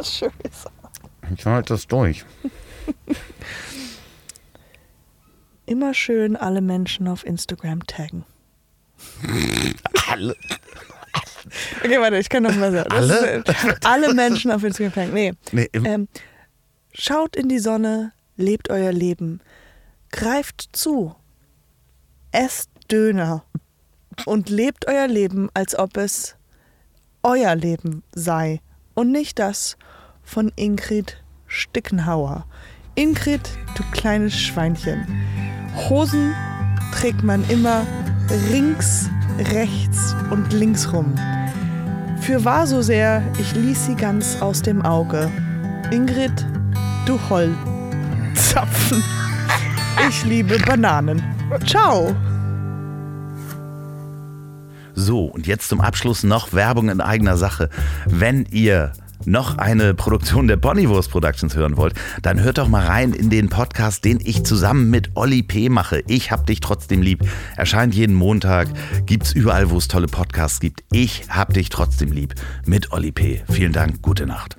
Is 0.00 0.22
on. 0.22 1.34
Ich 1.36 1.44
halte 1.44 1.74
das 1.74 1.86
durch. 1.86 2.24
Immer 5.66 5.92
schön 5.92 6.36
alle 6.36 6.60
Menschen 6.60 7.08
auf 7.08 7.26
Instagram 7.26 7.86
taggen. 7.86 8.24
Alle. 10.08 10.34
Okay, 11.84 12.00
warte, 12.00 12.16
ich 12.18 12.28
kann 12.28 12.42
noch 12.42 12.54
mal 12.56 12.72
sagen. 12.72 12.90
Alle? 12.90 13.42
Ist, 13.46 13.48
äh, 13.64 13.74
alle 13.84 14.14
Menschen 14.14 14.50
auf 14.50 14.64
Instagram 14.64 14.92
taggen. 14.94 15.14
Nee. 15.14 15.32
Nee, 15.52 15.68
Ähm, 15.72 16.08
schaut 16.92 17.36
in 17.36 17.48
die 17.48 17.58
Sonne, 17.58 18.12
lebt 18.36 18.70
euer 18.70 18.92
Leben, 18.92 19.40
greift 20.10 20.70
zu, 20.72 21.14
esst 22.32 22.70
Döner 22.90 23.44
und 24.24 24.48
lebt 24.48 24.88
euer 24.88 25.06
Leben, 25.06 25.50
als 25.52 25.78
ob 25.78 25.96
es 25.98 26.36
euer 27.22 27.54
Leben 27.54 28.02
sei 28.12 28.60
und 28.98 29.12
nicht 29.12 29.38
das 29.38 29.76
von 30.24 30.50
Ingrid 30.56 31.22
Stickenhauer. 31.46 32.46
Ingrid, 32.96 33.48
du 33.76 33.84
kleines 33.92 34.36
Schweinchen. 34.36 35.06
Hosen 35.88 36.34
trägt 36.92 37.22
man 37.22 37.48
immer 37.48 37.86
links, 38.50 39.08
rechts 39.52 40.16
und 40.32 40.52
links 40.52 40.92
rum. 40.92 41.14
Für 42.22 42.44
wahr 42.44 42.66
so 42.66 42.82
sehr, 42.82 43.22
ich 43.38 43.54
ließ 43.54 43.86
sie 43.86 43.94
ganz 43.94 44.42
aus 44.42 44.62
dem 44.62 44.82
Auge. 44.82 45.30
Ingrid, 45.92 46.44
du 47.06 47.20
Holzzapfen. 47.30 49.04
Ich 50.08 50.24
liebe 50.24 50.58
Bananen. 50.58 51.22
Ciao. 51.64 52.16
So, 54.98 55.26
und 55.26 55.46
jetzt 55.46 55.68
zum 55.68 55.80
Abschluss 55.80 56.24
noch 56.24 56.52
Werbung 56.52 56.88
in 56.88 57.00
eigener 57.00 57.36
Sache. 57.36 57.70
Wenn 58.06 58.46
ihr 58.50 58.92
noch 59.26 59.56
eine 59.56 59.94
Produktion 59.94 60.48
der 60.48 60.56
Ponywurst 60.56 61.08
Productions 61.12 61.54
hören 61.54 61.76
wollt, 61.76 61.94
dann 62.20 62.40
hört 62.40 62.58
doch 62.58 62.66
mal 62.66 62.84
rein 62.84 63.12
in 63.12 63.30
den 63.30 63.48
Podcast, 63.48 64.04
den 64.04 64.18
ich 64.20 64.42
zusammen 64.44 64.90
mit 64.90 65.10
Olli 65.14 65.44
P. 65.44 65.68
mache. 65.68 66.02
Ich 66.08 66.32
hab 66.32 66.46
dich 66.46 66.58
trotzdem 66.58 67.00
lieb. 67.00 67.24
Erscheint 67.56 67.94
jeden 67.94 68.16
Montag, 68.16 68.66
gibt's 69.06 69.30
überall, 69.30 69.70
wo 69.70 69.78
es 69.78 69.86
tolle 69.86 70.08
Podcasts 70.08 70.58
gibt. 70.58 70.82
Ich 70.90 71.26
hab 71.28 71.54
dich 71.54 71.68
trotzdem 71.68 72.10
lieb 72.10 72.34
mit 72.66 72.90
Olli 72.90 73.12
P. 73.12 73.44
Vielen 73.48 73.72
Dank, 73.72 74.02
gute 74.02 74.26
Nacht. 74.26 74.56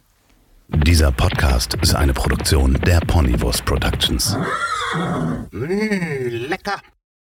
Dieser 0.70 1.12
Podcast 1.12 1.74
ist 1.82 1.96
eine 1.96 2.14
Produktion 2.14 2.76
der 2.86 3.02
Ponywurst 3.02 3.66
Productions. 3.66 4.38
Lecker. 5.52 6.80